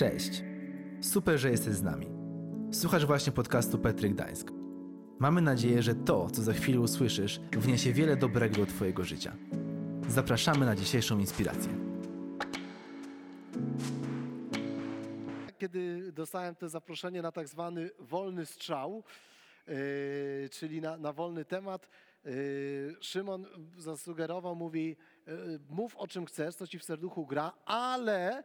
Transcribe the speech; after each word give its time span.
Cześć. 0.00 0.42
Super, 1.00 1.38
że 1.38 1.50
jesteś 1.50 1.74
z 1.74 1.82
nami. 1.82 2.06
Słuchasz 2.72 3.06
właśnie 3.06 3.32
podcastu 3.32 3.78
Petry 3.78 4.10
Gdańsk. 4.10 4.50
Mamy 5.18 5.40
nadzieję, 5.40 5.82
że 5.82 5.94
to, 5.94 6.30
co 6.30 6.42
za 6.42 6.52
chwilę 6.52 6.80
usłyszysz, 6.80 7.40
wniesie 7.52 7.92
wiele 7.92 8.16
dobrego 8.16 8.56
do 8.56 8.66
Twojego 8.66 9.04
życia. 9.04 9.36
Zapraszamy 10.08 10.66
na 10.66 10.76
dzisiejszą 10.76 11.18
inspirację. 11.18 11.72
Kiedy 15.58 16.12
dostałem 16.12 16.54
to 16.54 16.68
zaproszenie 16.68 17.22
na 17.22 17.32
tak 17.32 17.48
zwany 17.48 17.90
wolny 17.98 18.46
strzał, 18.46 19.04
yy, 19.66 19.74
czyli 20.50 20.80
na, 20.80 20.96
na 20.96 21.12
wolny 21.12 21.44
temat, 21.44 21.88
yy, 22.24 22.32
Szymon 23.00 23.46
zasugerował, 23.78 24.56
mówi, 24.56 24.96
mów 25.70 25.96
o 25.96 26.08
czym 26.08 26.26
chcesz, 26.26 26.54
co 26.54 26.66
ci 26.66 26.78
w 26.78 26.84
serduchu 26.84 27.26
gra, 27.26 27.52
ale, 27.64 28.44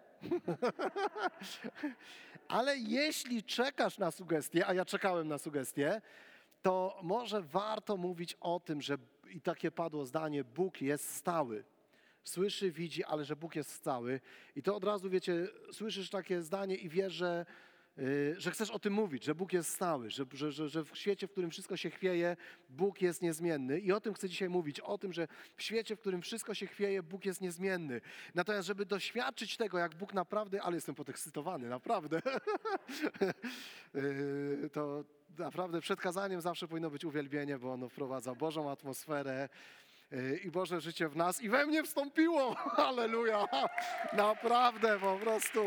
ale 2.48 2.78
jeśli 2.78 3.44
czekasz 3.44 3.98
na 3.98 4.12
sugestie, 4.12 4.68
a 4.68 4.74
ja 4.74 4.86
czekałem 4.86 5.28
na 5.28 5.38
sugestie, 5.38 6.02
to 6.62 7.00
może 7.04 7.42
warto 7.42 7.98
mówić 7.98 8.38
o 8.40 8.60
tym, 8.60 8.82
że 8.82 8.98
i 9.30 9.42
takie 9.42 9.72
padło 9.72 10.06
zdanie, 10.06 10.44
Bóg 10.44 10.82
jest 10.82 11.16
stały. 11.16 11.64
Słyszy, 12.24 12.72
widzi, 12.72 13.04
ale 13.04 13.26
że 13.26 13.36
Bóg 13.36 13.56
jest 13.56 13.72
stały. 13.72 14.22
I 14.56 14.64
to 14.64 14.76
od 14.76 14.84
razu, 14.84 15.10
wiecie, 15.10 15.48
słyszysz 15.72 16.10
takie 16.10 16.42
zdanie 16.42 16.76
i 16.76 16.90
wiesz, 16.90 17.14
że, 17.14 17.46
że 18.38 18.52
chcesz 18.52 18.72
o 18.72 18.80
tym 18.80 18.94
mówić, 18.94 19.24
że 19.24 19.36
Bóg 19.36 19.54
jest 19.54 19.70
stały, 19.70 20.10
że, 20.10 20.26
że, 20.34 20.52
że, 20.52 20.70
że 20.70 20.84
w 20.84 20.98
świecie, 20.98 21.28
w 21.28 21.32
którym 21.32 21.52
wszystko 21.52 21.78
się 21.78 21.90
chwieje, 21.90 22.38
Bóg 22.70 23.02
jest 23.02 23.22
niezmienny. 23.22 23.80
I 23.80 23.92
o 23.92 24.02
tym 24.02 24.14
chcę 24.14 24.30
dzisiaj 24.30 24.50
mówić, 24.50 24.80
o 24.80 24.98
tym, 24.98 25.14
że 25.14 25.28
w 25.56 25.64
świecie, 25.64 25.96
w 25.96 26.00
którym 26.00 26.22
wszystko 26.22 26.54
się 26.54 26.68
chwieje, 26.68 27.04
Bóg 27.04 27.26
jest 27.26 27.42
niezmienny. 27.42 28.02
Natomiast, 28.36 28.68
żeby 28.68 28.86
doświadczyć 28.86 29.58
tego, 29.58 29.78
jak 29.78 29.96
Bóg 29.96 30.14
naprawdę, 30.14 30.62
ale 30.62 30.76
jestem 30.76 30.96
podekscytowany, 30.96 31.70
naprawdę, 31.70 32.22
yy, 33.94 34.70
to 34.74 35.04
naprawdę 35.38 35.82
przed 35.82 36.02
kazaniem 36.02 36.42
zawsze 36.42 36.68
powinno 36.68 36.90
być 36.90 37.06
uwielbienie, 37.06 37.58
bo 37.58 37.74
ono 37.74 37.90
wprowadza 37.90 38.36
Bożą 38.36 38.72
atmosferę 38.72 39.50
yy, 40.12 40.38
i 40.38 40.52
Boże 40.52 40.82
życie 40.82 41.10
w 41.10 41.16
nas 41.16 41.42
i 41.42 41.50
we 41.50 41.66
mnie 41.66 41.84
wstąpiło. 41.84 42.56
Halleluja! 42.78 43.48
Naprawdę 44.14 45.00
po 45.00 45.18
prostu 45.18 45.66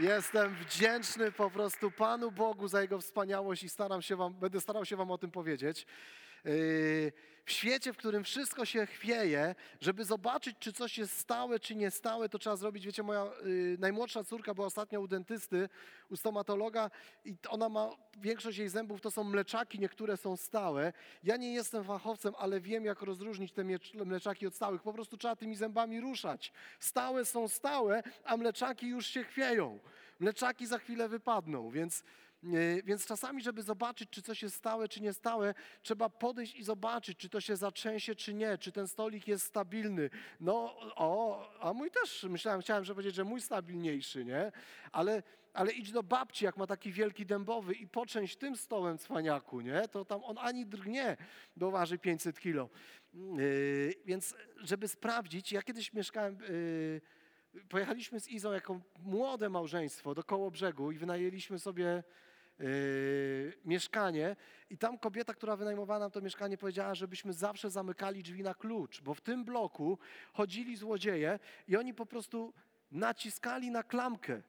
jestem 0.00 0.54
wdzięczny 0.54 1.32
po 1.32 1.50
prostu 1.50 1.90
Panu 1.90 2.30
Bogu 2.30 2.68
za 2.68 2.82
Jego 2.82 3.00
wspaniałość 3.00 3.62
i 3.62 3.68
staram 3.68 4.02
się 4.02 4.16
wam, 4.16 4.34
będę 4.34 4.60
starał 4.60 4.84
się 4.84 4.96
Wam 4.96 5.10
o 5.10 5.18
tym 5.18 5.30
powiedzieć. 5.30 5.86
Yy, 6.44 7.12
W 7.46 7.52
świecie, 7.52 7.92
w 7.92 7.96
którym 7.96 8.24
wszystko 8.24 8.64
się 8.64 8.86
chwieje, 8.86 9.54
żeby 9.80 10.04
zobaczyć, 10.04 10.56
czy 10.58 10.72
coś 10.72 10.98
jest 10.98 11.18
stałe, 11.18 11.60
czy 11.60 11.74
niestałe, 11.74 12.28
to 12.28 12.38
trzeba 12.38 12.56
zrobić. 12.56 12.86
Wiecie, 12.86 13.02
moja 13.02 13.24
yy, 13.44 13.76
najmłodsza 13.78 14.24
córka 14.24 14.54
była 14.54 14.66
ostatnio 14.66 15.00
u 15.00 15.08
dentysty, 15.08 15.68
u 16.10 16.16
stomatologa 16.16 16.90
i 17.24 17.34
ona 17.48 17.68
ma, 17.68 17.90
większość 18.16 18.58
jej 18.58 18.68
zębów 18.68 19.00
to 19.00 19.10
są 19.10 19.24
mleczaki, 19.24 19.78
niektóre 19.78 20.16
są 20.16 20.36
stałe. 20.36 20.92
Ja 21.24 21.36
nie 21.36 21.54
jestem 21.54 21.84
fachowcem, 21.84 22.34
ale 22.38 22.60
wiem, 22.60 22.84
jak 22.84 23.02
rozróżnić 23.02 23.52
te 23.52 23.64
mleczaki 24.04 24.46
od 24.46 24.54
stałych. 24.54 24.82
Po 24.82 24.92
prostu 24.92 25.16
trzeba 25.16 25.36
tymi 25.36 25.56
zębami 25.56 26.00
ruszać. 26.00 26.52
Stałe 26.80 27.24
są 27.24 27.48
stałe, 27.48 28.02
a 28.24 28.36
mleczaki 28.36 28.88
już 28.88 29.06
się 29.06 29.24
chwieją. 29.24 29.78
Mleczaki 30.20 30.66
za 30.66 30.78
chwilę 30.78 31.08
wypadną, 31.08 31.70
więc 31.70 32.04
Więc 32.84 33.06
czasami, 33.06 33.42
żeby 33.42 33.62
zobaczyć, 33.62 34.10
czy 34.10 34.22
coś 34.22 34.42
jest 34.42 34.56
stałe, 34.56 34.88
czy 34.88 35.00
niestałe, 35.00 35.54
trzeba 35.82 36.08
podejść 36.08 36.54
i 36.54 36.64
zobaczyć, 36.64 37.18
czy 37.18 37.28
to 37.28 37.40
się 37.40 37.56
zatrzęsie, 37.56 38.14
czy 38.14 38.34
nie, 38.34 38.58
czy 38.58 38.72
ten 38.72 38.88
stolik 38.88 39.28
jest 39.28 39.44
stabilny. 39.44 40.10
No, 40.40 40.76
o, 40.96 41.40
a 41.60 41.72
mój 41.72 41.90
też, 41.90 42.22
myślałem, 42.22 42.60
chciałem 42.60 42.84
że 42.84 42.94
powiedzieć, 42.94 43.14
że 43.14 43.24
mój 43.24 43.40
stabilniejszy, 43.40 44.24
nie? 44.24 44.52
Ale, 44.92 45.22
ale 45.54 45.72
idź 45.72 45.92
do 45.92 46.02
babci, 46.02 46.44
jak 46.44 46.56
ma 46.56 46.66
taki 46.66 46.92
wielki 46.92 47.26
dębowy 47.26 47.74
i 47.74 47.88
poczęść 47.88 48.36
tym 48.36 48.56
stołem 48.56 48.98
cwaniaku, 48.98 49.60
nie? 49.60 49.88
To 49.88 50.04
tam 50.04 50.24
on 50.24 50.38
ani 50.38 50.66
drgnie, 50.66 51.16
bo 51.56 51.70
waży 51.70 51.98
500 51.98 52.40
kilo. 52.40 52.68
Yy, 53.14 53.94
Więc, 54.04 54.34
żeby 54.56 54.88
sprawdzić, 54.88 55.52
ja 55.52 55.62
kiedyś 55.62 55.92
mieszkałem... 55.92 56.38
yy, 56.40 57.00
pojechaliśmy 57.68 58.20
z 58.20 58.28
Izą 58.28 58.52
jako 58.52 58.80
młode 59.02 59.48
małżeństwo 59.48 60.14
do 60.14 60.24
koło 60.24 60.50
brzegu 60.50 60.92
i 60.92 60.98
wynajęliśmy 60.98 61.58
sobie 61.58 62.02
yy, 62.58 63.52
mieszkanie 63.64 64.36
i 64.70 64.78
tam 64.78 64.98
kobieta, 64.98 65.34
która 65.34 65.56
wynajmowała 65.56 66.00
nam 66.00 66.10
to 66.10 66.20
mieszkanie 66.20 66.58
powiedziała, 66.58 66.94
żebyśmy 66.94 67.32
zawsze 67.32 67.70
zamykali 67.70 68.22
drzwi 68.22 68.42
na 68.42 68.54
klucz, 68.54 69.02
bo 69.02 69.14
w 69.14 69.20
tym 69.20 69.44
bloku 69.44 69.98
chodzili 70.32 70.76
złodzieje 70.76 71.38
i 71.68 71.76
oni 71.76 71.94
po 71.94 72.06
prostu 72.06 72.54
naciskali 72.90 73.70
na 73.70 73.82
klamkę. 73.82 74.42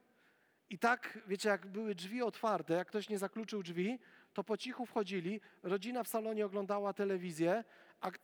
I 0.69 0.79
tak, 0.79 1.19
wiecie, 1.27 1.49
jak 1.49 1.67
były 1.67 1.95
drzwi 1.95 2.21
otwarte, 2.21 2.73
jak 2.73 2.87
ktoś 2.87 3.09
nie 3.09 3.17
zakluczył 3.17 3.63
drzwi, 3.63 3.99
to 4.33 4.43
po 4.43 4.57
cichu 4.57 4.85
wchodzili, 4.85 5.41
rodzina 5.63 6.03
w 6.03 6.07
salonie 6.07 6.45
oglądała 6.45 6.93
telewizję, 6.93 7.63
a 8.01 8.11
w 8.11 8.17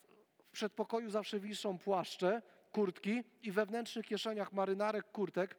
przedpokoju 0.52 1.10
zawsze 1.10 1.40
wiszą 1.40 1.78
płaszcze, 1.78 2.42
kurtki 2.72 3.24
i 3.44 3.52
we 3.52 3.62
wewnętrznych 3.62 4.06
kieszeniach 4.06 4.54
marynarek, 4.54 5.12
kurtek 5.12 5.56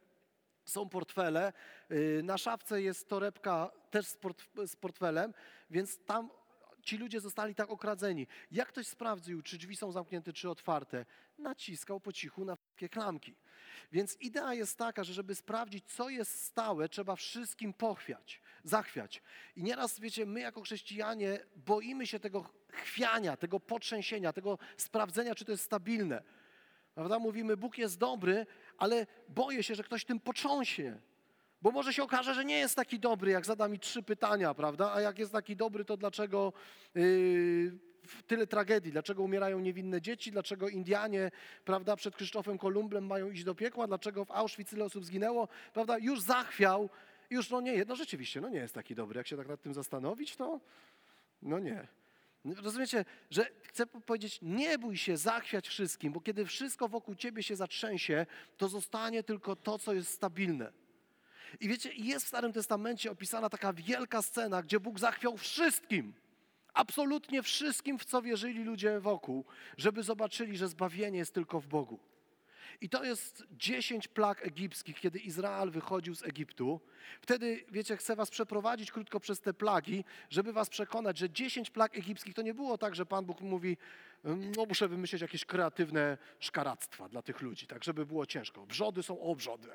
są 0.64 0.88
portfele. 0.88 1.52
Yy, 1.90 2.22
Na 2.22 2.38
szafce 2.38 2.82
jest 2.82 3.08
torebka 3.08 3.70
też 3.90 4.06
z 4.66 4.76
portfelem, 4.76 5.34
więc 5.70 5.98
tam 6.06 6.30
ci 6.84 6.98
ludzie 6.98 7.20
zostali 7.20 7.54
tak 7.54 7.70
okradzeni. 7.70 8.26
Jak 8.50 8.68
ktoś 8.68 8.86
sprawdził, 8.86 9.42
czy 9.42 9.58
drzwi 9.58 9.76
są 9.76 9.92
zamknięte, 9.92 10.32
czy 10.32 10.50
otwarte, 10.50 11.06
naciskał 11.38 12.00
po 12.00 12.12
cichu 12.12 12.44
na 12.44 12.56
wszystkie 12.56 12.88
klamki. 12.88 13.36
Więc 13.92 14.16
idea 14.20 14.54
jest 14.54 14.78
taka, 14.78 15.04
że 15.04 15.12
żeby 15.14 15.34
sprawdzić, 15.34 15.84
co 15.86 16.08
jest 16.08 16.42
stałe, 16.44 16.88
trzeba 16.88 17.16
wszystkim 17.16 17.72
pochwiać, 17.72 18.40
zachwiać. 18.64 19.22
I 19.56 19.62
nieraz, 19.62 20.00
wiecie, 20.00 20.26
my 20.26 20.40
jako 20.40 20.62
chrześcijanie 20.62 21.38
boimy 21.56 22.06
się 22.06 22.20
tego 22.20 22.50
chwiania, 22.68 23.36
tego 23.36 23.60
potrzęsienia, 23.60 24.32
tego 24.32 24.58
sprawdzenia, 24.76 25.34
czy 25.34 25.44
to 25.44 25.52
jest 25.52 25.64
stabilne. 25.64 26.22
Prawda? 26.94 27.18
Mówimy, 27.18 27.56
Bóg 27.56 27.78
jest 27.78 27.98
dobry, 27.98 28.46
ale 28.78 29.06
boję 29.28 29.62
się, 29.62 29.74
że 29.74 29.82
ktoś 29.82 30.04
tym 30.04 30.20
potrząśnie. 30.20 30.98
Bo 31.62 31.70
może 31.70 31.92
się 31.92 32.02
okaże, 32.02 32.34
że 32.34 32.44
nie 32.44 32.58
jest 32.58 32.76
taki 32.76 32.98
dobry, 32.98 33.30
jak 33.30 33.46
zada 33.46 33.68
mi 33.68 33.78
trzy 33.78 34.02
pytania, 34.02 34.54
prawda? 34.54 34.92
A 34.94 35.00
jak 35.00 35.18
jest 35.18 35.32
taki 35.32 35.56
dobry, 35.56 35.84
to 35.84 35.96
dlaczego 35.96 36.52
yy, 36.94 37.72
tyle 38.26 38.46
tragedii? 38.46 38.92
Dlaczego 38.92 39.22
umierają 39.22 39.60
niewinne 39.60 40.00
dzieci? 40.00 40.32
Dlaczego 40.32 40.68
Indianie, 40.68 41.30
prawda, 41.64 41.96
przed 41.96 42.16
Krzysztofem 42.16 42.58
Kolumblem 42.58 43.06
mają 43.06 43.30
iść 43.30 43.44
do 43.44 43.54
piekła? 43.54 43.86
Dlaczego 43.86 44.24
w 44.24 44.30
Auschwitz 44.30 44.70
tyle 44.70 44.84
osób 44.84 45.04
zginęło? 45.04 45.48
Prawda? 45.72 45.98
Już 45.98 46.20
zachwiał. 46.20 46.90
Już 47.30 47.50
no 47.50 47.60
nie, 47.60 47.84
no 47.84 47.96
rzeczywiście, 47.96 48.40
no 48.40 48.48
nie 48.48 48.58
jest 48.58 48.74
taki 48.74 48.94
dobry. 48.94 49.18
Jak 49.18 49.26
się 49.26 49.36
tak 49.36 49.48
nad 49.48 49.62
tym 49.62 49.74
zastanowić, 49.74 50.36
to 50.36 50.60
no 51.42 51.58
nie. 51.58 51.88
Rozumiecie, 52.44 53.04
że 53.30 53.46
chcę 53.62 53.86
po- 53.86 54.00
powiedzieć, 54.00 54.38
nie 54.42 54.78
bój 54.78 54.96
się 54.96 55.16
zachwiać 55.16 55.68
wszystkim, 55.68 56.12
bo 56.12 56.20
kiedy 56.20 56.46
wszystko 56.46 56.88
wokół 56.88 57.14
ciebie 57.14 57.42
się 57.42 57.56
zatrzęsie, 57.56 58.26
to 58.56 58.68
zostanie 58.68 59.22
tylko 59.22 59.56
to, 59.56 59.78
co 59.78 59.94
jest 59.94 60.10
stabilne. 60.10 60.72
I 61.60 61.68
wiecie, 61.68 61.90
jest 61.94 62.24
w 62.24 62.28
Starym 62.28 62.52
Testamencie 62.52 63.10
opisana 63.10 63.50
taka 63.50 63.72
wielka 63.72 64.22
scena, 64.22 64.62
gdzie 64.62 64.80
Bóg 64.80 64.98
zachwiał 64.98 65.36
wszystkim. 65.36 66.14
Absolutnie 66.74 67.42
wszystkim, 67.42 67.98
w 67.98 68.04
co 68.04 68.22
wierzyli 68.22 68.64
ludzie 68.64 69.00
wokół, 69.00 69.44
żeby 69.76 70.02
zobaczyli, 70.02 70.56
że 70.56 70.68
zbawienie 70.68 71.18
jest 71.18 71.34
tylko 71.34 71.60
w 71.60 71.66
Bogu. 71.66 71.98
I 72.80 72.88
to 72.88 73.04
jest 73.04 73.44
dziesięć 73.50 74.08
plag 74.08 74.46
egipskich, 74.46 75.00
kiedy 75.00 75.18
Izrael 75.18 75.70
wychodził 75.70 76.14
z 76.14 76.22
Egiptu. 76.22 76.80
Wtedy, 77.20 77.64
wiecie, 77.70 77.96
chcę 77.96 78.16
was 78.16 78.30
przeprowadzić 78.30 78.92
krótko 78.92 79.20
przez 79.20 79.40
te 79.40 79.54
plagi, 79.54 80.04
żeby 80.30 80.52
was 80.52 80.68
przekonać, 80.68 81.18
że 81.18 81.30
dziesięć 81.30 81.70
plag 81.70 81.98
egipskich 81.98 82.34
to 82.34 82.42
nie 82.42 82.54
było 82.54 82.78
tak, 82.78 82.94
że 82.94 83.06
Pan 83.06 83.24
Bóg 83.24 83.40
mówi, 83.40 83.76
no 84.24 84.66
muszę 84.68 84.88
wymyślić 84.88 85.22
jakieś 85.22 85.44
kreatywne 85.44 86.18
szkaractwa 86.40 87.08
dla 87.08 87.22
tych 87.22 87.40
ludzi, 87.40 87.66
tak 87.66 87.84
żeby 87.84 88.06
było 88.06 88.26
ciężko. 88.26 88.66
Wrzody 88.66 89.02
są 89.02 89.20
obrzody. 89.20 89.68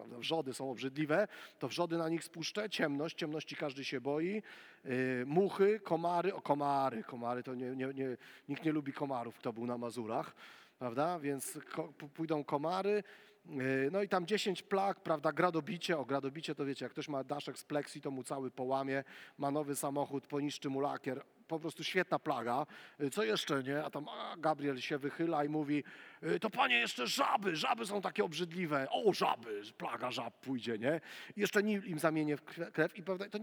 Prawda? 0.00 0.18
Wrzody 0.18 0.54
są 0.54 0.70
obrzydliwe, 0.70 1.28
to 1.58 1.68
wrzody 1.68 1.98
na 1.98 2.08
nich 2.08 2.24
spuszczę, 2.24 2.70
ciemność, 2.70 3.16
ciemności 3.16 3.56
każdy 3.56 3.84
się 3.84 4.00
boi, 4.00 4.42
yy, 4.84 5.24
muchy, 5.26 5.80
komary, 5.80 6.34
o 6.34 6.40
komary, 6.40 7.04
komary 7.04 7.42
to 7.42 7.54
nie, 7.54 7.70
nie, 7.70 7.86
nie, 7.86 8.16
nikt 8.48 8.64
nie 8.64 8.72
lubi 8.72 8.92
komarów, 8.92 9.36
kto 9.36 9.52
był 9.52 9.66
na 9.66 9.78
Mazurach 9.78 10.34
prawda? 10.80 11.18
Więc 11.18 11.58
ko, 11.72 11.92
pójdą 12.14 12.44
komary. 12.44 13.02
Yy, 13.46 13.88
No 13.92 14.02
i 14.02 14.08
tam 14.08 14.26
10 14.26 14.62
plag, 14.62 15.00
prawda? 15.00 15.32
Gradobicie. 15.32 15.98
O 15.98 16.04
gradobicie 16.04 16.54
to 16.54 16.64
wiecie, 16.64 16.84
jak 16.84 16.92
ktoś 16.92 17.08
ma 17.08 17.24
daszek 17.24 17.58
z 17.58 17.64
pleksji, 17.64 18.00
to 18.00 18.10
mu 18.10 18.22
cały 18.22 18.50
połamie, 18.50 19.04
ma 19.38 19.50
nowy 19.50 19.76
samochód, 19.76 20.26
poniszczy 20.26 20.68
mu 20.70 20.80
lakier. 20.80 21.22
Po 21.48 21.60
prostu 21.60 21.84
świetna 21.84 22.18
plaga. 22.18 22.66
Yy, 22.98 23.10
Co 23.10 23.24
jeszcze, 23.24 23.62
nie? 23.62 23.84
A 23.84 23.90
tam 23.90 24.08
a, 24.08 24.36
Gabriel 24.38 24.80
się 24.80 24.98
wychyla 24.98 25.44
i 25.44 25.48
mówi, 25.48 25.84
yy, 26.22 26.40
to 26.40 26.50
panie, 26.50 26.76
jeszcze 26.78 27.06
żaby, 27.06 27.56
żaby 27.56 27.86
są 27.86 28.00
takie 28.00 28.24
obrzydliwe. 28.24 28.86
O, 28.90 29.12
żaby, 29.12 29.62
plaga 29.78 30.10
żab 30.10 30.40
pójdzie, 30.40 30.78
nie? 30.78 31.00
Jeszcze 31.36 31.62
Nil 31.62 31.84
im 31.84 31.98
zamienię 31.98 32.36
w 32.36 32.44
kre- 32.44 32.72
krew. 32.72 32.96
I 32.96 33.02
prawda, 33.02 33.28
to 33.28 33.38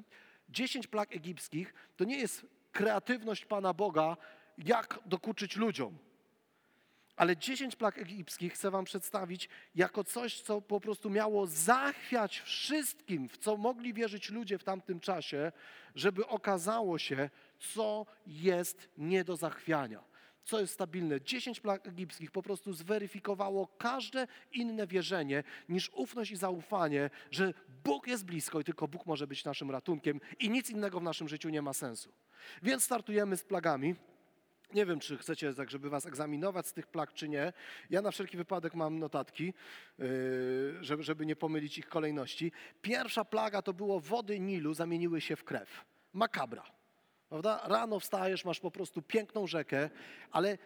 10 0.49 0.87
plag 0.87 1.15
egipskich 1.15 1.73
to 1.97 2.03
nie 2.03 2.17
jest 2.17 2.45
kreatywność 2.71 3.45
Pana 3.45 3.73
Boga, 3.73 4.17
jak 4.57 4.99
dokuczyć 5.05 5.55
ludziom. 5.55 5.97
Ale 7.17 7.37
dziesięć 7.37 7.75
plag 7.75 7.97
egipskich 7.97 8.53
chcę 8.53 8.71
wam 8.71 8.85
przedstawić 8.85 9.49
jako 9.75 10.03
coś, 10.03 10.41
co 10.41 10.61
po 10.61 10.79
prostu 10.79 11.09
miało 11.09 11.47
zachwiać 11.47 12.39
wszystkim, 12.39 13.29
w 13.29 13.37
co 13.37 13.57
mogli 13.57 13.93
wierzyć 13.93 14.29
ludzie 14.29 14.57
w 14.57 14.63
tamtym 14.63 14.99
czasie, 14.99 15.51
żeby 15.95 16.27
okazało 16.27 16.99
się, 16.99 17.29
co 17.59 18.05
jest 18.27 18.89
nie 18.97 19.23
do 19.23 19.35
zachwiania, 19.35 20.03
co 20.43 20.59
jest 20.59 20.73
stabilne. 20.73 21.21
Dziesięć 21.21 21.59
plag 21.59 21.87
egipskich 21.87 22.31
po 22.31 22.43
prostu 22.43 22.73
zweryfikowało 22.73 23.67
każde 23.67 24.27
inne 24.51 24.87
wierzenie 24.87 25.43
niż 25.69 25.89
ufność 25.93 26.31
i 26.31 26.35
zaufanie, 26.35 27.09
że 27.31 27.53
Bóg 27.83 28.07
jest 28.07 28.25
blisko 28.25 28.59
i 28.59 28.63
tylko 28.63 28.87
Bóg 28.87 29.05
może 29.05 29.27
być 29.27 29.45
naszym 29.45 29.71
ratunkiem 29.71 30.19
i 30.39 30.49
nic 30.49 30.69
innego 30.69 30.99
w 30.99 31.03
naszym 31.03 31.29
życiu 31.29 31.49
nie 31.49 31.61
ma 31.61 31.73
sensu. 31.73 32.13
Więc 32.63 32.83
startujemy 32.83 33.37
z 33.37 33.43
plagami. 33.43 33.95
Nie 34.73 34.85
wiem, 34.85 34.99
czy 34.99 35.17
chcecie 35.17 35.53
tak, 35.53 35.69
żeby 35.69 35.89
was 35.89 36.05
egzaminować 36.05 36.67
z 36.67 36.73
tych 36.73 36.87
plag, 36.87 37.13
czy 37.13 37.29
nie. 37.29 37.53
Ja 37.89 38.01
na 38.01 38.11
wszelki 38.11 38.37
wypadek 38.37 38.73
mam 38.75 38.99
notatki, 38.99 39.53
yy, 39.97 40.77
żeby, 40.81 41.03
żeby 41.03 41.25
nie 41.25 41.35
pomylić 41.35 41.77
ich 41.77 41.87
kolejności. 41.89 42.51
Pierwsza 42.81 43.25
plaga 43.25 43.61
to 43.61 43.73
było 43.73 43.99
wody 43.99 44.39
Nilu 44.39 44.73
zamieniły 44.73 45.21
się 45.21 45.35
w 45.35 45.43
krew. 45.43 45.85
Makabra. 46.13 46.63
Prawda? 47.29 47.61
Rano 47.63 47.99
wstajesz, 47.99 48.45
masz 48.45 48.59
po 48.59 48.71
prostu 48.71 49.01
piękną 49.01 49.47
rzekę, 49.47 49.89
ale 50.31 50.57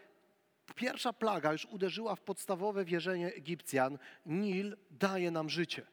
pierwsza 0.75 1.13
plaga 1.13 1.51
już 1.51 1.65
uderzyła 1.65 2.15
w 2.15 2.21
podstawowe 2.21 2.85
wierzenie 2.85 3.33
Egipcjan. 3.33 3.97
Nil 4.25 4.77
daje 4.91 5.31
nam 5.31 5.49
życie. 5.49 5.85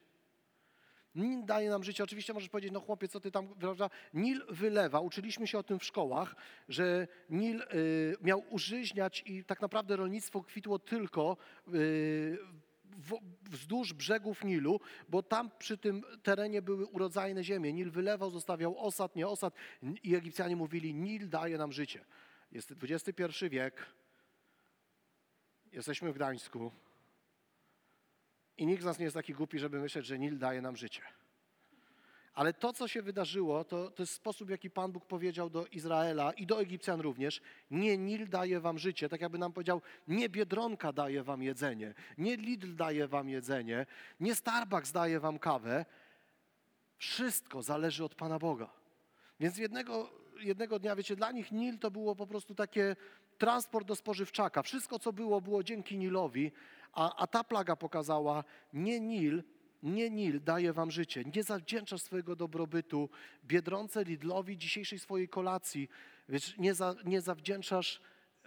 Nil 1.19 1.44
daje 1.44 1.70
nam 1.70 1.85
życie. 1.85 2.05
Oczywiście 2.05 2.32
możesz 2.32 2.49
powiedzieć, 2.49 2.73
no 2.73 2.81
chłopie, 2.81 3.09
co 3.09 3.20
ty 3.20 3.31
tam, 3.31 3.49
prawda? 3.49 3.91
Nil 4.15 4.43
wylewa, 4.49 5.00
uczyliśmy 5.00 5.47
się 5.47 5.59
o 5.59 5.62
tym 5.62 5.79
w 5.79 5.85
szkołach, 5.85 6.37
że 6.69 7.09
Nil 7.31 7.62
y, 7.62 8.17
miał 8.20 8.44
użyźniać 8.50 9.23
i 9.26 9.44
tak 9.44 9.61
naprawdę 9.61 9.97
rolnictwo 9.97 10.43
kwitło 10.43 10.79
tylko 10.79 11.37
y, 11.75 12.38
wzdłuż 13.43 13.93
brzegów 13.93 14.44
Nilu, 14.44 14.81
bo 15.09 15.23
tam 15.23 15.50
przy 15.59 15.79
tym 15.79 16.03
terenie 16.23 16.62
były 16.62 16.87
urodzajne 16.87 17.44
ziemie. 17.44 17.73
Nil 17.73 17.91
wylewał, 17.91 18.31
zostawiał 18.31 18.79
osad, 18.79 19.17
nie 19.17 19.29
osad 19.29 19.55
i 20.03 20.15
Egipcjanie 20.15 20.56
mówili, 20.56 20.94
Nil 20.94 21.29
daje 21.29 21.59
nam 21.59 21.73
życie. 21.73 22.05
Jest 22.53 22.75
XXI 22.82 23.49
wiek, 23.50 23.87
jesteśmy 25.73 26.12
w 26.12 26.15
Gdańsku, 26.15 26.73
i 28.58 28.66
nikt 28.66 28.82
z 28.82 28.87
nas 28.87 28.99
nie 28.99 29.05
jest 29.05 29.16
taki 29.16 29.34
głupi, 29.34 29.58
żeby 29.58 29.81
myśleć, 29.81 30.06
że 30.06 30.19
Nil 30.19 30.38
daje 30.38 30.62
nam 30.62 30.76
życie. 30.76 31.02
Ale 32.34 32.52
to, 32.52 32.72
co 32.72 32.88
się 32.88 33.02
wydarzyło, 33.02 33.64
to, 33.64 33.90
to 33.90 34.02
jest 34.02 34.12
sposób, 34.12 34.49
w 34.49 34.50
jaki 34.50 34.70
Pan 34.70 34.93
Bóg 34.93 35.06
powiedział 35.06 35.50
do 35.50 35.66
Izraela 35.66 36.32
i 36.32 36.46
do 36.46 36.60
Egipcjan 36.60 37.00
również. 37.00 37.40
Nie 37.70 37.99
Nil 37.99 38.28
daje 38.28 38.60
wam 38.60 38.78
życie, 38.78 39.08
tak 39.08 39.20
jakby 39.20 39.38
nam 39.38 39.52
powiedział, 39.52 39.82
nie 40.08 40.28
Biedronka 40.28 40.93
daje 40.93 41.22
wam 41.22 41.43
jedzenie, 41.43 41.94
nie 42.19 42.37
Lidl 42.37 42.75
daje 42.75 43.08
wam 43.08 43.28
jedzenie, 43.28 43.87
nie 44.20 44.34
Starbucks 44.34 44.93
daje 44.93 45.20
wam 45.20 45.38
kawę. 45.38 45.84
Wszystko 46.99 47.62
zależy 47.62 48.05
od 48.05 48.14
Pana 48.14 48.38
Boga. 48.38 48.70
Więc 49.40 49.58
jednego, 49.58 50.10
jednego 50.40 50.78
dnia, 50.78 50.96
wiecie, 50.96 51.16
dla 51.16 51.32
nich 51.32 51.52
Nil 51.52 51.78
to 51.78 51.90
było 51.90 52.16
po 52.16 52.26
prostu 52.26 52.55
takie 52.55 52.96
transport 53.38 53.87
do 53.87 53.96
spożywczaka. 53.96 54.62
Wszystko, 54.62 54.99
co 54.99 55.12
było, 55.12 55.40
było 55.40 55.62
dzięki 55.62 55.99
Nilowi, 55.99 56.52
a, 56.99 57.17
a 57.17 57.27
ta 57.27 57.45
plaga 57.45 57.77
pokazała, 57.77 58.45
nie 58.73 59.00
Nil, 59.00 59.43
nie 59.83 60.11
Nil 60.11 60.41
daje 60.41 60.73
wam 60.73 60.91
życie. 60.91 61.25
Nie 61.35 61.43
zawdzięczasz 61.43 62.03
swojego 62.03 62.37
dobrobytu 62.37 63.11
Biedronce, 63.45 64.05
Lidlowi, 64.05 64.59
dzisiejszej 64.59 64.99
swojej 64.99 65.29
kolacji. 65.29 65.89
Wiesz, 66.29 66.59
nie, 66.59 66.75
za, 66.75 66.95
nie 67.05 67.21
zawdzięczasz 67.21 68.00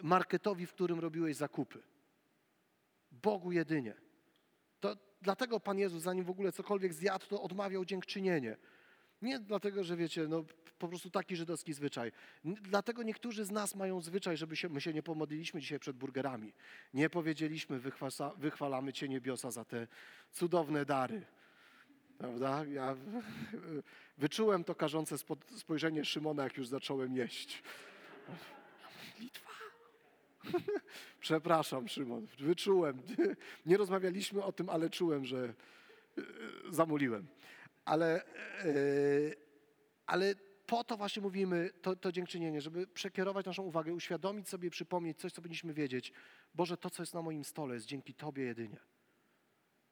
marketowi, 0.03 0.65
w 0.65 0.73
którym 0.73 0.99
robiłeś 0.99 1.35
zakupy. 1.35 1.83
Bogu 3.11 3.51
jedynie. 3.51 3.93
To 4.79 4.95
dlatego 5.21 5.59
Pan 5.59 5.79
Jezus, 5.79 6.03
zanim 6.03 6.25
w 6.25 6.29
ogóle 6.29 6.51
cokolwiek 6.51 6.93
zjadł, 6.93 7.25
to 7.27 7.41
odmawiał 7.41 7.85
dziękczynienie. 7.85 8.57
Nie 9.21 9.39
dlatego, 9.39 9.83
że 9.83 9.97
wiecie, 9.97 10.27
no 10.27 10.43
po 10.79 10.87
prostu 10.87 11.09
taki 11.09 11.35
żydowski 11.35 11.73
zwyczaj. 11.73 12.11
Dlatego 12.43 13.03
niektórzy 13.03 13.45
z 13.45 13.51
nas 13.51 13.75
mają 13.75 14.01
zwyczaj, 14.01 14.37
żeby 14.37 14.55
się, 14.55 14.69
my 14.69 14.81
się 14.81 14.93
nie 14.93 15.03
pomodliliśmy 15.03 15.61
dzisiaj 15.61 15.79
przed 15.79 15.97
burgerami. 15.97 16.53
Nie 16.93 17.09
powiedzieliśmy, 17.09 17.79
wychwasa, 17.79 18.29
wychwalamy 18.37 18.93
Cię 18.93 19.09
niebiosa 19.09 19.51
za 19.51 19.65
te 19.65 19.87
cudowne 20.31 20.85
dary. 20.85 21.25
Prawda? 22.17 22.65
Ja 22.65 22.95
wyczułem 24.17 24.63
to 24.63 24.75
karzące 24.75 25.15
spojrzenie 25.57 26.05
Szymona, 26.05 26.43
jak 26.43 26.57
już 26.57 26.67
zacząłem 26.67 27.15
jeść. 27.15 27.63
Litwa. 29.19 29.51
Przepraszam, 31.19 31.87
Szymon, 31.87 32.27
wyczułem. 32.39 33.01
Nie 33.65 33.77
rozmawialiśmy 33.77 34.43
o 34.43 34.51
tym, 34.51 34.69
ale 34.69 34.89
czułem, 34.89 35.25
że 35.25 35.53
e, 36.17 36.21
zamuliłem. 36.69 37.27
Ale, 37.85 38.25
e, 38.25 38.71
ale 40.05 40.35
po 40.65 40.83
to 40.83 40.97
właśnie 40.97 41.21
mówimy 41.21 41.69
to, 41.81 41.95
to 41.95 42.11
dziękczynienie, 42.11 42.61
żeby 42.61 42.87
przekierować 42.87 43.45
naszą 43.45 43.63
uwagę, 43.63 43.93
uświadomić 43.93 44.49
sobie, 44.49 44.69
przypomnieć 44.69 45.19
coś, 45.19 45.33
co 45.33 45.41
powinniśmy 45.41 45.73
wiedzieć. 45.73 46.13
Boże, 46.53 46.77
to, 46.77 46.89
co 46.89 47.01
jest 47.01 47.13
na 47.13 47.21
moim 47.21 47.43
stole, 47.43 47.73
jest 47.73 47.85
dzięki 47.85 48.13
Tobie 48.13 48.43
jedynie. 48.43 48.77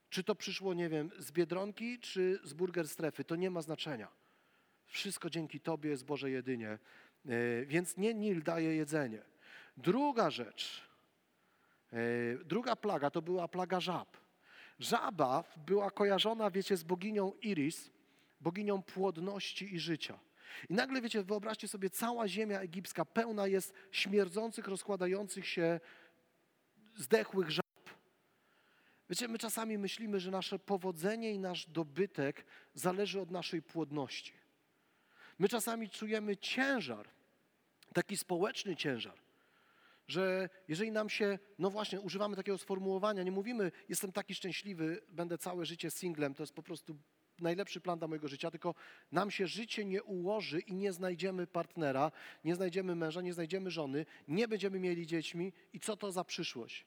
Czy 0.10 0.24
to 0.24 0.36
przyszło, 0.36 0.74
nie 0.74 0.90
wiem, 0.90 1.12
z 1.18 1.32
Biedronki, 1.32 2.00
czy 2.00 2.40
z 2.44 2.54
Burger 2.54 2.88
Strefy, 2.88 3.24
to 3.24 3.36
nie 3.36 3.50
ma 3.50 3.62
znaczenia. 3.62 4.08
Wszystko 4.86 5.30
dzięki 5.30 5.60
Tobie 5.60 5.90
jest 5.90 6.06
Boże 6.06 6.32
jedynie. 6.32 6.70
E, 6.70 7.66
więc 7.66 7.98
nie 7.98 8.14
Nil 8.14 8.44
daje 8.44 8.76
jedzenie. 8.76 9.22
Druga 9.78 10.30
rzecz, 10.30 10.90
e, 11.94 11.98
druga 12.46 12.76
plaga 12.76 13.10
to 13.10 13.22
była 13.22 13.48
plaga 13.48 13.80
żab. 13.80 14.18
Żaba 14.80 15.44
była 15.68 15.92
kojarzona, 15.92 16.52
wiecie, 16.52 16.78
z 16.78 16.84
boginią 16.84 17.32
Iris, 17.42 17.92
boginią 18.42 18.84
płodności 18.84 19.76
i 19.76 19.80
życia. 19.80 20.20
I 20.70 20.74
nagle, 20.74 21.02
wiecie, 21.02 21.24
wyobraźcie 21.24 21.68
sobie, 21.68 21.90
cała 21.90 22.28
ziemia 22.28 22.60
egipska 22.60 23.06
pełna 23.06 23.48
jest 23.48 23.74
śmierdzących, 23.92 24.68
rozkładających 24.68 25.48
się, 25.48 25.80
zdechłych 26.96 27.52
żab. 27.52 27.66
Wiecie, 29.10 29.28
my 29.28 29.38
czasami 29.38 29.78
myślimy, 29.78 30.20
że 30.20 30.32
nasze 30.32 30.60
powodzenie 30.60 31.32
i 31.32 31.40
nasz 31.40 31.66
dobytek 31.66 32.46
zależy 32.74 33.22
od 33.22 33.32
naszej 33.32 33.62
płodności. 33.62 34.34
My 35.40 35.50
czasami 35.50 35.90
czujemy 35.90 36.38
ciężar, 36.38 37.10
taki 37.94 38.18
społeczny 38.18 38.76
ciężar, 38.76 39.18
że 40.12 40.50
jeżeli 40.68 40.92
nam 40.92 41.10
się, 41.10 41.40
no 41.60 41.70
właśnie, 41.70 42.02
używamy 42.02 42.36
takiego 42.36 42.58
sformułowania, 42.58 43.24
nie 43.24 43.32
mówimy, 43.32 43.72
jestem 43.90 44.12
taki 44.12 44.36
szczęśliwy, 44.36 45.02
będę 45.10 45.38
całe 45.38 45.66
życie 45.66 45.92
singlem, 45.92 46.36
to 46.36 46.44
jest 46.44 46.54
po 46.54 46.64
prostu 46.64 46.98
najlepszy 47.40 47.82
plan 47.82 48.00
dla 48.00 48.08
mojego 48.08 48.28
życia, 48.28 48.52
tylko 48.52 48.76
nam 49.12 49.32
się 49.32 49.48
życie 49.48 49.86
nie 49.86 50.04
ułoży 50.04 50.60
i 50.60 50.74
nie 50.74 50.94
znajdziemy 50.94 51.48
partnera, 51.48 52.12
nie 52.44 52.56
znajdziemy 52.56 52.96
męża, 52.96 53.22
nie 53.22 53.34
znajdziemy 53.34 53.72
żony, 53.72 54.06
nie 54.28 54.48
będziemy 54.48 54.80
mieli 54.80 55.08
dziećmi 55.08 55.54
i 55.74 55.80
co 55.80 55.98
to 55.98 56.12
za 56.12 56.24
przyszłość? 56.24 56.86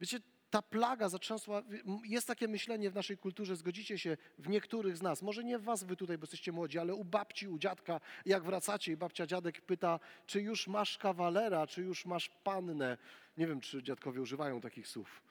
Wiecie, 0.00 0.20
ta 0.50 0.62
plaga 0.62 1.08
zatrzęsła, 1.08 1.62
jest 2.04 2.26
takie 2.26 2.48
myślenie 2.48 2.90
w 2.90 2.94
naszej 2.94 3.18
kulturze, 3.18 3.56
zgodzicie 3.56 3.98
się, 3.98 4.16
w 4.38 4.48
niektórych 4.48 4.96
z 4.96 5.02
nas, 5.02 5.22
może 5.22 5.44
nie 5.44 5.58
w 5.58 5.62
was, 5.62 5.84
wy 5.84 5.96
tutaj, 5.96 6.18
bo 6.18 6.22
jesteście 6.22 6.52
młodzi, 6.52 6.78
ale 6.78 6.94
u 6.94 7.04
babci, 7.04 7.48
u 7.48 7.58
dziadka, 7.58 8.00
jak 8.26 8.44
wracacie 8.44 8.92
i 8.92 8.96
babcia, 8.96 9.26
dziadek 9.26 9.60
pyta, 9.60 10.00
czy 10.26 10.40
już 10.40 10.68
masz 10.68 10.98
kawalera, 10.98 11.66
czy 11.66 11.82
już 11.82 12.06
masz 12.06 12.28
pannę. 12.28 12.98
Nie 13.36 13.46
wiem, 13.46 13.60
czy 13.60 13.82
dziadkowie 13.82 14.20
używają 14.20 14.60
takich 14.60 14.88
słów, 14.88 15.22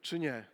czy 0.00 0.18
nie. 0.18 0.44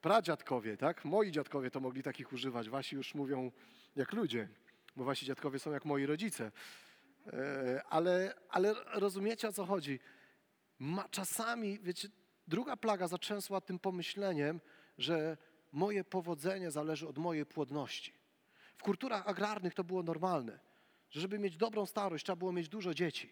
Pradziadkowie, 0.00 0.76
tak? 0.76 1.04
Moi 1.04 1.32
dziadkowie 1.32 1.70
to 1.70 1.80
mogli 1.80 2.02
takich 2.02 2.32
używać, 2.32 2.68
wasi 2.68 2.96
już 2.96 3.14
mówią 3.14 3.52
jak 3.96 4.12
ludzie, 4.12 4.48
bo 4.96 5.04
wasi 5.04 5.26
dziadkowie 5.26 5.58
są 5.58 5.72
jak 5.72 5.84
moi 5.84 6.06
rodzice. 6.06 6.52
E, 7.26 7.82
ale, 7.88 8.34
ale 8.48 8.74
rozumiecie, 8.92 9.48
o 9.48 9.52
co 9.52 9.66
chodzi? 9.66 10.00
Ma, 10.78 11.08
czasami, 11.08 11.78
wiecie, 11.78 12.08
Druga 12.50 12.76
plaga 12.76 13.08
zaczęsła 13.08 13.60
tym 13.60 13.78
pomyśleniem, 13.78 14.60
że 14.98 15.36
moje 15.72 16.04
powodzenie 16.04 16.70
zależy 16.70 17.08
od 17.08 17.18
mojej 17.18 17.46
płodności. 17.46 18.12
W 18.76 18.82
kulturach 18.82 19.28
agrarnych 19.28 19.74
to 19.74 19.84
było 19.84 20.02
normalne, 20.02 20.60
że 21.10 21.20
żeby 21.20 21.38
mieć 21.38 21.56
dobrą 21.56 21.86
starość, 21.86 22.24
trzeba 22.24 22.36
było 22.36 22.52
mieć 22.52 22.68
dużo 22.68 22.94
dzieci. 22.94 23.30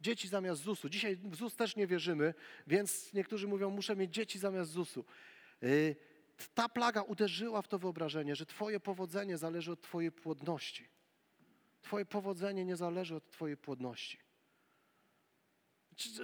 Dzieci 0.00 0.28
zamiast 0.28 0.62
ZUS-u. 0.62 0.88
Dzisiaj 0.88 1.16
w 1.16 1.36
ZUS 1.36 1.56
też 1.56 1.76
nie 1.76 1.86
wierzymy, 1.86 2.34
więc 2.66 3.12
niektórzy 3.12 3.48
mówią, 3.48 3.70
muszę 3.70 3.96
mieć 3.96 4.14
dzieci 4.14 4.38
zamiast 4.38 4.70
ZUS-u. 4.70 5.04
Y, 5.62 5.96
ta 6.54 6.68
plaga 6.68 7.02
uderzyła 7.02 7.62
w 7.62 7.68
to 7.68 7.78
wyobrażenie, 7.78 8.36
że 8.36 8.46
Twoje 8.46 8.80
powodzenie 8.80 9.38
zależy 9.38 9.72
od 9.72 9.80
Twojej 9.80 10.12
płodności. 10.12 10.88
Twoje 11.82 12.04
powodzenie 12.04 12.64
nie 12.64 12.76
zależy 12.76 13.16
od 13.16 13.30
Twojej 13.30 13.56
płodności. 13.56 14.25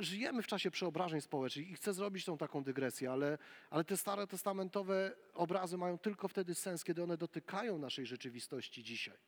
Żyjemy 0.00 0.42
w 0.42 0.46
czasie 0.46 0.70
przeobrażeń 0.70 1.20
społecznych 1.20 1.70
i 1.70 1.74
chcę 1.74 1.94
zrobić 1.94 2.24
tą 2.24 2.38
taką 2.38 2.64
dygresję, 2.64 3.12
ale, 3.12 3.38
ale 3.70 3.84
te 3.84 3.96
stare 3.96 4.26
testamentowe 4.26 5.16
obrazy 5.34 5.78
mają 5.78 5.98
tylko 5.98 6.28
wtedy 6.28 6.54
sens, 6.54 6.84
kiedy 6.84 7.02
one 7.02 7.16
dotykają 7.16 7.78
naszej 7.78 8.06
rzeczywistości 8.06 8.82
dzisiaj. 8.84 9.18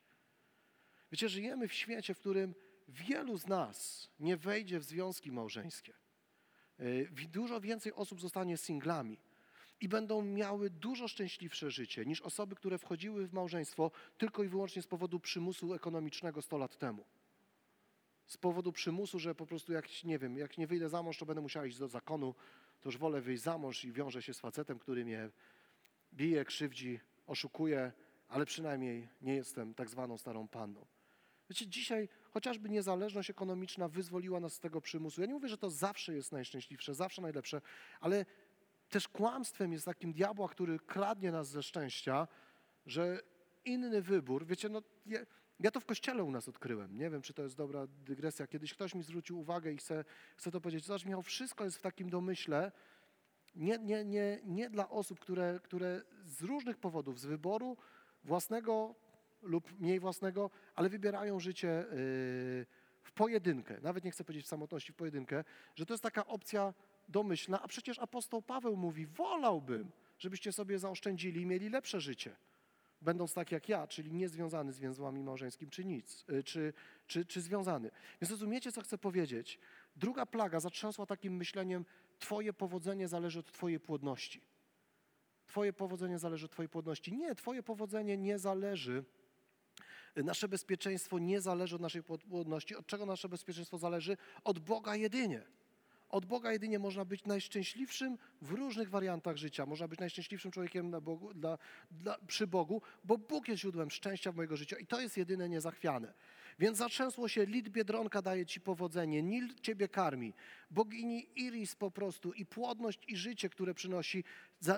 Wiecie, 1.12 1.28
żyjemy 1.28 1.68
w 1.68 1.72
świecie, 1.72 2.14
w 2.14 2.18
którym 2.18 2.54
wielu 2.88 3.38
z 3.38 3.46
nas 3.46 4.08
nie 4.20 4.36
wejdzie 4.36 4.78
w 4.78 4.84
związki 4.84 5.32
małżeńskie. 5.32 5.94
Y, 6.80 7.08
Dużo 7.28 7.60
więcej 7.60 7.92
osób 7.92 8.20
zostanie 8.20 8.56
singlami 8.56 9.18
i 9.80 9.88
będą 9.88 10.22
miały 10.22 10.70
dużo 10.70 11.08
szczęśliwsze 11.08 11.70
życie 11.70 12.04
niż 12.04 12.20
osoby, 12.20 12.54
które 12.54 12.78
wchodziły 12.78 13.26
w 13.26 13.32
małżeństwo 13.32 13.90
tylko 14.18 14.42
i 14.42 14.48
wyłącznie 14.48 14.82
z 14.82 14.86
powodu 14.86 15.20
przymusu 15.20 15.74
ekonomicznego 15.74 16.42
100 16.42 16.58
lat 16.58 16.78
temu. 16.78 17.04
Z 18.26 18.36
powodu 18.36 18.72
przymusu, 18.72 19.18
że 19.18 19.34
po 19.34 19.46
prostu 19.46 19.72
jak 19.72 20.04
nie 20.04 20.18
wiem, 20.18 20.36
jak 20.38 20.58
nie 20.58 20.66
wyjdę 20.66 20.88
za 20.88 21.02
mąż, 21.02 21.18
to 21.18 21.26
będę 21.26 21.42
musiała 21.42 21.66
iść 21.66 21.78
do 21.78 21.88
zakonu, 21.88 22.34
to 22.80 22.88
już 22.88 22.98
wolę 22.98 23.20
wyjść 23.20 23.42
za 23.42 23.58
mąż 23.58 23.84
i 23.84 23.92
wiąże 23.92 24.22
się 24.22 24.34
z 24.34 24.40
facetem, 24.40 24.78
który 24.78 25.04
mnie 25.04 25.30
bije, 26.14 26.44
krzywdzi, 26.44 27.00
oszukuje, 27.26 27.92
ale 28.28 28.46
przynajmniej 28.46 29.08
nie 29.22 29.34
jestem 29.34 29.74
tak 29.74 29.90
zwaną 29.90 30.18
starą 30.18 30.48
panną. 30.48 30.86
Wiecie, 31.50 31.66
dzisiaj 31.66 32.08
chociażby 32.30 32.68
niezależność 32.68 33.30
ekonomiczna 33.30 33.88
wyzwoliła 33.88 34.40
nas 34.40 34.52
z 34.54 34.60
tego 34.60 34.80
przymusu. 34.80 35.20
Ja 35.20 35.26
nie 35.26 35.34
mówię, 35.34 35.48
że 35.48 35.58
to 35.58 35.70
zawsze 35.70 36.14
jest 36.14 36.32
najszczęśliwsze, 36.32 36.94
zawsze 36.94 37.22
najlepsze, 37.22 37.60
ale 38.00 38.26
też 38.88 39.08
kłamstwem 39.08 39.72
jest 39.72 39.84
takim 39.84 40.12
diabła, 40.12 40.48
który 40.48 40.78
kradnie 40.78 41.32
nas 41.32 41.48
ze 41.48 41.62
szczęścia, 41.62 42.28
że 42.86 43.20
inny 43.64 44.02
wybór, 44.02 44.46
wiecie, 44.46 44.68
no 44.68 44.82
ja 45.60 45.70
to 45.70 45.80
w 45.80 45.84
kościele 45.84 46.24
u 46.24 46.30
nas 46.30 46.48
odkryłem. 46.48 46.98
Nie 46.98 47.10
wiem, 47.10 47.22
czy 47.22 47.34
to 47.34 47.42
jest 47.42 47.56
dobra 47.56 47.86
dygresja. 47.86 48.46
Kiedyś 48.46 48.74
ktoś 48.74 48.94
mi 48.94 49.02
zwrócił 49.02 49.40
uwagę 49.40 49.72
i 49.72 49.76
chce 50.36 50.50
to 50.52 50.60
powiedzieć. 50.60 50.84
Zobacz, 50.84 51.04
Michał, 51.04 51.22
wszystko 51.22 51.64
jest 51.64 51.78
w 51.78 51.82
takim 51.82 52.10
domyśle, 52.10 52.72
nie, 53.54 53.78
nie, 53.78 54.04
nie, 54.04 54.40
nie 54.44 54.70
dla 54.70 54.90
osób, 54.90 55.20
które, 55.20 55.60
które 55.62 56.02
z 56.24 56.42
różnych 56.42 56.78
powodów, 56.78 57.20
z 57.20 57.26
wyboru 57.26 57.76
własnego 58.24 58.94
lub 59.42 59.80
mniej 59.80 60.00
własnego, 60.00 60.50
ale 60.74 60.88
wybierają 60.88 61.40
życie 61.40 61.68
yy, 61.68 62.66
w 63.02 63.12
pojedynkę, 63.14 63.80
nawet 63.82 64.04
nie 64.04 64.10
chcę 64.10 64.24
powiedzieć 64.24 64.46
w 64.46 64.48
samotności, 64.48 64.92
w 64.92 64.96
pojedynkę, 64.96 65.44
że 65.74 65.86
to 65.86 65.94
jest 65.94 66.02
taka 66.02 66.26
opcja 66.26 66.74
domyślna, 67.08 67.62
a 67.62 67.68
przecież 67.68 67.98
apostoł 67.98 68.42
Paweł 68.42 68.76
mówi, 68.76 69.06
wolałbym, 69.06 69.90
żebyście 70.18 70.52
sobie 70.52 70.78
zaoszczędzili 70.78 71.42
i 71.42 71.46
mieli 71.46 71.68
lepsze 71.68 72.00
życie, 72.00 72.36
będąc 73.04 73.34
tak 73.34 73.52
jak 73.52 73.68
ja, 73.68 73.86
czyli 73.86 74.12
niezwiązany 74.12 74.72
z 74.72 74.78
więzłami 74.78 75.22
małżeńskim, 75.22 75.70
czy 75.70 75.84
nic, 75.84 76.24
yy, 76.28 76.42
czy, 76.42 76.72
czy, 77.06 77.24
czy 77.24 77.40
związany. 77.40 77.90
Więc 78.20 78.30
rozumiecie, 78.30 78.72
co 78.72 78.82
chcę 78.82 78.98
powiedzieć? 78.98 79.58
Druga 79.96 80.26
plaga 80.26 80.60
zatrzęsła 80.60 81.06
takim 81.06 81.36
myśleniem, 81.36 81.84
twoje 82.18 82.52
powodzenie 82.52 83.08
zależy 83.08 83.38
od 83.38 83.52
twojej 83.52 83.80
płodności. 83.80 84.40
Twoje 85.46 85.72
powodzenie 85.72 86.18
zależy 86.18 86.46
od 86.46 86.52
twojej 86.52 86.68
płodności. 86.68 87.12
Nie, 87.12 87.34
twoje 87.34 87.62
powodzenie 87.62 88.16
nie 88.16 88.38
zależy 88.38 89.04
Nasze 90.16 90.48
bezpieczeństwo 90.48 91.18
nie 91.18 91.40
zależy 91.40 91.74
od 91.76 91.80
naszej 91.80 92.02
płodności. 92.02 92.76
Od 92.76 92.86
czego 92.86 93.06
nasze 93.06 93.28
bezpieczeństwo 93.28 93.78
zależy? 93.78 94.16
Od 94.44 94.58
Boga 94.58 94.96
jedynie. 94.96 95.42
Od 96.14 96.26
Boga 96.26 96.52
jedynie 96.52 96.78
można 96.78 97.04
być 97.04 97.24
najszczęśliwszym 97.24 98.18
w 98.42 98.50
różnych 98.50 98.90
wariantach 98.90 99.36
życia. 99.36 99.66
Można 99.66 99.88
być 99.88 100.00
najszczęśliwszym 100.00 100.50
człowiekiem 100.50 100.90
Bogu, 100.90 101.34
dla, 101.34 101.58
dla, 101.90 102.18
przy 102.26 102.46
Bogu, 102.46 102.82
bo 103.04 103.18
Bóg 103.18 103.48
jest 103.48 103.60
źródłem 103.60 103.90
szczęścia 103.90 104.32
w 104.32 104.36
mojego 104.36 104.56
życia 104.56 104.76
i 104.78 104.86
to 104.86 105.00
jest 105.00 105.16
jedyne 105.16 105.48
niezachwiane. 105.48 106.14
Więc 106.58 106.78
zatrzęsło 106.78 107.28
się, 107.28 107.46
Lid 107.46 107.68
Biedronka 107.68 108.22
daje 108.22 108.46
ci 108.46 108.60
powodzenie, 108.60 109.22
Nil 109.22 109.54
ciebie 109.62 109.88
karmi, 109.88 110.34
bogini 110.70 111.26
Iris 111.36 111.76
po 111.76 111.90
prostu 111.90 112.32
i 112.32 112.46
płodność 112.46 113.00
i 113.08 113.16
życie, 113.16 113.48
które 113.48 113.74
przynosi, 113.74 114.24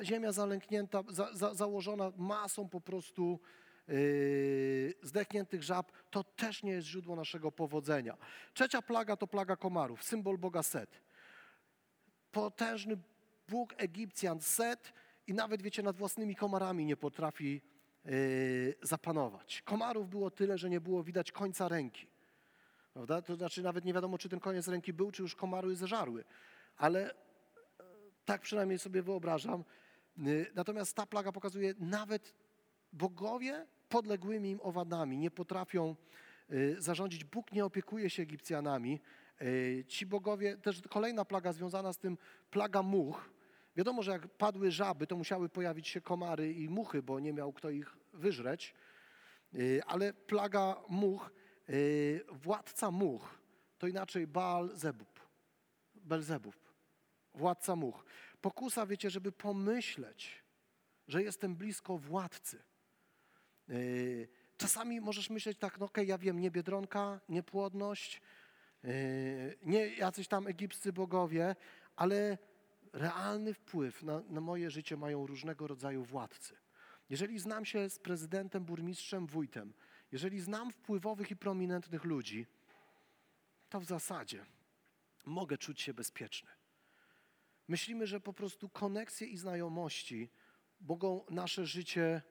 ziemia 0.03 0.33
zalęknięta, 0.33 1.03
za, 1.09 1.35
za, 1.35 1.55
założona 1.55 2.13
masą 2.17 2.69
po 2.69 2.81
prostu 2.81 3.41
Yy, 3.89 4.95
zdechniętych 5.03 5.63
żab, 5.63 5.93
to 6.11 6.25
też 6.25 6.63
nie 6.63 6.73
jest 6.73 6.89
źródło 6.89 7.17
naszego 7.17 7.53
powodzenia. 7.53 8.17
Trzecia 8.55 8.83
plaga 8.83 9.17
to 9.17 9.27
plaga 9.27 9.57
komarów, 9.57 10.05
symbol 10.05 10.39
Boga 10.39 10.63
Set. 10.63 11.06
Potężny 12.37 12.97
Bóg 13.49 13.75
Egipcjan 13.77 14.41
Set 14.41 14.93
i 15.27 15.35
nawet, 15.35 15.63
wiecie, 15.63 15.83
nad 15.83 15.97
własnymi 15.97 16.37
komarami 16.37 16.85
nie 16.85 16.97
potrafi 16.97 17.63
yy, 18.05 18.75
zapanować. 18.83 19.63
Komarów 19.63 20.11
było 20.11 20.31
tyle, 20.31 20.59
że 20.59 20.71
nie 20.71 20.81
było 20.81 21.03
widać 21.03 21.33
końca 21.33 21.69
ręki. 21.69 22.07
Prawda? 22.93 23.23
To 23.23 23.37
znaczy 23.37 23.63
nawet 23.63 23.85
nie 23.85 23.95
wiadomo, 23.95 24.19
czy 24.19 24.29
ten 24.29 24.41
koniec 24.41 24.69
ręki 24.69 24.93
był, 24.93 25.11
czy 25.11 25.23
już 25.23 25.35
komary 25.35 25.77
zeżarły. 25.77 26.25
Ale 26.77 27.11
e, 27.11 27.15
tak 28.25 28.41
przynajmniej 28.41 28.79
sobie 28.79 29.03
wyobrażam. 29.03 29.65
Yy, 30.17 30.47
natomiast 30.55 30.97
ta 30.97 31.07
plaga 31.07 31.33
pokazuje, 31.33 31.75
nawet 31.79 32.35
bogowie 32.93 33.67
podległymi 33.89 34.51
im 34.51 34.61
owadami, 34.63 35.19
nie 35.19 35.31
potrafią 35.31 35.97
y, 36.51 36.77
zarządzić. 36.79 37.25
Bóg 37.25 37.53
nie 37.53 37.65
opiekuje 37.65 38.11
się 38.11 38.23
Egipcjanami. 38.23 39.01
Y, 39.43 39.85
ci 39.89 40.07
bogowie, 40.07 40.57
też 40.57 40.83
kolejna 40.91 41.25
plaga 41.25 41.53
związana 41.53 41.93
z 41.93 41.99
tym, 41.99 42.19
plaga 42.51 42.83
much. 42.83 43.31
Wiadomo, 43.77 44.03
że 44.03 44.11
jak 44.11 44.29
padły 44.29 44.71
żaby, 44.71 45.07
to 45.07 45.17
musiały 45.17 45.49
pojawić 45.49 45.89
się 45.89 46.01
komary 46.01 46.53
i 46.53 46.69
muchy, 46.69 47.03
bo 47.03 47.21
nie 47.21 47.33
miał 47.33 47.53
kto 47.53 47.71
ich 47.71 47.97
wyżreć. 48.13 48.75
Y, 49.55 49.81
ale 49.87 50.13
plaga 50.13 50.77
much, 50.89 51.31
władca 52.33 52.91
much, 52.91 53.23
to 53.79 53.87
inaczej 53.87 54.27
Baal 54.27 54.71
Zebub, 54.77 55.21
Belzebub, 55.95 56.57
władca 57.35 57.77
much. 57.77 58.05
Pokusa, 58.41 58.87
wiecie, 58.87 59.11
żeby 59.11 59.33
pomyśleć, 59.33 60.45
że 61.09 61.23
jestem 61.23 61.57
blisko 61.57 61.99
władcy. 61.99 62.63
Czasami 64.57 65.01
możesz 65.01 65.31
myśleć 65.31 65.59
tak, 65.59 65.79
no 65.79 65.87
okej, 65.87 66.05
okay, 66.05 66.07
ja 66.07 66.19
wiem, 66.19 66.41
nie 66.41 66.51
Biedronka, 66.51 67.21
yy, 68.87 68.93
nie 69.63 69.87
jacyś 69.89 70.29
tam 70.29 70.47
egipscy 70.47 70.93
bogowie, 70.93 71.57
ale 71.97 72.39
realny 72.93 73.55
wpływ 73.55 74.03
na, 74.03 74.23
na 74.29 74.41
moje 74.41 74.71
życie 74.71 74.97
mają 74.97 75.27
różnego 75.27 75.67
rodzaju 75.67 76.05
władcy. 76.05 76.57
Jeżeli 77.11 77.39
znam 77.39 77.65
się 77.65 77.91
z 77.91 77.99
prezydentem, 77.99 78.65
burmistrzem, 78.65 79.27
wójtem, 79.27 79.75
jeżeli 80.13 80.41
znam 80.41 80.71
wpływowych 80.71 81.31
i 81.31 81.37
prominentnych 81.37 82.05
ludzi, 82.05 82.47
to 83.69 83.81
w 83.81 83.85
zasadzie 83.85 84.47
mogę 85.25 85.59
czuć 85.59 85.81
się 85.81 85.95
bezpieczny. 85.95 86.51
Myślimy, 87.69 88.07
że 88.07 88.21
po 88.21 88.33
prostu 88.33 88.69
koneksje 88.69 89.27
i 89.27 89.37
znajomości 89.37 90.31
mogą 90.81 91.25
nasze 91.31 91.67
życie 91.67 92.23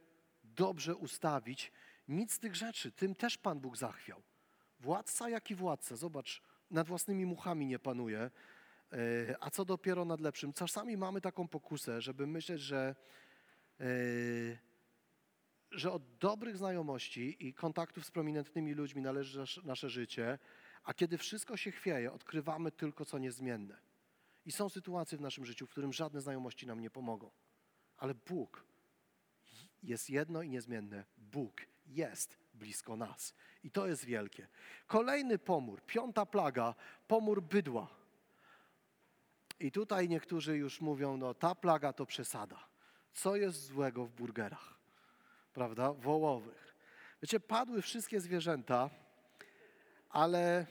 dobrze 0.44 0.96
ustawić. 0.96 1.72
Nic 2.08 2.34
z 2.34 2.40
tych 2.40 2.56
rzeczy, 2.56 2.92
tym 2.92 3.16
też 3.16 3.38
Pan 3.38 3.60
Bóg 3.60 3.78
zachwiał. 3.78 4.22
Władca 4.80 5.30
jak 5.30 5.52
i 5.52 5.56
władca, 5.56 5.96
zobacz, 5.96 6.42
nad 6.72 6.88
własnymi 6.88 7.26
muchami 7.26 7.66
nie 7.66 7.80
panuje, 7.80 8.20
e, 8.20 9.36
a 9.40 9.50
co 9.50 9.66
dopiero 9.66 10.06
nad 10.06 10.22
lepszym. 10.22 10.54
Czasami 10.54 10.98
mamy 10.98 11.22
taką 11.22 11.48
pokusę, 11.48 12.02
żeby 12.02 12.28
myśleć, 12.28 12.62
że, 12.62 12.96
e, 13.80 13.86
że 15.72 15.92
od 15.92 16.18
dobrych 16.18 16.58
znajomości 16.58 17.48
i 17.48 17.54
kontaktów 17.54 18.06
z 18.06 18.12
prominentnymi 18.12 18.74
ludźmi 18.74 19.02
należy 19.02 19.44
nasze 19.64 19.90
życie, 19.90 20.40
a 20.84 20.94
kiedy 20.94 21.18
wszystko 21.18 21.58
się 21.58 21.72
chwieje, 21.72 22.12
odkrywamy 22.12 22.72
tylko 22.72 23.06
co 23.06 23.18
niezmienne. 23.18 23.78
I 24.46 24.52
są 24.52 24.70
sytuacje 24.70 25.18
w 25.18 25.22
naszym 25.22 25.46
życiu, 25.46 25.68
w 25.68 25.70
którym 25.70 25.94
żadne 25.94 26.22
znajomości 26.22 26.68
nam 26.68 26.80
nie 26.80 26.90
pomogą. 26.90 27.32
Ale 27.98 28.16
Bóg 28.16 28.66
jest 29.84 30.10
jedno 30.10 30.42
i 30.42 30.50
niezmienne. 30.50 31.06
Bóg 31.18 31.62
jest 31.86 32.45
blisko 32.56 32.96
nas. 32.96 33.34
I 33.64 33.72
to 33.72 33.88
jest 33.88 34.06
wielkie. 34.06 34.48
Kolejny 34.88 35.40
pomór, 35.40 35.82
piąta 35.82 36.26
plaga, 36.26 36.76
pomór 37.08 37.42
bydła. 37.44 37.88
I 39.60 39.72
tutaj 39.72 40.10
niektórzy 40.10 40.58
już 40.58 40.82
mówią, 40.82 41.18
no 41.18 41.34
ta 41.34 41.56
plaga 41.56 41.94
to 41.94 42.06
przesada. 42.06 42.68
Co 43.14 43.36
jest 43.36 43.66
złego 43.66 44.06
w 44.06 44.12
burgerach? 44.12 44.80
Prawda? 45.54 45.94
Wołowych. 45.94 46.76
Wiecie, 47.22 47.40
padły 47.40 47.82
wszystkie 47.82 48.20
zwierzęta, 48.20 48.90
ale 50.10 50.66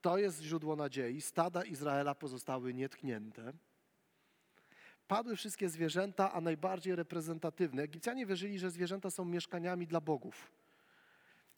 to 0.00 0.18
jest 0.18 0.42
źródło 0.42 0.76
nadziei. 0.76 1.20
Stada 1.20 1.64
Izraela 1.64 2.14
pozostały 2.14 2.74
nietknięte 2.74 3.52
padły 5.12 5.36
wszystkie 5.36 5.68
zwierzęta, 5.68 6.32
a 6.32 6.40
najbardziej 6.40 6.96
reprezentatywne. 6.96 7.82
Egipcjanie 7.82 8.26
wierzyli, 8.26 8.58
że 8.58 8.70
zwierzęta 8.70 9.10
są 9.10 9.24
mieszkaniami 9.24 9.86
dla 9.86 10.00
bogów. 10.00 10.52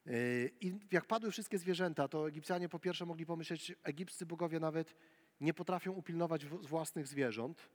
Yy, 0.07 0.51
I 0.61 0.79
jak 0.93 1.05
padły 1.05 1.31
wszystkie 1.31 1.59
zwierzęta, 1.59 2.09
to 2.09 2.29
Egipcjanie 2.29 2.69
po 2.69 2.79
pierwsze 2.79 3.07
mogli 3.07 3.27
pomyśleć, 3.27 3.75
egipscy 3.83 4.27
bogowie 4.27 4.61
nawet 4.61 4.95
nie 5.41 5.55
potrafią 5.55 5.93
upilnować 5.93 6.47
własnych 6.47 7.07
zwierząt, 7.07 7.69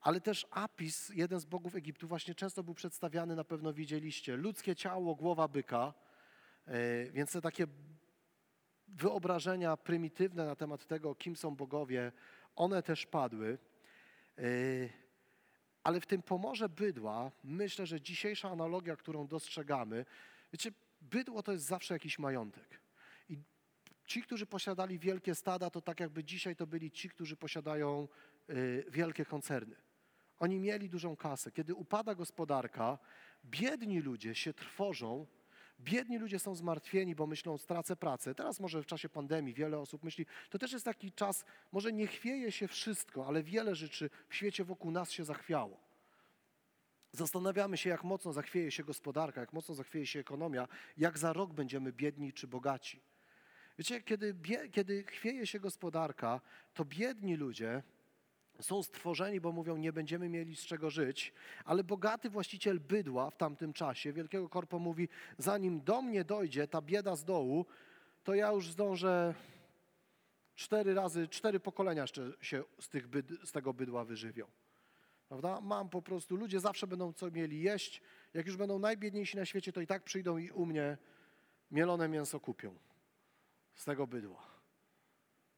ale 0.00 0.20
też 0.20 0.46
Apis, 0.50 1.08
jeden 1.14 1.40
z 1.40 1.44
bogów 1.44 1.74
Egiptu, 1.74 2.08
właśnie 2.08 2.34
często 2.34 2.62
był 2.62 2.74
przedstawiany, 2.74 3.36
na 3.36 3.44
pewno 3.44 3.72
widzieliście, 3.72 4.36
ludzkie 4.36 4.76
ciało, 4.76 5.14
głowa 5.14 5.48
byka, 5.48 5.94
yy, 6.66 6.74
więc 7.12 7.32
te 7.32 7.40
takie 7.40 7.66
wyobrażenia 8.88 9.76
prymitywne 9.76 10.46
na 10.46 10.56
temat 10.56 10.86
tego, 10.86 11.14
kim 11.14 11.36
są 11.36 11.56
bogowie, 11.56 12.12
one 12.56 12.82
też 12.82 13.06
padły. 13.06 13.58
Yy, 14.40 14.90
ale 15.84 16.00
w 16.00 16.06
tym 16.06 16.22
pomorze 16.22 16.68
bydła, 16.68 17.30
myślę, 17.44 17.86
że 17.86 18.00
dzisiejsza 18.00 18.50
analogia, 18.50 18.96
którą 18.96 19.26
dostrzegamy, 19.26 20.04
wiecie, 20.52 20.72
bydło 21.00 21.42
to 21.42 21.52
jest 21.52 21.64
zawsze 21.64 21.94
jakiś 21.94 22.18
majątek. 22.18 22.80
I 23.28 23.38
Ci, 24.10 24.22
którzy 24.22 24.46
posiadali 24.46 24.98
wielkie 24.98 25.34
stada, 25.34 25.70
to 25.70 25.80
tak 25.80 26.00
jakby 26.00 26.24
dzisiaj 26.24 26.56
to 26.56 26.66
byli 26.66 26.90
ci, 26.90 27.08
którzy 27.08 27.36
posiadają 27.36 28.08
y, 28.50 28.84
wielkie 28.88 29.24
koncerny. 29.24 29.76
Oni 30.38 30.58
mieli 30.58 30.88
dużą 30.88 31.16
kasę. 31.16 31.52
Kiedy 31.52 31.74
upada 31.74 32.14
gospodarka, 32.14 32.98
biedni 33.44 34.00
ludzie 34.00 34.34
się 34.34 34.54
trwożą, 34.54 35.26
biedni 35.80 36.18
ludzie 36.18 36.38
są 36.38 36.54
zmartwieni, 36.54 37.14
bo 37.14 37.26
myślą, 37.26 37.58
stracę 37.58 37.96
pracę. 37.96 38.34
Teraz 38.34 38.60
może 38.60 38.82
w 38.82 38.86
czasie 38.86 39.08
pandemii 39.08 39.54
wiele 39.54 39.78
osób 39.78 40.04
myśli, 40.04 40.26
to 40.50 40.58
też 40.58 40.72
jest 40.72 40.84
taki 40.84 41.12
czas, 41.12 41.44
może 41.72 41.92
nie 41.92 42.06
chwieje 42.06 42.52
się 42.52 42.68
wszystko, 42.68 43.26
ale 43.26 43.42
wiele 43.42 43.74
rzeczy 43.74 44.10
w 44.28 44.34
świecie 44.34 44.64
wokół 44.64 44.90
nas 44.90 45.10
się 45.10 45.24
zachwiało. 45.24 45.80
Zastanawiamy 47.12 47.76
się, 47.76 47.90
jak 47.90 48.04
mocno 48.04 48.32
zachwieje 48.32 48.70
się 48.70 48.84
gospodarka, 48.84 49.40
jak 49.40 49.52
mocno 49.52 49.74
zachwieje 49.74 50.06
się 50.06 50.20
ekonomia, 50.20 50.68
jak 50.96 51.18
za 51.18 51.32
rok 51.32 51.52
będziemy 51.52 51.92
biedni 51.92 52.32
czy 52.32 52.46
bogaci. 52.46 53.02
Wiecie, 53.78 54.02
kiedy, 54.02 54.36
kiedy 54.72 55.02
chwieje 55.02 55.46
się 55.46 55.60
gospodarka, 55.60 56.40
to 56.74 56.84
biedni 56.84 57.36
ludzie 57.36 57.82
są 58.60 58.82
stworzeni, 58.82 59.40
bo 59.40 59.52
mówią, 59.52 59.76
nie 59.76 59.92
będziemy 59.92 60.28
mieli 60.28 60.56
z 60.56 60.60
czego 60.60 60.90
żyć, 60.90 61.32
ale 61.64 61.84
bogaty 61.84 62.30
właściciel 62.30 62.80
bydła 62.80 63.30
w 63.30 63.36
tamtym 63.36 63.72
czasie, 63.72 64.12
wielkiego 64.12 64.48
korpo 64.48 64.78
mówi, 64.78 65.08
zanim 65.38 65.80
do 65.80 66.02
mnie 66.02 66.24
dojdzie 66.24 66.68
ta 66.68 66.82
bieda 66.82 67.16
z 67.16 67.24
dołu, 67.24 67.66
to 68.24 68.34
ja 68.34 68.52
już 68.52 68.70
zdążę 68.70 69.34
cztery 70.54 70.94
razy, 70.94 71.28
cztery 71.28 71.60
pokolenia 71.60 72.02
jeszcze 72.02 72.32
się 72.40 72.64
z, 72.80 72.88
tych 72.88 73.08
byd, 73.08 73.26
z 73.44 73.52
tego 73.52 73.74
bydła 73.74 74.04
wyżywią. 74.04 74.46
Prawda? 75.28 75.60
Mam 75.60 75.88
po 75.88 76.02
prostu, 76.02 76.36
ludzie 76.36 76.60
zawsze 76.60 76.86
będą 76.86 77.12
co 77.12 77.30
mieli 77.30 77.62
jeść. 77.62 78.02
Jak 78.34 78.46
już 78.46 78.56
będą 78.56 78.78
najbiedniejsi 78.78 79.36
na 79.36 79.44
świecie, 79.44 79.72
to 79.72 79.80
i 79.80 79.86
tak 79.86 80.02
przyjdą 80.02 80.38
i 80.38 80.50
u 80.50 80.66
mnie 80.66 80.98
mielone 81.70 82.08
mięso 82.08 82.40
kupią 82.40 82.74
z 83.74 83.84
tego 83.84 84.06
bydła. 84.06 84.46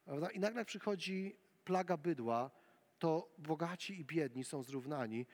Prawda? 0.04 0.30
I 0.30 0.40
nagle 0.40 0.64
przychodzi 0.64 1.37
plaga 1.64 1.97
bydła, 1.97 2.50
to 3.02 3.35
bogaci 3.38 4.00
i 4.00 4.04
biedni 4.04 4.44
są 4.44 4.62
zrównani. 4.62 5.26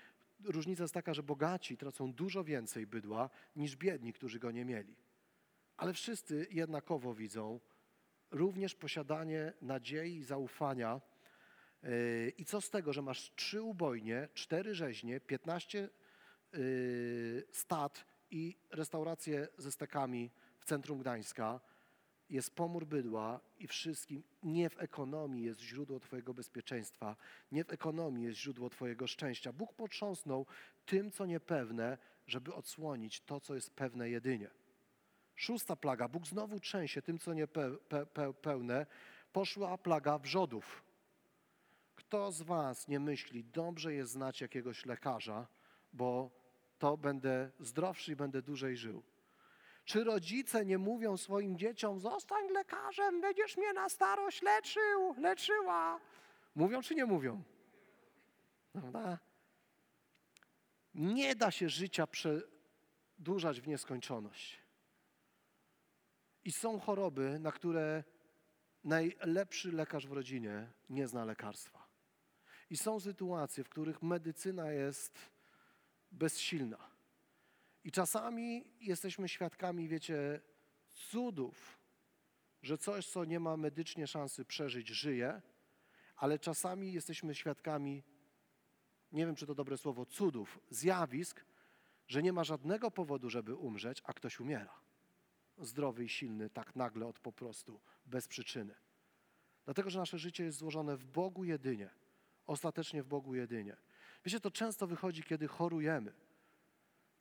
Różnica 0.45 0.85
jest 0.85 0.95
taka, 0.95 1.15
że 1.15 1.23
bogaci 1.23 1.77
tracą 1.77 2.13
dużo 2.13 2.45
więcej 2.45 2.87
bydła 2.87 3.31
niż 3.57 3.77
biedni, 3.77 4.13
którzy 4.13 4.39
go 4.39 4.51
nie 4.51 4.65
mieli. 4.65 4.97
Ale 5.77 5.93
wszyscy 5.93 6.47
jednakowo 6.51 7.15
widzą 7.15 7.61
również 8.31 8.75
posiadanie 8.75 9.53
nadziei 9.63 10.17
i 10.17 10.23
zaufania. 10.23 11.01
Yy, 11.83 12.33
I 12.39 12.45
co 12.45 12.61
z 12.61 12.71
tego, 12.71 12.93
że 12.93 13.03
masz 13.03 13.33
trzy 13.35 13.63
ubojnie, 13.63 14.29
cztery 14.35 14.75
rzeźnie, 14.75 15.21
piętnaście 15.21 15.89
yy, 16.53 17.45
stad 17.53 18.05
i 18.31 18.57
restaurację 18.71 19.49
ze 19.59 19.73
stekami 19.73 20.31
w 20.59 20.65
centrum 20.65 20.99
Gdańska, 20.99 21.61
jest 22.31 22.55
pomór 22.55 22.87
bydła 22.87 23.41
i 23.59 23.67
wszystkim. 23.67 24.23
Nie 24.43 24.71
w 24.71 24.83
ekonomii 24.83 25.45
jest 25.45 25.61
źródło 25.61 26.01
Twojego 26.01 26.35
bezpieczeństwa, 26.35 27.17
nie 27.53 27.65
w 27.65 27.73
ekonomii 27.73 28.25
jest 28.25 28.39
źródło 28.39 28.71
Twojego 28.71 29.07
szczęścia. 29.07 29.53
Bóg 29.53 29.75
potrząsnął 29.75 30.47
tym, 30.87 31.11
co 31.11 31.27
niepewne, 31.27 31.99
żeby 32.27 32.55
odsłonić 32.55 33.21
to, 33.21 33.41
co 33.41 33.55
jest 33.55 33.71
pewne 33.75 34.11
jedynie. 34.11 34.51
Szósta 35.37 35.77
plaga. 35.77 36.09
Bóg 36.09 36.27
znowu 36.27 36.61
trzęsie 36.61 37.03
tym, 37.03 37.19
co 37.19 37.35
niepełne. 37.35 38.87
Poszła 39.33 39.79
plaga 39.79 40.19
wrzodów. 40.19 40.85
Kto 41.95 42.33
z 42.33 42.43
Was 42.43 42.89
nie 42.89 43.01
myśli, 43.01 43.45
dobrze 43.45 43.95
jest 43.95 44.13
znać 44.13 44.41
jakiegoś 44.41 44.87
lekarza, 44.87 45.47
bo 45.93 46.31
to 46.79 46.97
będę 46.97 47.51
zdrowszy 47.61 48.13
i 48.13 48.17
będę 48.17 48.43
dłużej 48.43 48.77
żył? 48.77 49.03
Czy 49.89 50.05
rodzice 50.05 50.65
nie 50.65 50.79
mówią 50.79 51.17
swoim 51.17 51.59
dzieciom, 51.59 52.01
zostań 52.01 52.49
lekarzem, 52.49 53.21
będziesz 53.21 53.57
mnie 53.57 53.73
na 53.73 53.89
starość 53.89 54.43
leczył, 54.43 55.15
leczyła? 55.19 56.01
Mówią 56.55 56.83
czy 56.83 56.95
nie 56.95 57.05
mówią? 57.05 57.43
Prawda? 58.73 59.19
Nie 60.95 61.37
da 61.37 61.51
się 61.51 61.69
życia 61.69 62.07
przedłużać 62.07 63.61
w 63.61 63.69
nieskończoność. 63.69 64.59
I 66.45 66.53
są 66.53 66.81
choroby, 66.81 67.39
na 67.39 67.53
które 67.53 68.05
najlepszy 68.85 69.73
lekarz 69.73 70.07
w 70.07 70.13
rodzinie 70.13 70.67
nie 70.91 71.09
zna 71.09 71.25
lekarstwa. 71.25 71.89
I 72.71 72.77
są 72.77 73.01
sytuacje, 73.01 73.65
w 73.65 73.69
których 73.69 74.03
medycyna 74.03 74.73
jest 74.73 75.19
bezsilna. 76.13 76.98
I 77.89 77.93
czasami 77.93 78.65
jesteśmy 78.81 79.29
świadkami, 79.29 79.89
wiecie, 79.89 80.41
cudów, 80.89 81.79
że 82.63 82.79
coś, 82.79 83.07
co 83.07 83.25
nie 83.25 83.41
ma 83.41 83.57
medycznie 83.57 84.07
szansy 84.07 84.45
przeżyć, 84.45 84.89
żyje, 84.89 85.43
ale 86.17 86.39
czasami 86.39 86.93
jesteśmy 86.93 87.35
świadkami, 87.35 88.03
nie 89.13 89.27
wiem 89.27 89.35
czy 89.35 89.47
to 89.47 89.55
dobre 89.55 89.79
słowo, 89.79 90.07
cudów, 90.07 90.59
zjawisk, 90.71 91.45
że 92.09 92.23
nie 92.23 92.33
ma 92.33 92.45
żadnego 92.45 92.91
powodu, 92.91 93.31
żeby 93.31 93.55
umrzeć, 93.55 94.03
a 94.05 94.13
ktoś 94.13 94.41
umiera. 94.41 94.81
Zdrowy 95.59 96.05
i 96.05 96.09
silny, 96.09 96.51
tak 96.51 96.77
nagle 96.77 97.07
od 97.07 97.21
po 97.21 97.33
prostu, 97.33 97.81
bez 98.07 98.29
przyczyny. 98.29 98.75
Dlatego, 99.65 99.91
że 99.91 99.99
nasze 99.99 100.19
życie 100.19 100.45
jest 100.45 100.59
złożone 100.59 100.97
w 100.97 101.05
Bogu 101.07 101.45
jedynie, 101.45 101.91
ostatecznie 102.47 103.03
w 103.03 103.07
Bogu 103.07 103.35
jedynie. 103.35 103.77
Wiecie, 104.25 104.41
to 104.41 104.51
często 104.51 104.87
wychodzi, 104.87 105.23
kiedy 105.23 105.49
chorujemy. 105.49 106.28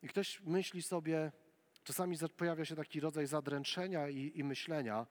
I 0.02 0.08
ktoś 0.08 0.40
myśli 0.40 0.82
sobie, 0.82 1.32
czasami 1.84 2.16
pojawia 2.36 2.64
się 2.64 2.76
taki 2.76 3.00
rodzaj 3.00 3.26
zadręczenia 3.26 4.08
i, 4.08 4.32
i 4.34 4.44
myślenia, 4.44 5.06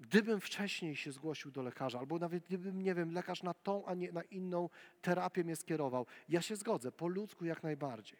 gdybym 0.00 0.40
wcześniej 0.40 0.96
się 0.96 1.12
zgłosił 1.12 1.50
do 1.50 1.62
lekarza, 1.62 1.98
albo 1.98 2.18
nawet 2.18 2.44
gdybym, 2.44 2.82
nie 2.82 2.94
wiem, 2.94 3.12
lekarz 3.12 3.42
na 3.42 3.54
tą, 3.54 3.86
a 3.86 3.94
nie 3.94 4.12
na 4.12 4.22
inną 4.22 4.68
terapię 5.02 5.44
mnie 5.44 5.56
skierował, 5.56 6.06
ja 6.28 6.42
się 6.42 6.56
zgodzę, 6.56 6.92
po 6.92 7.08
ludzku 7.08 7.44
jak 7.44 7.62
najbardziej. 7.62 8.18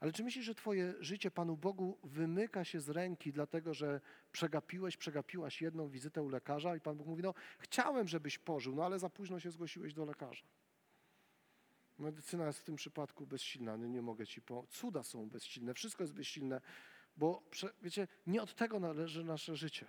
Ale 0.00 0.12
czy 0.12 0.24
myślisz, 0.24 0.44
że 0.44 0.54
Twoje 0.54 0.94
życie 1.00 1.30
Panu 1.30 1.56
Bogu 1.56 1.98
wymyka 2.04 2.64
się 2.64 2.80
z 2.80 2.88
ręki, 2.88 3.32
dlatego 3.32 3.74
że 3.74 4.00
przegapiłeś, 4.32 4.96
przegapiłaś 4.96 5.62
jedną 5.62 5.88
wizytę 5.88 6.22
u 6.22 6.28
lekarza 6.28 6.76
i 6.76 6.80
Pan 6.80 6.96
Bóg 6.96 7.06
mówi, 7.06 7.22
no 7.22 7.34
chciałem, 7.58 8.08
żebyś 8.08 8.38
pożył, 8.38 8.74
no 8.74 8.84
ale 8.84 8.98
za 8.98 9.10
późno 9.10 9.40
się 9.40 9.50
zgłosiłeś 9.50 9.94
do 9.94 10.04
lekarza. 10.04 10.44
Medycyna 11.98 12.46
jest 12.46 12.58
w 12.58 12.64
tym 12.64 12.76
przypadku 12.76 13.26
bezsilna, 13.26 13.76
nie, 13.76 13.88
nie 13.88 14.02
mogę 14.02 14.26
ci 14.26 14.42
po. 14.42 14.66
Cuda 14.70 15.02
są 15.02 15.28
bezsilne, 15.28 15.74
wszystko 15.74 16.02
jest 16.02 16.14
bezsilne, 16.14 16.60
bo 17.16 17.42
wiecie, 17.82 18.08
nie 18.26 18.42
od 18.42 18.54
tego 18.54 18.80
należy 18.80 19.24
nasze 19.24 19.56
życie. 19.56 19.86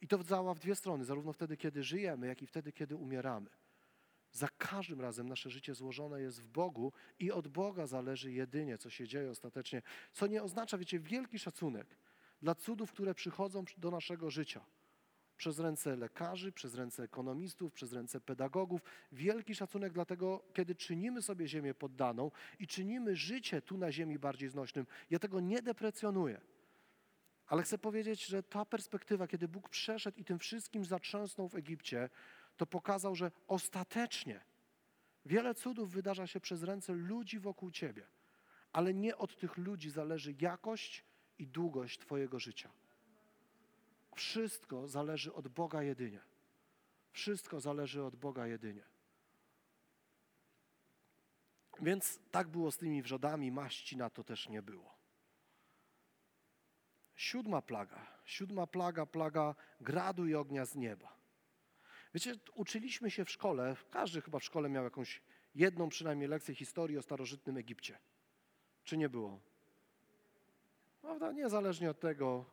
I 0.00 0.08
to 0.08 0.24
działa 0.24 0.54
w 0.54 0.58
dwie 0.58 0.74
strony, 0.74 1.04
zarówno 1.04 1.32
wtedy, 1.32 1.56
kiedy 1.56 1.82
żyjemy, 1.82 2.26
jak 2.26 2.42
i 2.42 2.46
wtedy, 2.46 2.72
kiedy 2.72 2.96
umieramy. 2.96 3.50
Za 4.32 4.48
każdym 4.48 5.00
razem 5.00 5.28
nasze 5.28 5.50
życie 5.50 5.74
złożone 5.74 6.20
jest 6.20 6.42
w 6.42 6.48
Bogu 6.48 6.92
i 7.18 7.32
od 7.32 7.48
Boga 7.48 7.86
zależy 7.86 8.32
jedynie, 8.32 8.78
co 8.78 8.90
się 8.90 9.08
dzieje 9.08 9.30
ostatecznie, 9.30 9.82
co 10.12 10.26
nie 10.26 10.42
oznacza, 10.42 10.78
wiecie, 10.78 11.00
wielki 11.00 11.38
szacunek 11.38 11.96
dla 12.42 12.54
cudów, 12.54 12.92
które 12.92 13.14
przychodzą 13.14 13.64
do 13.78 13.90
naszego 13.90 14.30
życia 14.30 14.64
przez 15.40 15.58
ręce 15.58 15.96
lekarzy, 15.96 16.52
przez 16.52 16.74
ręce 16.74 17.02
ekonomistów, 17.02 17.72
przez 17.72 17.92
ręce 17.92 18.20
pedagogów. 18.20 18.82
Wielki 19.12 19.54
szacunek 19.54 19.92
dlatego, 19.92 20.42
kiedy 20.54 20.74
czynimy 20.74 21.22
sobie 21.22 21.48
ziemię 21.48 21.74
poddaną 21.74 22.30
i 22.58 22.66
czynimy 22.66 23.16
życie 23.16 23.62
tu 23.62 23.78
na 23.78 23.92
ziemi 23.92 24.18
bardziej 24.18 24.48
znośnym. 24.48 24.86
Ja 25.10 25.18
tego 25.18 25.40
nie 25.40 25.62
deprecjonuję. 25.62 26.40
Ale 27.46 27.62
chcę 27.62 27.78
powiedzieć, 27.78 28.26
że 28.26 28.42
ta 28.42 28.64
perspektywa, 28.64 29.26
kiedy 29.26 29.48
Bóg 29.48 29.68
przeszedł 29.68 30.18
i 30.18 30.24
tym 30.24 30.38
wszystkim 30.38 30.84
zatrzęsnął 30.84 31.48
w 31.48 31.54
Egipcie, 31.54 32.10
to 32.56 32.66
pokazał, 32.66 33.14
że 33.14 33.30
ostatecznie 33.48 34.40
wiele 35.26 35.54
cudów 35.54 35.92
wydarza 35.92 36.26
się 36.26 36.40
przez 36.40 36.62
ręce 36.62 36.92
ludzi 36.92 37.38
wokół 37.38 37.70
Ciebie, 37.70 38.06
ale 38.72 38.94
nie 38.94 39.16
od 39.16 39.36
tych 39.36 39.56
ludzi 39.56 39.90
zależy 39.90 40.34
jakość 40.40 41.04
i 41.38 41.46
długość 41.46 41.98
Twojego 41.98 42.38
życia. 42.38 42.70
Wszystko 44.14 44.88
zależy 44.88 45.34
od 45.34 45.48
Boga 45.48 45.82
jedynie. 45.82 46.20
Wszystko 47.12 47.60
zależy 47.60 48.04
od 48.04 48.16
Boga 48.16 48.46
jedynie. 48.46 48.84
Więc 51.80 52.20
tak 52.30 52.48
było 52.48 52.70
z 52.70 52.76
tymi 52.76 53.02
wrzodami, 53.02 53.52
maści 53.52 53.96
na 53.96 54.10
to 54.10 54.24
też 54.24 54.48
nie 54.48 54.62
było. 54.62 55.00
Siódma 57.16 57.62
plaga. 57.62 58.06
Siódma 58.24 58.66
plaga, 58.66 59.06
plaga 59.06 59.54
gradu 59.80 60.26
i 60.26 60.34
ognia 60.34 60.64
z 60.64 60.74
nieba. 60.74 61.16
Wiecie, 62.14 62.34
uczyliśmy 62.54 63.10
się 63.10 63.24
w 63.24 63.30
szkole, 63.30 63.76
każdy 63.90 64.20
chyba 64.20 64.38
w 64.38 64.44
szkole 64.44 64.68
miał 64.68 64.84
jakąś 64.84 65.22
jedną 65.54 65.88
przynajmniej 65.88 66.28
lekcję 66.28 66.54
historii 66.54 66.98
o 66.98 67.02
starożytnym 67.02 67.56
Egipcie. 67.56 67.98
Czy 68.84 68.96
nie 68.96 69.08
było? 69.08 69.40
Prawda? 71.00 71.32
Niezależnie 71.32 71.90
od 71.90 72.00
tego, 72.00 72.44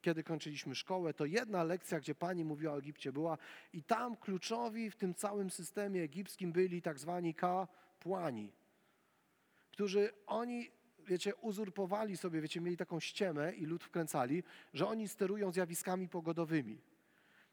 kiedy 0.00 0.22
kończyliśmy 0.22 0.74
szkołę, 0.74 1.14
to 1.14 1.24
jedna 1.24 1.64
lekcja, 1.64 2.00
gdzie 2.00 2.14
pani 2.14 2.44
mówiła 2.44 2.72
o 2.72 2.78
Egipcie 2.78 3.12
była 3.12 3.38
i 3.72 3.82
tam 3.82 4.16
kluczowi 4.16 4.90
w 4.90 4.96
tym 4.96 5.14
całym 5.14 5.50
systemie 5.50 6.02
egipskim 6.02 6.52
byli 6.52 6.82
tak 6.82 6.98
zwani 6.98 7.34
kapłani, 7.34 8.52
którzy 9.70 10.12
oni 10.26 10.70
wiecie, 11.08 11.34
uzurpowali 11.34 12.16
sobie, 12.16 12.40
wiecie, 12.40 12.60
mieli 12.60 12.76
taką 12.76 13.00
ściemę 13.00 13.52
i 13.52 13.66
lud 13.66 13.84
wkręcali, 13.84 14.42
że 14.74 14.86
oni 14.86 15.08
sterują 15.08 15.52
zjawiskami 15.52 16.08
pogodowymi. 16.08 16.80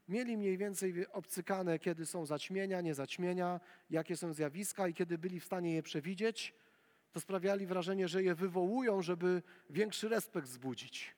Mieli 0.08 0.38
mniej 0.38 0.58
więcej 0.58 1.08
obcykane, 1.08 1.80
kiedy 1.80 2.06
są 2.06 2.26
zaćmienia, 2.26 2.82
niezaćmienia, 2.82 3.60
jakie 3.90 4.18
są 4.18 4.34
zjawiska 4.34 4.88
i 4.88 4.94
kiedy 4.94 5.18
byli 5.18 5.40
w 5.40 5.46
stanie 5.46 5.74
je 5.76 5.84
przewidzieć, 5.84 6.54
to 7.12 7.20
sprawiali 7.20 7.66
wrażenie, 7.66 8.08
że 8.08 8.24
je 8.24 8.36
wywołują, 8.36 9.02
żeby 9.02 9.42
większy 9.70 10.10
respekt 10.10 10.48
wzbudzić. 10.48 11.16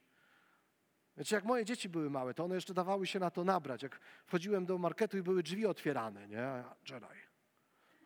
Wiecie, 1.17 1.35
jak 1.35 1.45
moje 1.45 1.65
dzieci 1.65 1.89
były 1.89 2.09
małe, 2.09 2.33
to 2.33 2.43
one 2.43 2.55
jeszcze 2.55 2.73
dawały 2.73 3.07
się 3.07 3.19
na 3.19 3.31
to 3.31 3.43
nabrać. 3.43 3.83
Jak 3.83 3.99
wchodziłem 4.25 4.65
do 4.65 4.77
marketu 4.77 5.17
i 5.17 5.21
były 5.21 5.43
drzwi 5.43 5.65
otwierane, 5.65 6.27
nie? 6.27 6.63
Jedi. 6.89 7.05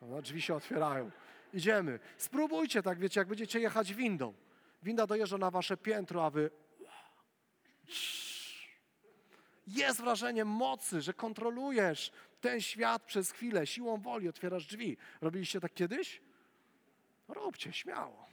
No, 0.01 0.21
drzwi 0.21 0.41
się 0.41 0.55
otwierają. 0.55 1.11
Idziemy. 1.53 1.99
Spróbujcie 2.17 2.83
tak, 2.83 2.99
wiecie, 2.99 3.19
jak 3.19 3.27
będziecie 3.27 3.59
jechać 3.59 3.93
windą. 3.93 4.33
Winda 4.83 5.07
dojeżdża 5.07 5.37
na 5.37 5.51
wasze 5.51 5.77
piętro, 5.77 6.25
a 6.25 6.29
wy... 6.29 6.49
Jest 9.67 10.01
wrażenie 10.01 10.45
mocy, 10.45 11.01
że 11.01 11.13
kontrolujesz 11.13 12.11
ten 12.41 12.61
świat 12.61 13.03
przez 13.03 13.31
chwilę, 13.31 13.67
siłą 13.67 13.97
woli 13.97 14.29
otwierasz 14.29 14.65
drzwi. 14.65 14.97
Robiliście 15.21 15.59
tak 15.59 15.73
kiedyś? 15.73 16.21
Róbcie, 17.27 17.73
śmiało. 17.73 18.25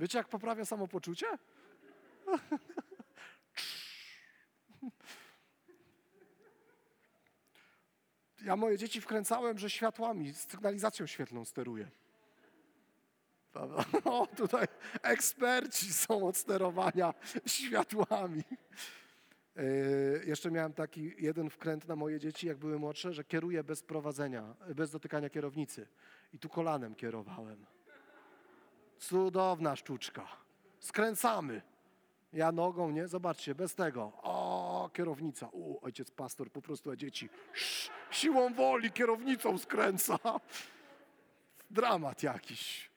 Wiecie, 0.00 0.18
jak 0.18 0.28
poprawia 0.28 0.64
samopoczucie? 0.64 1.26
Ja 8.42 8.56
moje 8.56 8.78
dzieci 8.78 9.00
wkręcałem, 9.00 9.58
że 9.58 9.70
światłami, 9.70 10.34
sygnalizacją 10.34 11.06
świetlną 11.06 11.44
steruję. 11.44 11.90
O, 14.04 14.26
tutaj 14.26 14.66
eksperci 15.02 15.92
są 15.92 16.26
od 16.26 16.36
sterowania 16.36 17.14
światłami. 17.46 18.42
Yy, 19.56 20.22
jeszcze 20.26 20.50
miałem 20.50 20.72
taki 20.72 21.14
jeden 21.18 21.50
wkręt 21.50 21.88
na 21.88 21.96
moje 21.96 22.20
dzieci, 22.20 22.46
jak 22.46 22.58
były 22.58 22.78
młodsze, 22.78 23.12
że 23.12 23.24
kieruję 23.24 23.64
bez 23.64 23.82
prowadzenia, 23.82 24.54
bez 24.76 24.90
dotykania 24.90 25.30
kierownicy. 25.30 25.86
I 26.32 26.38
tu 26.38 26.48
kolanem 26.48 26.94
kierowałem. 26.94 27.66
Cudowna 28.98 29.76
sztuczka. 29.76 30.26
Skręcamy. 30.80 31.62
Ja 32.32 32.52
nogą, 32.52 32.90
nie? 32.90 33.08
Zobaczcie, 33.08 33.54
bez 33.54 33.74
tego. 33.74 34.12
O, 34.22 34.69
kierownica. 34.90 35.48
U, 35.52 35.84
ojciec 35.84 36.10
pastor 36.10 36.50
po 36.52 36.62
prostu, 36.62 36.90
a 36.90 36.96
dzieci 36.96 37.28
sz, 37.54 37.90
siłą 38.10 38.54
woli 38.54 38.92
kierownicą 38.92 39.58
skręca. 39.58 40.18
Dramat 41.70 42.22
jakiś. 42.22 42.90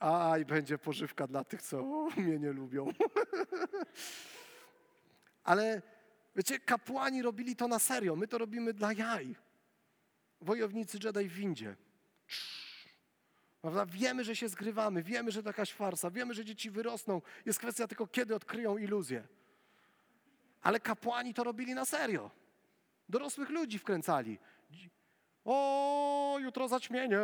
A, 0.00 0.38
i 0.38 0.44
będzie 0.44 0.78
pożywka 0.78 1.26
dla 1.26 1.44
tych, 1.44 1.62
co 1.62 1.82
mnie 2.16 2.38
nie 2.38 2.52
lubią. 2.52 2.92
Ale 5.44 5.82
wiecie, 6.36 6.58
kapłani 6.58 7.22
robili 7.22 7.56
to 7.56 7.68
na 7.68 7.78
serio. 7.78 8.16
My 8.16 8.28
to 8.28 8.38
robimy 8.38 8.74
dla 8.74 8.92
jaj. 8.92 9.36
Wojownicy 10.40 10.98
Jedi 11.04 11.28
w 11.28 11.32
windzie. 11.32 11.76
Prawda? 13.60 13.86
Wiemy, 13.86 14.24
że 14.24 14.36
się 14.36 14.48
zgrywamy, 14.48 15.02
wiemy, 15.02 15.30
że 15.30 15.42
to 15.42 15.48
jakaś 15.48 15.72
farsa, 15.72 16.10
wiemy, 16.10 16.34
że 16.34 16.44
dzieci 16.44 16.70
wyrosną. 16.70 17.22
Jest 17.46 17.58
kwestia 17.58 17.86
tylko, 17.88 18.06
kiedy 18.06 18.34
odkryją 18.34 18.78
iluzję. 18.78 19.28
Ale 20.66 20.80
kapłani 20.80 21.34
to 21.34 21.44
robili 21.44 21.74
na 21.74 21.84
serio. 21.84 22.30
Dorosłych 23.08 23.50
ludzi 23.50 23.78
wkręcali. 23.78 24.38
O, 25.44 26.38
jutro 26.40 26.68
zaćmienie. 26.68 27.18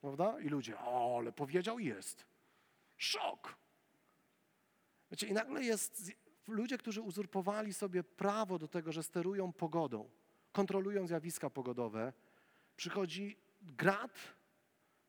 Prawda? 0.00 0.40
I 0.40 0.48
ludzie, 0.48 0.78
o, 0.78 1.18
ale 1.18 1.32
powiedział 1.32 1.78
jest. 1.78 2.24
Szok. 2.96 3.56
Wiecie, 5.10 5.26
i 5.26 5.32
nagle 5.32 5.64
jest 5.64 6.12
ludzie, 6.48 6.78
którzy 6.78 7.00
uzurpowali 7.00 7.74
sobie 7.74 8.04
prawo 8.04 8.58
do 8.58 8.68
tego, 8.68 8.92
że 8.92 9.02
sterują 9.02 9.52
pogodą, 9.52 10.10
kontrolują 10.52 11.06
zjawiska 11.06 11.50
pogodowe. 11.50 12.12
Przychodzi 12.76 13.36
grad, 13.62 14.18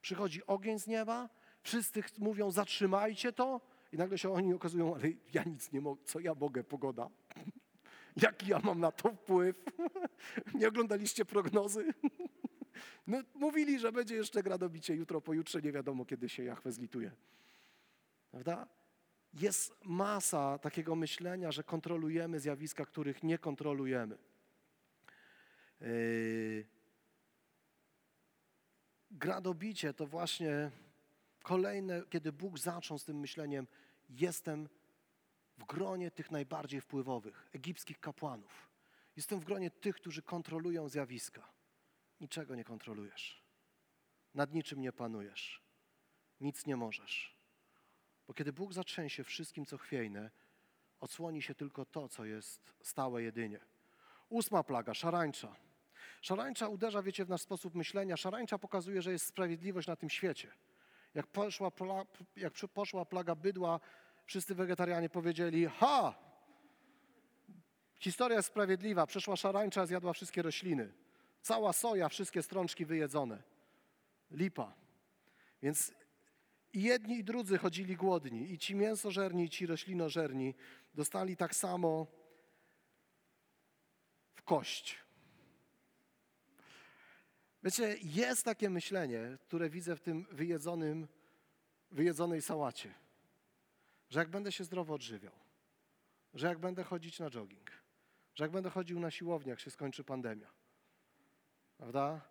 przychodzi 0.01 0.45
ogień 0.45 0.79
z 0.79 0.87
nieba, 0.87 1.29
wszyscy 1.61 2.03
mówią 2.17 2.51
zatrzymajcie 2.51 3.33
to 3.33 3.61
i 3.95 3.97
nagle 3.97 4.17
się 4.17 4.33
oni 4.33 4.53
okazują, 4.53 4.95
ale 4.95 5.07
ja 5.33 5.43
nic 5.43 5.71
nie 5.71 5.81
mogę, 5.81 6.01
co 6.05 6.19
ja 6.19 6.35
mogę, 6.35 6.63
pogoda? 6.63 7.09
Jaki 8.23 8.47
ja 8.47 8.59
mam 8.59 8.79
na 8.79 8.91
to 8.91 9.11
wpływ? 9.11 9.55
nie 10.59 10.67
oglądaliście 10.67 11.25
prognozy? 11.25 11.93
no, 13.07 13.21
mówili, 13.35 13.79
że 13.79 13.91
będzie 13.91 14.15
jeszcze 14.15 14.43
gradobicie 14.43 14.95
jutro, 14.95 15.21
pojutrze, 15.21 15.61
nie 15.61 15.71
wiadomo 15.71 16.05
kiedy 16.05 16.29
się 16.29 16.43
Jachwę 16.43 16.71
zlituje. 16.71 17.11
Prawda? 18.31 18.67
Jest 19.33 19.73
masa 19.83 20.57
takiego 20.57 20.95
myślenia, 20.95 21.51
że 21.51 21.63
kontrolujemy 21.63 22.39
zjawiska, 22.39 22.85
których 22.85 23.23
nie 23.23 23.37
kontrolujemy. 23.37 24.17
Yy, 25.81 26.65
gradobicie 29.11 29.93
to 29.93 30.07
właśnie 30.07 30.71
kolejne, 31.43 32.03
kiedy 32.09 32.31
Bóg 32.31 32.59
zaczął 32.59 32.97
z 32.97 33.05
tym 33.05 33.19
myśleniem, 33.19 33.67
jestem 34.09 34.69
w 35.57 35.63
gronie 35.63 36.11
tych 36.11 36.31
najbardziej 36.31 36.81
wpływowych, 36.81 37.49
egipskich 37.53 37.99
kapłanów. 37.99 38.69
Jestem 39.15 39.39
w 39.39 39.45
gronie 39.45 39.71
tych, 39.71 39.95
którzy 39.95 40.21
kontrolują 40.21 40.89
zjawiska. 40.89 41.47
Niczego 42.21 42.55
nie 42.55 42.63
kontrolujesz. 42.63 43.43
Nad 44.33 44.53
niczym 44.53 44.81
nie 44.81 44.91
panujesz. 44.91 45.61
Nic 46.41 46.65
nie 46.65 46.75
możesz. 46.75 47.35
Bo 48.27 48.33
kiedy 48.33 48.53
Bóg 48.53 48.73
zatrzęsie 48.73 49.23
wszystkim, 49.23 49.65
co 49.65 49.77
chwiejne, 49.77 50.31
odsłoni 50.99 51.41
się 51.41 51.55
tylko 51.55 51.85
to, 51.85 52.09
co 52.09 52.25
jest 52.25 52.73
stałe 52.81 53.23
jedynie. 53.23 53.59
Ósma 54.29 54.63
plaga, 54.63 54.93
szarańcza. 54.93 55.55
Szarańcza 56.21 56.67
uderza, 56.67 57.01
wiecie, 57.01 57.25
w 57.25 57.29
nasz 57.29 57.41
sposób 57.41 57.75
myślenia. 57.75 58.17
Szarańcza 58.17 58.57
pokazuje, 58.57 59.01
że 59.01 59.11
jest 59.11 59.25
sprawiedliwość 59.25 59.87
na 59.87 59.95
tym 59.95 60.09
świecie. 60.09 60.51
Jak 61.15 61.27
poszła, 61.27 61.71
jak 62.35 62.53
poszła 62.73 63.05
plaga 63.05 63.35
bydła, 63.35 63.79
wszyscy 64.25 64.55
wegetarianie 64.55 65.09
powiedzieli, 65.09 65.65
ha, 65.65 66.15
historia 67.99 68.37
jest 68.37 68.47
sprawiedliwa, 68.47 69.07
przeszła 69.07 69.35
szarańcza, 69.35 69.85
zjadła 69.85 70.13
wszystkie 70.13 70.41
rośliny. 70.41 70.93
Cała 71.41 71.73
soja, 71.73 72.09
wszystkie 72.09 72.43
strączki 72.43 72.85
wyjedzone. 72.85 73.43
Lipa. 74.31 74.73
Więc 75.61 75.93
i 76.73 76.83
jedni 76.83 77.17
i 77.17 77.23
drudzy 77.23 77.57
chodzili 77.57 77.95
głodni. 77.95 78.51
I 78.51 78.57
ci 78.57 78.75
mięsożerni, 78.75 79.43
i 79.43 79.49
ci 79.49 79.65
roślinożerni 79.65 80.53
dostali 80.93 81.37
tak 81.37 81.55
samo 81.55 82.07
w 84.35 84.43
kość. 84.43 85.04
Wiecie, 87.65 87.97
jest 88.03 88.45
takie 88.45 88.69
myślenie, 88.69 89.37
które 89.41 89.69
widzę 89.69 89.95
w 89.95 90.01
tym 90.01 90.25
wyjedzonym, 90.31 91.07
wyjedzonej 91.91 92.41
sałacie, 92.41 92.93
że 94.09 94.19
jak 94.19 94.29
będę 94.29 94.51
się 94.51 94.63
zdrowo 94.63 94.93
odżywiał, 94.93 95.33
że 96.33 96.47
jak 96.47 96.59
będę 96.59 96.83
chodzić 96.83 97.19
na 97.19 97.29
jogging, 97.29 97.71
że 98.35 98.43
jak 98.43 98.51
będę 98.51 98.69
chodził 98.69 98.99
na 98.99 99.11
siłownię, 99.11 99.49
jak 99.49 99.59
się 99.59 99.71
skończy 99.71 100.03
pandemia, 100.03 100.51
prawda? 101.77 102.21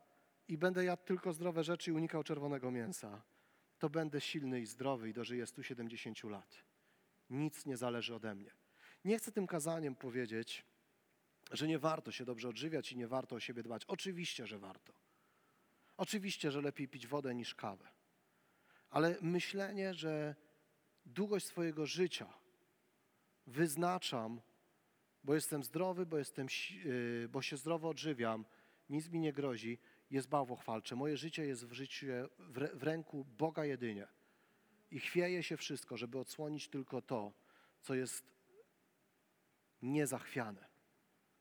I 0.48 0.58
będę 0.58 0.84
jadł 0.84 1.02
tylko 1.04 1.32
zdrowe 1.32 1.64
rzeczy 1.64 1.90
i 1.90 1.94
unikał 1.94 2.24
czerwonego 2.24 2.70
mięsa, 2.70 3.22
to 3.78 3.90
będę 3.90 4.20
silny 4.20 4.60
i 4.60 4.66
zdrowy 4.66 5.08
i 5.08 5.12
dożyję 5.12 5.46
170 5.46 6.24
lat. 6.24 6.64
Nic 7.30 7.66
nie 7.66 7.76
zależy 7.76 8.14
ode 8.14 8.34
mnie. 8.34 8.50
Nie 9.04 9.18
chcę 9.18 9.32
tym 9.32 9.46
kazaniem 9.46 9.94
powiedzieć, 9.94 10.64
że 11.50 11.68
nie 11.68 11.78
warto 11.78 12.12
się 12.12 12.24
dobrze 12.24 12.48
odżywiać 12.48 12.92
i 12.92 12.96
nie 12.96 13.08
warto 13.08 13.36
o 13.36 13.40
siebie 13.40 13.62
dbać. 13.62 13.84
Oczywiście, 13.84 14.46
że 14.46 14.58
warto. 14.58 15.03
Oczywiście, 15.96 16.50
że 16.50 16.60
lepiej 16.60 16.88
pić 16.88 17.06
wodę 17.06 17.34
niż 17.34 17.54
kawę. 17.54 17.88
Ale 18.90 19.16
myślenie, 19.20 19.94
że 19.94 20.34
długość 21.06 21.46
swojego 21.46 21.86
życia 21.86 22.34
wyznaczam, 23.46 24.40
bo 25.24 25.34
jestem 25.34 25.64
zdrowy, 25.64 26.06
bo, 26.06 26.18
jestem, 26.18 26.46
y, 26.86 27.28
bo 27.30 27.42
się 27.42 27.56
zdrowo 27.56 27.88
odżywiam, 27.88 28.44
nic 28.88 29.08
mi 29.08 29.20
nie 29.20 29.32
grozi, 29.32 29.78
jest 30.10 30.28
bałwochwalcze. 30.28 30.96
Moje 30.96 31.16
życie 31.16 31.46
jest 31.46 31.66
w, 31.66 31.72
życiu, 31.72 32.06
w 32.74 32.82
ręku 32.82 33.24
Boga 33.24 33.64
jedynie. 33.64 34.06
I 34.90 35.00
chwieje 35.00 35.42
się 35.42 35.56
wszystko, 35.56 35.96
żeby 35.96 36.18
odsłonić 36.18 36.68
tylko 36.68 37.02
to, 37.02 37.32
co 37.80 37.94
jest 37.94 38.24
niezachwiane. 39.82 40.73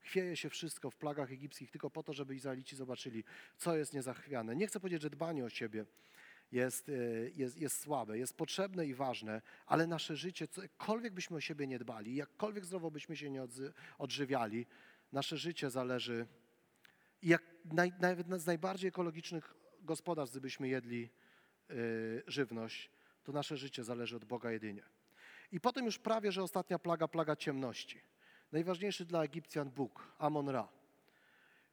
Chwieje 0.04 0.36
się 0.36 0.50
wszystko 0.50 0.90
w 0.90 0.96
plagach 0.96 1.32
egipskich 1.32 1.70
tylko 1.70 1.90
po 1.90 2.02
to, 2.02 2.12
żeby 2.12 2.34
Izraelici 2.34 2.76
zobaczyli, 2.76 3.24
co 3.56 3.76
jest 3.76 3.92
niezachwiane. 3.92 4.56
Nie 4.56 4.66
chcę 4.66 4.80
powiedzieć, 4.80 5.02
że 5.02 5.10
dbanie 5.10 5.44
o 5.44 5.50
siebie 5.50 5.84
jest, 6.52 6.88
e, 6.88 6.92
jest, 7.34 7.60
jest 7.60 7.80
słabe, 7.80 8.18
jest 8.18 8.36
potrzebne 8.36 8.86
i 8.86 8.94
ważne, 8.94 9.42
ale 9.66 9.86
nasze 9.86 10.16
życie, 10.16 10.48
cokolwiek 10.48 11.12
byśmy 11.12 11.36
o 11.36 11.40
siebie 11.40 11.66
nie 11.66 11.78
dbali, 11.78 12.14
jakkolwiek 12.14 12.64
zdrowo 12.64 12.90
byśmy 12.90 13.16
się 13.16 13.30
nie 13.30 13.46
odżywiali, 13.98 14.66
nasze 15.12 15.36
życie 15.36 15.70
zależy 15.70 16.26
jak 17.22 17.42
naj, 17.64 17.92
nawet 18.00 18.42
z 18.42 18.46
najbardziej 18.46 18.88
ekologicznych 18.88 19.54
gospodarstw, 19.80 20.32
gdybyśmy 20.32 20.68
jedli 20.68 21.10
y, 21.70 22.22
żywność, 22.26 22.90
to 23.24 23.32
nasze 23.32 23.56
życie 23.56 23.84
zależy 23.84 24.16
od 24.16 24.24
Boga 24.24 24.50
jedynie. 24.50 24.82
I 25.52 25.60
potem 25.60 25.84
już 25.84 25.98
prawie, 25.98 26.32
że 26.32 26.42
ostatnia 26.42 26.78
plaga, 26.78 27.08
plaga 27.08 27.36
ciemności. 27.36 28.00
Najważniejszy 28.54 29.04
dla 29.04 29.24
Egipcjan 29.24 29.70
Bóg, 29.70 30.12
Amon-Ra. 30.18 30.68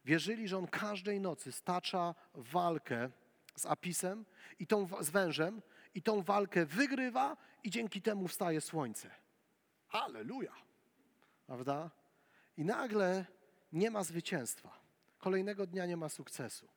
Wierzyli, 0.04 0.48
że 0.48 0.58
on 0.58 0.66
każdej 0.66 1.20
nocy 1.20 1.52
stacza 1.52 2.14
walkę 2.34 3.10
z 3.56 3.66
Apisem 3.66 4.24
i 4.58 4.66
tą, 4.66 4.88
z 5.00 5.10
wężem 5.10 5.62
i 5.94 6.02
tą 6.02 6.22
walkę 6.22 6.66
wygrywa 6.66 7.36
i 7.64 7.70
dzięki 7.70 8.02
temu 8.02 8.28
wstaje 8.28 8.60
słońce. 8.60 9.10
Halleluja! 9.88 10.52
Prawda? 11.46 11.90
I 12.56 12.64
nagle 12.64 13.26
nie 13.72 13.90
ma 13.90 14.04
zwycięstwa. 14.04 14.78
Kolejnego 15.18 15.66
dnia 15.66 15.86
nie 15.86 15.96
ma 15.96 16.08
sukcesu. 16.08 16.68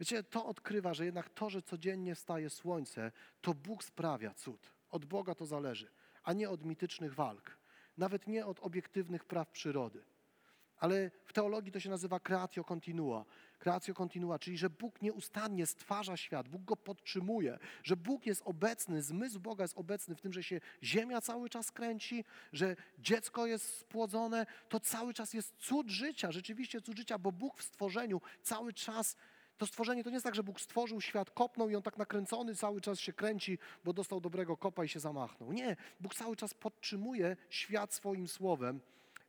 Wiecie, 0.00 0.22
to 0.22 0.46
odkrywa, 0.46 0.94
że 0.94 1.04
jednak 1.04 1.30
to, 1.30 1.50
że 1.50 1.62
codziennie 1.62 2.14
wstaje 2.14 2.50
słońce, 2.50 3.12
to 3.40 3.54
Bóg 3.54 3.84
sprawia 3.84 4.34
cud. 4.34 4.72
Od 4.90 5.04
Boga 5.04 5.34
to 5.34 5.46
zależy, 5.46 5.90
a 6.22 6.32
nie 6.32 6.50
od 6.50 6.64
mitycznych 6.64 7.14
walk. 7.14 7.63
Nawet 7.98 8.26
nie 8.26 8.46
od 8.46 8.60
obiektywnych 8.60 9.24
praw 9.24 9.50
przyrody. 9.50 10.04
Ale 10.78 11.10
w 11.24 11.32
teologii 11.32 11.72
to 11.72 11.80
się 11.80 11.90
nazywa 11.90 12.20
creatio 12.20 12.64
continua. 12.64 13.24
Creatio 13.58 13.94
continua, 13.94 14.38
czyli 14.38 14.58
że 14.58 14.70
Bóg 14.70 15.02
nieustannie 15.02 15.66
stwarza 15.66 16.16
świat, 16.16 16.48
Bóg 16.48 16.64
go 16.64 16.76
podtrzymuje, 16.76 17.58
że 17.82 17.96
Bóg 17.96 18.26
jest 18.26 18.42
obecny, 18.44 19.02
zmysł 19.02 19.40
Boga 19.40 19.64
jest 19.64 19.78
obecny 19.78 20.14
w 20.14 20.20
tym, 20.20 20.32
że 20.32 20.42
się 20.42 20.60
ziemia 20.82 21.20
cały 21.20 21.48
czas 21.48 21.72
kręci, 21.72 22.24
że 22.52 22.76
dziecko 22.98 23.46
jest 23.46 23.78
spłodzone. 23.78 24.46
To 24.68 24.80
cały 24.80 25.14
czas 25.14 25.34
jest 25.34 25.56
cud 25.58 25.88
życia, 25.88 26.32
rzeczywiście 26.32 26.80
cud 26.80 26.96
życia, 26.98 27.18
bo 27.18 27.32
Bóg 27.32 27.58
w 27.58 27.62
stworzeniu 27.62 28.20
cały 28.42 28.72
czas 28.72 29.16
to 29.58 29.66
stworzenie 29.66 30.04
to 30.04 30.10
nie 30.10 30.14
jest 30.14 30.24
tak, 30.24 30.34
że 30.34 30.42
Bóg 30.42 30.60
stworzył 30.60 31.00
świat, 31.00 31.30
kopnął 31.30 31.68
i 31.68 31.76
on 31.76 31.82
tak 31.82 31.96
nakręcony 31.96 32.54
cały 32.54 32.80
czas 32.80 33.00
się 33.00 33.12
kręci, 33.12 33.58
bo 33.84 33.92
dostał 33.92 34.20
dobrego 34.20 34.56
kopa 34.56 34.84
i 34.84 34.88
się 34.88 35.00
zamachnął. 35.00 35.52
Nie, 35.52 35.76
Bóg 36.00 36.14
cały 36.14 36.36
czas 36.36 36.54
podtrzymuje 36.54 37.36
świat 37.50 37.94
swoim 37.94 38.28
słowem 38.28 38.80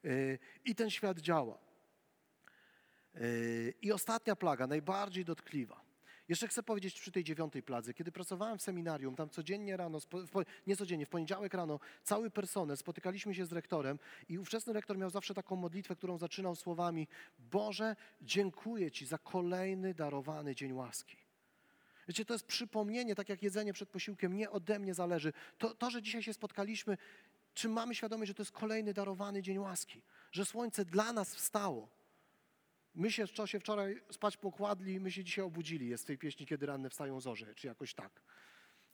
yy, 0.03 0.39
i 0.65 0.75
ten 0.75 0.89
świat 0.89 1.19
działa. 1.19 1.57
Yy, 3.13 3.73
I 3.81 3.91
ostatnia 3.91 4.35
plaga, 4.35 4.67
najbardziej 4.67 5.25
dotkliwa. 5.25 5.84
Jeszcze 6.29 6.47
chcę 6.47 6.63
powiedzieć 6.63 6.99
przy 6.99 7.11
tej 7.11 7.23
dziewiątej 7.23 7.63
pladze. 7.63 7.93
Kiedy 7.93 8.11
pracowałem 8.11 8.57
w 8.57 8.61
seminarium, 8.61 9.15
tam 9.15 9.29
codziennie 9.29 9.77
rano, 9.77 9.99
nie 10.67 10.75
codziennie, 10.75 11.05
w 11.05 11.09
poniedziałek 11.09 11.53
rano, 11.53 11.79
cały 12.03 12.29
personel, 12.29 12.77
spotykaliśmy 12.77 13.35
się 13.35 13.45
z 13.45 13.51
rektorem 13.51 13.99
i 14.29 14.39
ówczesny 14.39 14.73
rektor 14.73 14.97
miał 14.97 15.09
zawsze 15.09 15.33
taką 15.33 15.55
modlitwę, 15.55 15.95
którą 15.95 16.17
zaczynał 16.17 16.55
słowami 16.55 17.07
Boże, 17.39 17.95
dziękuję 18.21 18.91
Ci 18.91 19.05
za 19.05 19.17
kolejny 19.17 19.93
darowany 19.93 20.55
dzień 20.55 20.73
łaski. 20.73 21.17
Wiecie, 22.07 22.25
to 22.25 22.33
jest 22.33 22.45
przypomnienie, 22.45 23.15
tak 23.15 23.29
jak 23.29 23.43
jedzenie 23.43 23.73
przed 23.73 23.89
posiłkiem, 23.89 24.37
nie 24.37 24.49
ode 24.49 24.79
mnie 24.79 24.93
zależy. 24.93 25.33
To, 25.57 25.75
to 25.75 25.89
że 25.89 26.01
dzisiaj 26.01 26.23
się 26.23 26.33
spotkaliśmy, 26.33 26.97
czy 27.53 27.69
mamy 27.69 27.95
świadomość, 27.95 28.27
że 28.27 28.33
to 28.33 28.41
jest 28.41 28.51
kolejny 28.51 28.93
darowany 28.93 29.41
dzień 29.41 29.57
łaski, 29.57 30.01
że 30.31 30.45
słońce 30.45 30.85
dla 30.85 31.13
nas 31.13 31.35
wstało. 31.35 31.94
My 32.95 33.11
się 33.11 33.27
w 33.27 33.31
czasie 33.31 33.59
wczoraj 33.59 34.01
spać 34.11 34.37
pokładli, 34.37 34.99
my 34.99 35.11
się 35.11 35.23
dzisiaj 35.23 35.45
obudzili. 35.45 35.87
Jest 35.87 36.03
w 36.03 36.07
tej 36.07 36.17
pieśni, 36.17 36.45
kiedy 36.45 36.65
ranne 36.65 36.89
wstają 36.89 37.19
zorze, 37.19 37.55
czy 37.55 37.67
jakoś 37.67 37.93
tak. 37.93 38.21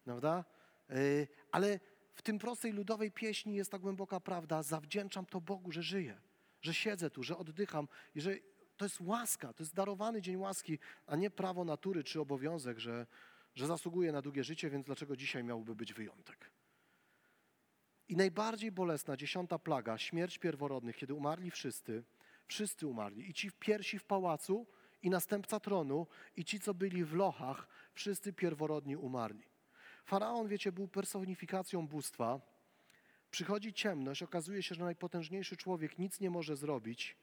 Prawda? 0.04 0.46
Yy, 0.90 1.28
ale 1.52 1.80
w 2.14 2.22
tym 2.22 2.40
prostej 2.40 2.74
ludowej 2.74 3.12
pieśni 3.12 3.56
jest 3.56 3.72
ta 3.72 3.80
głęboka 3.80 4.20
prawda. 4.20 4.64
Zawdzięczam 4.64 5.26
to 5.26 5.42
Bogu, 5.42 5.72
że 5.72 5.84
żyję, 5.84 6.22
że 6.62 6.74
siedzę 6.74 7.10
tu, 7.10 7.24
że 7.24 7.38
oddycham 7.38 7.88
i 8.16 8.22
że 8.22 8.36
to 8.78 8.86
jest 8.86 9.02
łaska, 9.02 9.54
to 9.54 9.64
jest 9.64 9.76
darowany 9.76 10.22
dzień 10.22 10.36
łaski, 10.36 10.80
a 11.08 11.16
nie 11.16 11.30
prawo 11.30 11.66
natury 11.66 12.04
czy 12.04 12.22
obowiązek, 12.22 12.80
że, 12.80 13.08
że 13.56 13.68
zasługuję 13.68 14.12
na 14.12 14.22
długie 14.22 14.44
życie, 14.44 14.70
więc 14.70 14.86
dlaczego 14.86 15.16
dzisiaj 15.16 15.44
miałby 15.44 15.76
być 15.76 15.94
wyjątek? 15.94 16.52
I 18.10 18.16
najbardziej 18.16 18.72
bolesna 18.72 19.18
dziesiąta 19.18 19.60
plaga, 19.60 19.98
śmierć 19.98 20.38
pierworodnych, 20.38 20.96
kiedy 20.96 21.14
umarli 21.14 21.52
wszyscy, 21.52 22.04
Wszyscy 22.48 22.88
umarli. 22.88 23.30
I 23.30 23.34
ci 23.34 23.50
w 23.50 23.56
piersi 23.56 24.00
w 24.00 24.04
pałacu, 24.04 24.68
i 25.02 25.10
następca 25.10 25.60
tronu, 25.60 26.08
i 26.36 26.46
ci, 26.46 26.60
co 26.60 26.74
byli 26.74 27.04
w 27.04 27.14
lochach, 27.14 27.68
wszyscy 27.94 28.34
pierworodni 28.34 28.96
umarli. 28.96 29.44
Faraon, 30.06 30.48
wiecie, 30.48 30.72
był 30.72 30.88
personifikacją 30.88 31.88
bóstwa. 31.88 32.42
Przychodzi 33.32 33.74
ciemność, 33.74 34.24
okazuje 34.24 34.64
się, 34.64 34.76
że 34.76 34.84
najpotężniejszy 34.84 35.58
człowiek 35.58 36.00
nic 36.00 36.20
nie 36.20 36.30
może 36.30 36.56
zrobić. 36.56 37.18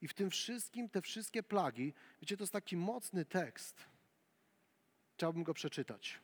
I 0.00 0.08
w 0.08 0.14
tym 0.14 0.30
wszystkim 0.30 0.88
te 0.88 1.02
wszystkie 1.02 1.42
plagi, 1.42 1.94
wiecie, 2.20 2.36
to 2.36 2.42
jest 2.42 2.52
taki 2.52 2.76
mocny 2.76 3.24
tekst. 3.24 3.84
Chciałbym 5.14 5.42
go 5.42 5.54
przeczytać. 5.54 6.20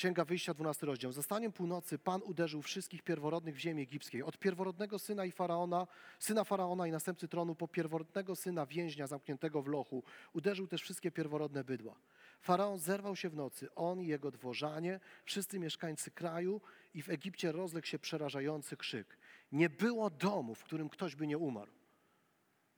Księga 0.00 0.24
Wyjścia, 0.24 0.54
12 0.54 0.86
rozdział. 0.86 1.12
Zastaniem 1.12 1.52
północy 1.52 1.98
Pan 1.98 2.22
uderzył 2.22 2.62
wszystkich 2.62 3.02
pierworodnych 3.02 3.54
w 3.54 3.58
ziemi 3.58 3.82
egipskiej. 3.82 4.22
Od 4.22 4.38
pierworodnego 4.38 4.98
syna 4.98 5.24
i 5.24 5.32
faraona, 5.32 5.86
syna 6.18 6.44
faraona 6.44 6.86
i 6.86 6.90
następcy 6.90 7.28
tronu, 7.28 7.54
po 7.54 7.68
pierworodnego 7.68 8.36
syna 8.36 8.66
więźnia 8.66 9.06
zamkniętego 9.06 9.62
w 9.62 9.66
lochu. 9.66 10.02
Uderzył 10.32 10.66
też 10.66 10.82
wszystkie 10.82 11.10
pierworodne 11.10 11.64
bydła. 11.64 12.00
Faraon 12.40 12.78
zerwał 12.78 13.16
się 13.16 13.28
w 13.28 13.34
nocy, 13.34 13.74
on 13.74 14.00
i 14.00 14.06
jego 14.06 14.30
dworzanie, 14.30 15.00
wszyscy 15.24 15.58
mieszkańcy 15.58 16.10
kraju 16.10 16.60
i 16.94 17.02
w 17.02 17.08
Egipcie 17.08 17.52
rozległ 17.52 17.86
się 17.86 17.98
przerażający 17.98 18.76
krzyk. 18.76 19.18
Nie 19.52 19.70
było 19.70 20.10
domu, 20.10 20.54
w 20.54 20.64
którym 20.64 20.88
ktoś 20.88 21.16
by 21.16 21.26
nie 21.26 21.38
umarł. 21.38 21.72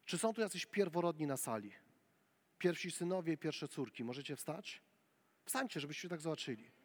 Czy 0.04 0.18
są 0.18 0.32
tu 0.32 0.40
jacyś 0.40 0.66
pierworodni 0.66 1.26
na 1.26 1.36
sali? 1.36 1.72
Pierwsi 2.58 2.90
synowie 2.90 3.32
i 3.32 3.38
pierwsze 3.38 3.68
córki. 3.68 4.04
Możecie 4.04 4.36
wstać? 4.36 4.82
Wstańcie, 5.44 5.80
żebyście 5.80 6.08
tak 6.08 6.20
zobaczyli 6.20 6.81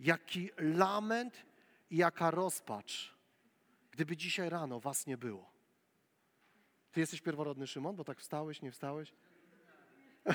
jaki 0.00 0.50
lament 0.58 1.46
i 1.90 1.96
jaka 1.96 2.30
rozpacz, 2.30 3.14
gdyby 3.90 4.16
dzisiaj 4.16 4.50
rano 4.50 4.80
was 4.80 5.06
nie 5.06 5.16
było. 5.16 5.50
Ty 6.92 7.00
jesteś 7.00 7.20
pierworodny 7.20 7.66
Szymon, 7.66 7.96
bo 7.96 8.04
tak 8.04 8.20
wstałeś, 8.20 8.62
nie 8.62 8.72
wstałeś? 8.72 9.12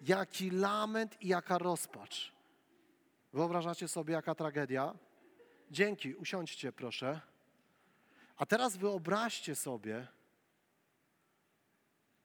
jaki 0.00 0.50
lament 0.50 1.22
i 1.22 1.28
jaka 1.28 1.58
rozpacz. 1.58 2.32
Wyobrażacie 3.32 3.88
sobie, 3.88 4.14
jaka 4.14 4.34
tragedia? 4.34 4.94
Dzięki, 5.70 6.14
usiądźcie 6.14 6.72
proszę. 6.72 7.20
A 8.36 8.46
teraz 8.46 8.76
wyobraźcie 8.76 9.54
sobie, 9.54 10.06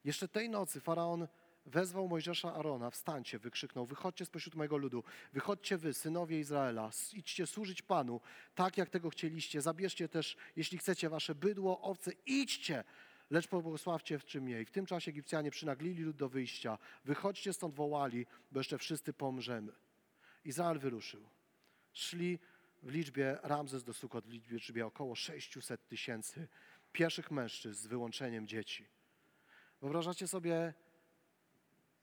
jeszcze 0.04 0.28
tej 0.28 0.50
nocy 0.50 0.80
faraon 0.80 1.28
wezwał 1.66 2.08
Mojżesza 2.08 2.54
Arona, 2.54 2.90
wstańcie, 2.90 3.38
wykrzyknął, 3.38 3.86
wychodźcie 3.86 4.24
spośród 4.24 4.54
mojego 4.54 4.76
ludu, 4.76 5.04
wychodźcie 5.32 5.76
wy, 5.76 5.94
synowie 5.94 6.40
Izraela, 6.40 6.90
idźcie 7.12 7.46
służyć 7.46 7.82
Panu, 7.82 8.20
tak 8.54 8.78
jak 8.78 8.90
tego 8.90 9.10
chcieliście, 9.10 9.60
zabierzcie 9.60 10.08
też, 10.08 10.36
jeśli 10.56 10.78
chcecie, 10.78 11.08
wasze 11.08 11.34
bydło, 11.34 11.80
owce, 11.80 12.12
idźcie, 12.26 12.84
lecz 13.30 13.48
pobłogosławcie 13.48 14.18
w 14.18 14.24
czym 14.24 14.48
jej. 14.48 14.64
W 14.64 14.70
tym 14.70 14.86
czasie 14.86 15.10
Egipcjanie 15.10 15.50
przynaglili 15.50 16.02
lud 16.02 16.16
do 16.16 16.28
wyjścia, 16.28 16.78
wychodźcie 17.04 17.52
stąd 17.52 17.74
wołali, 17.74 18.26
bo 18.52 18.60
jeszcze 18.60 18.78
wszyscy 18.78 19.12
pomrzemy. 19.12 19.72
Izrael 20.44 20.78
wyruszył. 20.78 21.28
Szli 21.92 22.38
w 22.82 22.90
liczbie 22.90 23.38
Ramzes 23.42 23.84
do 23.84 23.94
Sukot, 23.94 24.26
w 24.26 24.50
liczbie 24.50 24.86
około 24.86 25.14
600 25.14 25.88
tysięcy 25.88 26.48
pieszych 26.92 27.30
mężczyzn 27.30 27.82
z 27.82 27.86
wyłączeniem 27.86 28.46
dzieci. 28.46 28.86
Wyobrażacie 29.80 30.28
sobie 30.28 30.74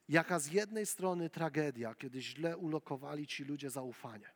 Jaka 0.10 0.40
z 0.40 0.48
jednej 0.48 0.86
strony 0.86 1.30
tragedia, 1.30 1.96
kiedy 1.96 2.22
źle 2.22 2.58
ulokowali 2.58 3.28
ci 3.28 3.44
ludzie 3.44 3.70
zaufanie. 3.70 4.30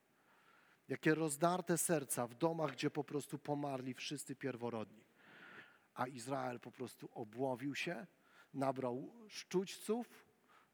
Jakie 0.88 1.16
rozdarte 1.16 1.78
serca 1.78 2.28
w 2.28 2.34
domach, 2.36 2.72
gdzie 2.72 2.90
po 2.90 3.04
prostu 3.04 3.40
pomarli 3.40 3.94
wszyscy 3.94 4.36
pierworodni. 4.36 5.06
A 5.94 6.08
Izrael 6.08 6.60
po 6.60 6.72
prostu 6.72 7.10
obłowił 7.14 7.76
się, 7.76 8.08
nabrał 8.54 9.14
szczućców, 9.28 10.26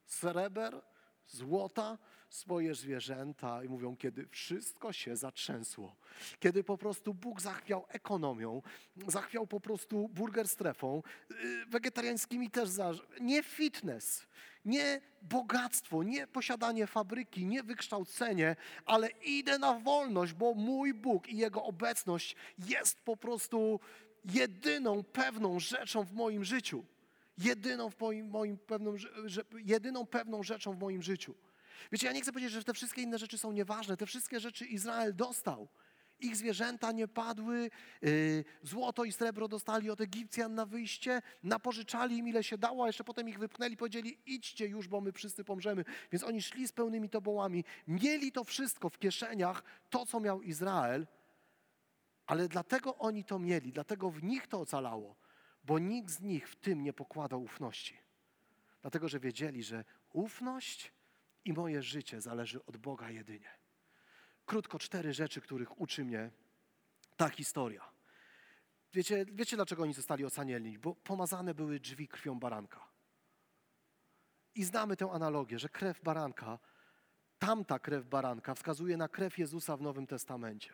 sreber, 0.05 0.81
złota, 1.27 1.97
swoje 2.29 2.75
zwierzęta 2.75 3.63
i 3.63 3.69
mówią, 3.69 3.97
kiedy 3.97 4.27
wszystko 4.27 4.93
się 4.93 5.15
zatrzęsło, 5.15 5.95
kiedy 6.39 6.63
po 6.63 6.77
prostu 6.77 7.13
Bóg 7.13 7.41
zachwiał 7.41 7.85
ekonomią, 7.89 8.61
zachwiał 9.07 9.47
po 9.47 9.59
prostu 9.59 10.09
burger 10.09 10.47
strefą, 10.47 11.03
y, 11.31 11.65
wegetariańskimi 11.65 12.51
też, 12.51 12.69
za, 12.69 12.91
nie 13.21 13.43
fitness, 13.43 14.27
nie 14.65 15.01
bogactwo, 15.21 16.03
nie 16.03 16.27
posiadanie 16.27 16.87
fabryki, 16.87 17.45
nie 17.45 17.63
wykształcenie, 17.63 18.55
ale 18.85 19.09
idę 19.09 19.59
na 19.59 19.79
wolność, 19.79 20.33
bo 20.33 20.53
mój 20.53 20.93
Bóg 20.93 21.29
i 21.29 21.37
Jego 21.37 21.63
obecność 21.63 22.35
jest 22.59 22.99
po 22.99 23.17
prostu 23.17 23.79
jedyną 24.25 25.03
pewną 25.03 25.59
rzeczą 25.59 26.03
w 26.03 26.13
moim 26.13 26.43
życiu. 26.43 26.85
Jedyną, 27.37 27.89
w 27.89 27.99
moim, 27.99 28.29
moim 28.29 28.57
pewną, 28.57 28.97
że, 29.25 29.41
jedyną 29.65 30.05
pewną 30.05 30.43
rzeczą 30.43 30.73
w 30.73 30.79
moim 30.79 31.01
życiu. 31.01 31.35
Wiecie, 31.91 32.07
ja 32.07 32.13
nie 32.13 32.21
chcę 32.21 32.31
powiedzieć, 32.31 32.51
że 32.51 32.63
te 32.63 32.73
wszystkie 32.73 33.01
inne 33.01 33.17
rzeczy 33.17 33.37
są 33.37 33.51
nieważne. 33.51 33.97
Te 33.97 34.05
wszystkie 34.05 34.39
rzeczy 34.39 34.65
Izrael 34.65 35.15
dostał. 35.15 35.67
Ich 36.19 36.35
zwierzęta 36.35 36.91
nie 36.91 37.07
padły, 37.07 37.69
yy, 38.01 38.43
złoto 38.63 39.03
i 39.03 39.11
srebro 39.11 39.47
dostali 39.47 39.89
od 39.89 40.01
Egipcjan 40.01 40.55
na 40.55 40.65
wyjście, 40.65 41.21
napożyczali 41.43 42.17
im 42.17 42.27
ile 42.27 42.43
się 42.43 42.57
dało, 42.57 42.83
a 42.83 42.87
jeszcze 42.87 43.03
potem 43.03 43.29
ich 43.29 43.39
wypchnęli, 43.39 43.77
powiedzieli 43.77 44.17
idźcie 44.25 44.67
już, 44.67 44.87
bo 44.87 45.01
my 45.01 45.11
wszyscy 45.11 45.43
pomrzemy. 45.43 45.85
Więc 46.11 46.23
oni 46.23 46.41
szli 46.41 46.67
z 46.67 46.71
pełnymi 46.71 47.09
tobołami, 47.09 47.63
mieli 47.87 48.31
to 48.31 48.43
wszystko 48.43 48.89
w 48.89 48.99
kieszeniach, 48.99 49.63
to 49.89 50.05
co 50.05 50.19
miał 50.19 50.41
Izrael, 50.41 51.07
ale 52.25 52.47
dlatego 52.47 52.97
oni 52.97 53.23
to 53.23 53.39
mieli, 53.39 53.71
dlatego 53.71 54.09
w 54.09 54.23
nich 54.23 54.47
to 54.47 54.59
ocalało, 54.59 55.15
bo 55.67 55.79
nikt 55.79 56.09
z 56.09 56.21
nich 56.21 56.49
w 56.49 56.55
tym 56.55 56.83
nie 56.83 56.93
pokładał 56.93 57.43
ufności. 57.43 57.97
Dlatego, 58.81 59.07
że 59.09 59.19
wiedzieli, 59.19 59.63
że 59.63 59.85
ufność 60.13 60.93
i 61.45 61.53
moje 61.53 61.81
życie 61.81 62.21
zależy 62.21 62.65
od 62.65 62.77
Boga 62.77 63.09
jedynie. 63.09 63.49
Krótko 64.45 64.79
cztery 64.79 65.13
rzeczy, 65.13 65.41
których 65.41 65.81
uczy 65.81 66.05
mnie 66.05 66.31
ta 67.17 67.29
historia. 67.29 67.91
Wiecie, 68.93 69.25
wiecie 69.33 69.55
dlaczego 69.55 69.83
oni 69.83 69.93
zostali 69.93 70.25
ocanieni? 70.25 70.79
Bo 70.79 70.95
pomazane 70.95 71.53
były 71.53 71.79
drzwi 71.79 72.07
krwią 72.07 72.39
baranka. 72.39 72.87
I 74.55 74.63
znamy 74.63 74.97
tę 74.97 75.11
analogię, 75.11 75.59
że 75.59 75.69
krew 75.69 76.01
baranka, 76.01 76.59
tamta 77.39 77.79
krew 77.79 78.05
baranka 78.05 78.55
wskazuje 78.55 78.97
na 78.97 79.07
krew 79.07 79.37
Jezusa 79.37 79.77
w 79.77 79.81
Nowym 79.81 80.07
Testamencie. 80.07 80.73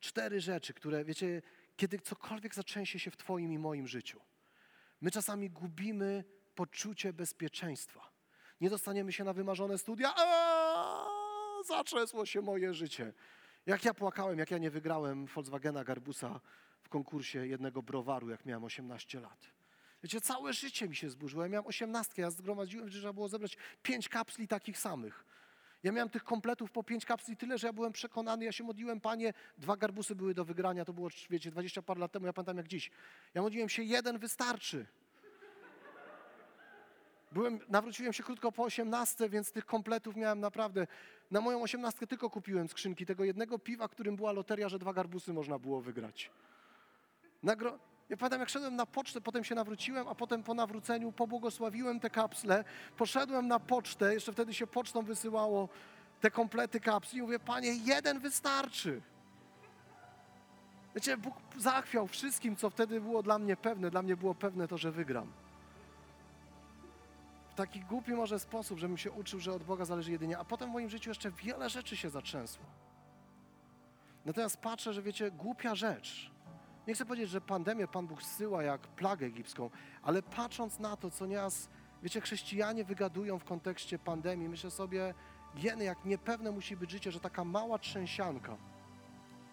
Cztery 0.00 0.40
rzeczy, 0.40 0.74
które, 0.74 1.04
wiecie, 1.04 1.42
kiedy 1.76 1.98
cokolwiek 1.98 2.54
zatrzęsie 2.54 2.98
się 2.98 3.10
w 3.10 3.16
Twoim 3.16 3.52
i 3.52 3.58
moim 3.58 3.86
życiu, 3.86 4.20
my 5.00 5.10
czasami 5.10 5.50
gubimy 5.50 6.24
poczucie 6.54 7.12
bezpieczeństwa. 7.12 8.10
Nie 8.60 8.70
dostaniemy 8.70 9.12
się 9.12 9.24
na 9.24 9.32
wymarzone 9.32 9.78
studia, 9.78 10.14
a 10.16 11.06
zatrzęsło 11.66 12.26
się 12.26 12.40
moje 12.40 12.74
życie. 12.74 13.12
Jak 13.66 13.84
ja 13.84 13.94
płakałem, 13.94 14.38
jak 14.38 14.50
ja 14.50 14.58
nie 14.58 14.70
wygrałem 14.70 15.26
Volkswagena 15.26 15.84
Garbusa 15.84 16.40
w 16.82 16.88
konkursie 16.88 17.46
jednego 17.46 17.82
browaru, 17.82 18.30
jak 18.30 18.44
miałem 18.44 18.64
18 18.64 19.20
lat. 19.20 19.46
Wiecie, 20.02 20.20
całe 20.20 20.52
życie 20.52 20.88
mi 20.88 20.96
się 20.96 21.10
zburzyło. 21.10 21.42
Ja 21.42 21.48
miałem 21.48 21.66
18, 21.66 22.22
ja 22.22 22.30
zgromadziłem, 22.30 22.88
że 22.88 22.98
trzeba 22.98 23.12
było 23.12 23.28
zebrać 23.28 23.56
pięć 23.82 24.08
kapsli 24.08 24.48
takich 24.48 24.78
samych. 24.78 25.24
Ja 25.86 25.92
miałem 25.92 26.08
tych 26.08 26.24
kompletów 26.24 26.70
po 26.70 26.82
pięć 26.82 27.04
kapsli 27.04 27.36
tyle, 27.36 27.58
że 27.58 27.66
ja 27.66 27.72
byłem 27.72 27.92
przekonany, 27.92 28.44
ja 28.44 28.52
się 28.52 28.64
modliłem, 28.64 29.00
panie, 29.00 29.32
dwa 29.58 29.76
garbusy 29.76 30.14
były 30.14 30.34
do 30.34 30.44
wygrania, 30.44 30.84
to 30.84 30.92
było, 30.92 31.08
wiecie, 31.30 31.50
20 31.50 31.82
par 31.82 31.98
lat 31.98 32.12
temu, 32.12 32.26
ja 32.26 32.32
pamiętam 32.32 32.56
jak 32.56 32.68
dziś. 32.68 32.90
Ja 33.34 33.42
modliłem 33.42 33.68
się, 33.68 33.82
jeden 33.82 34.18
wystarczy. 34.18 34.86
Byłem, 37.32 37.60
nawróciłem 37.68 38.12
się 38.12 38.22
krótko 38.22 38.52
po 38.52 38.62
18, 38.62 39.28
więc 39.28 39.52
tych 39.52 39.66
kompletów 39.66 40.16
miałem 40.16 40.40
naprawdę. 40.40 40.86
Na 41.30 41.40
moją 41.40 41.62
18 41.62 42.06
tylko 42.06 42.30
kupiłem 42.30 42.68
skrzynki 42.68 43.06
tego 43.06 43.24
jednego 43.24 43.58
piwa, 43.58 43.88
którym 43.88 44.16
była 44.16 44.32
loteria, 44.32 44.68
że 44.68 44.78
dwa 44.78 44.92
garbusy 44.92 45.32
można 45.32 45.58
było 45.58 45.80
wygrać. 45.80 46.30
Nagro... 47.42 47.78
Ja 48.08 48.16
pamiętam, 48.16 48.40
jak 48.40 48.48
szedłem 48.48 48.76
na 48.76 48.86
pocztę, 48.86 49.20
potem 49.20 49.44
się 49.44 49.54
nawróciłem, 49.54 50.08
a 50.08 50.14
potem 50.14 50.42
po 50.42 50.54
nawróceniu 50.54 51.12
pobłogosławiłem 51.12 52.00
te 52.00 52.10
kapsle, 52.10 52.64
poszedłem 52.96 53.48
na 53.48 53.60
pocztę, 53.60 54.14
jeszcze 54.14 54.32
wtedy 54.32 54.54
się 54.54 54.66
pocztą 54.66 55.02
wysyłało 55.02 55.68
te 56.20 56.30
komplety 56.30 56.80
kapsli 56.80 57.18
i 57.18 57.22
mówię, 57.22 57.38
panie, 57.38 57.74
jeden 57.74 58.20
wystarczy. 58.20 59.00
Wiecie, 60.94 61.16
Bóg 61.16 61.34
zachwiał 61.56 62.06
wszystkim, 62.06 62.56
co 62.56 62.70
wtedy 62.70 63.00
było 63.00 63.22
dla 63.22 63.38
mnie 63.38 63.56
pewne. 63.56 63.90
Dla 63.90 64.02
mnie 64.02 64.16
było 64.16 64.34
pewne 64.34 64.68
to, 64.68 64.78
że 64.78 64.92
wygram 64.92 65.32
taki 67.56 67.80
głupi 67.80 68.12
może 68.12 68.38
sposób, 68.38 68.78
żebym 68.78 68.98
się 68.98 69.10
uczył, 69.10 69.40
że 69.40 69.52
od 69.52 69.64
Boga 69.64 69.84
zależy 69.84 70.12
jedynie, 70.12 70.38
a 70.38 70.44
potem 70.44 70.70
w 70.70 70.72
moim 70.72 70.90
życiu 70.90 71.10
jeszcze 71.10 71.30
wiele 71.30 71.70
rzeczy 71.70 71.96
się 71.96 72.10
zatrzęsło. 72.10 72.64
Natomiast 74.24 74.56
patrzę, 74.56 74.92
że 74.92 75.02
wiecie, 75.02 75.30
głupia 75.30 75.74
rzecz. 75.74 76.30
Nie 76.86 76.94
chcę 76.94 77.06
powiedzieć, 77.06 77.30
że 77.30 77.40
pandemię 77.40 77.88
Pan 77.88 78.06
Bóg 78.06 78.22
zsyła 78.22 78.62
jak 78.62 78.80
plagę 78.80 79.26
egipską, 79.26 79.70
ale 80.02 80.22
patrząc 80.22 80.78
na 80.78 80.96
to, 80.96 81.10
co 81.10 81.26
nieraz, 81.26 81.68
wiecie, 82.02 82.20
chrześcijanie 82.20 82.84
wygadują 82.84 83.38
w 83.38 83.44
kontekście 83.44 83.98
pandemii, 83.98 84.48
myślę 84.48 84.70
sobie, 84.70 85.14
jeny, 85.54 85.84
jak 85.84 86.04
niepewne 86.04 86.50
musi 86.50 86.76
być 86.76 86.90
życie, 86.90 87.12
że 87.12 87.20
taka 87.20 87.44
mała 87.44 87.78
trzęsianka, 87.78 88.56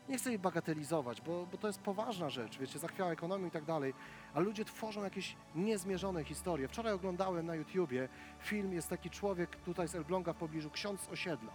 nie 0.09 0.17
chcę 0.17 0.29
jej 0.29 0.39
bagatelizować, 0.39 1.21
bo, 1.21 1.45
bo 1.51 1.57
to 1.57 1.67
jest 1.67 1.79
poważna 1.79 2.29
rzecz, 2.29 2.57
wiecie, 2.59 2.79
zachwiała 2.79 3.11
ekonomię 3.11 3.47
i 3.47 3.51
tak 3.51 3.65
dalej, 3.65 3.93
ale 4.33 4.45
ludzie 4.45 4.65
tworzą 4.65 5.03
jakieś 5.03 5.35
niezmierzone 5.55 6.23
historie. 6.23 6.67
Wczoraj 6.67 6.93
oglądałem 6.93 7.45
na 7.45 7.55
YouTubie 7.55 8.09
film, 8.39 8.73
jest 8.73 8.89
taki 8.89 9.09
człowiek 9.09 9.55
tutaj 9.55 9.87
z 9.87 9.95
Elbląga 9.95 10.33
w 10.33 10.35
pobliżu, 10.37 10.69
ksiądz 10.69 11.01
z 11.01 11.07
osiedla. 11.07 11.51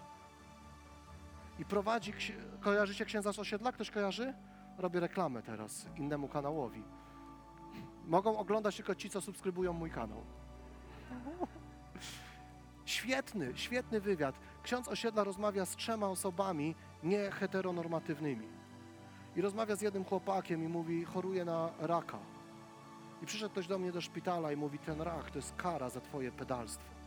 I 1.58 1.64
prowadzi, 1.64 2.12
kojarzycie 2.60 3.04
księdza 3.04 3.32
z 3.32 3.38
osiedla? 3.38 3.72
Ktoś 3.72 3.90
kojarzy? 3.90 4.34
Robię 4.78 5.00
reklamę 5.00 5.42
teraz 5.42 5.86
innemu 5.96 6.28
kanałowi. 6.28 6.82
Mogą 8.06 8.38
oglądać 8.38 8.76
tylko 8.76 8.94
ci, 8.94 9.10
co 9.10 9.20
subskrybują 9.20 9.72
mój 9.72 9.90
kanał. 9.90 10.22
Świetny, 12.84 13.52
świetny 13.54 14.00
wywiad. 14.00 14.34
Ksiądz 14.62 14.88
osiedla 14.88 15.24
rozmawia 15.24 15.66
z 15.66 15.76
trzema 15.76 16.06
osobami 16.08 16.74
nieheteronormatywnymi. 17.02 18.48
I 19.36 19.40
rozmawia 19.40 19.76
z 19.76 19.80
jednym 19.80 20.04
chłopakiem 20.04 20.64
i 20.64 20.68
mówi, 20.68 21.04
choruje 21.04 21.44
na 21.44 21.70
raka. 21.78 22.18
I 23.22 23.26
przyszedł 23.26 23.52
ktoś 23.52 23.66
do 23.66 23.78
mnie 23.78 23.92
do 23.92 24.00
szpitala 24.00 24.52
i 24.52 24.56
mówi, 24.56 24.78
ten 24.78 25.00
rak 25.00 25.30
to 25.30 25.38
jest 25.38 25.54
kara 25.56 25.90
za 25.90 26.00
twoje 26.00 26.32
pedalstwo. 26.32 26.98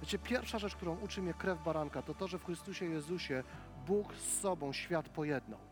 Wiecie, 0.00 0.18
pierwsza 0.18 0.58
rzecz, 0.58 0.76
którą 0.76 0.96
uczy 0.96 1.22
mnie 1.22 1.34
krew 1.34 1.64
baranka, 1.64 2.02
to 2.02 2.14
to, 2.14 2.28
że 2.28 2.38
w 2.38 2.44
Chrystusie 2.44 2.84
Jezusie 2.86 3.44
Bóg 3.86 4.14
z 4.14 4.40
sobą 4.40 4.72
świat 4.72 5.08
pojednał. 5.08 5.71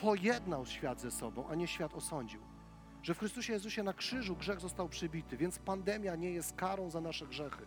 Pojednał 0.00 0.66
świat 0.66 1.00
ze 1.00 1.10
sobą, 1.10 1.48
a 1.48 1.54
nie 1.54 1.66
świat 1.66 1.94
osądził. 1.94 2.40
Że 3.02 3.14
w 3.14 3.18
Chrystusie 3.18 3.52
Jezusie 3.52 3.82
na 3.82 3.92
krzyżu 3.92 4.36
grzech 4.36 4.60
został 4.60 4.88
przybity, 4.88 5.36
więc 5.36 5.58
pandemia 5.58 6.16
nie 6.16 6.30
jest 6.30 6.56
karą 6.56 6.90
za 6.90 7.00
nasze 7.00 7.26
grzechy. 7.26 7.66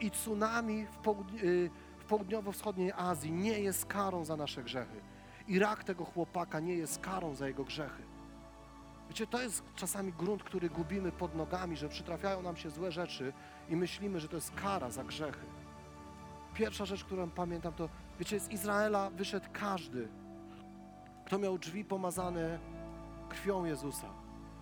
I 0.00 0.10
tsunami 0.10 0.86
w, 0.86 0.98
południ- 0.98 1.44
y, 1.44 1.70
w 1.98 2.04
południowo-wschodniej 2.04 2.92
Azji 2.96 3.32
nie 3.32 3.58
jest 3.60 3.86
karą 3.86 4.24
za 4.24 4.36
nasze 4.36 4.62
grzechy. 4.62 5.00
I 5.48 5.58
rak 5.58 5.84
tego 5.84 6.04
chłopaka 6.04 6.60
nie 6.60 6.74
jest 6.74 7.00
karą 7.00 7.34
za 7.34 7.48
jego 7.48 7.64
grzechy. 7.64 8.02
Wiecie, 9.08 9.26
to 9.26 9.42
jest 9.42 9.62
czasami 9.76 10.12
grunt, 10.12 10.42
który 10.42 10.70
gubimy 10.70 11.12
pod 11.12 11.34
nogami, 11.34 11.76
że 11.76 11.88
przytrafiają 11.88 12.42
nam 12.42 12.56
się 12.56 12.70
złe 12.70 12.92
rzeczy 12.92 13.32
i 13.68 13.76
myślimy, 13.76 14.20
że 14.20 14.28
to 14.28 14.36
jest 14.36 14.52
kara 14.54 14.90
za 14.90 15.04
grzechy. 15.04 15.46
Pierwsza 16.54 16.84
rzecz, 16.84 17.04
którą 17.04 17.30
pamiętam, 17.30 17.72
to 17.72 17.88
wiecie, 18.18 18.40
z 18.40 18.50
Izraela 18.50 19.10
wyszedł 19.10 19.46
każdy, 19.52 20.08
kto 21.24 21.38
miał 21.38 21.58
drzwi 21.58 21.84
pomazane 21.84 22.58
krwią 23.28 23.64
Jezusa. 23.64 24.08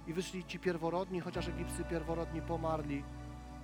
I 0.07 0.13
wyszli 0.13 0.45
ci 0.45 0.59
pierworodni, 0.59 1.21
chociaż 1.21 1.49
egipscy 1.49 1.85
pierworodni 1.85 2.43
pomarli. 2.43 3.05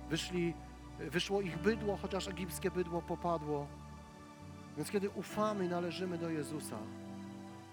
Wyszli, 0.09 0.53
wyszło 0.99 1.41
ich 1.41 1.57
bydło, 1.57 1.97
chociaż 1.97 2.27
egipskie 2.27 2.71
bydło 2.71 3.01
popadło. 3.01 3.67
Więc 4.77 4.91
kiedy 4.91 5.09
ufamy 5.09 5.69
należymy 5.69 6.17
do 6.17 6.29
Jezusa, 6.29 6.77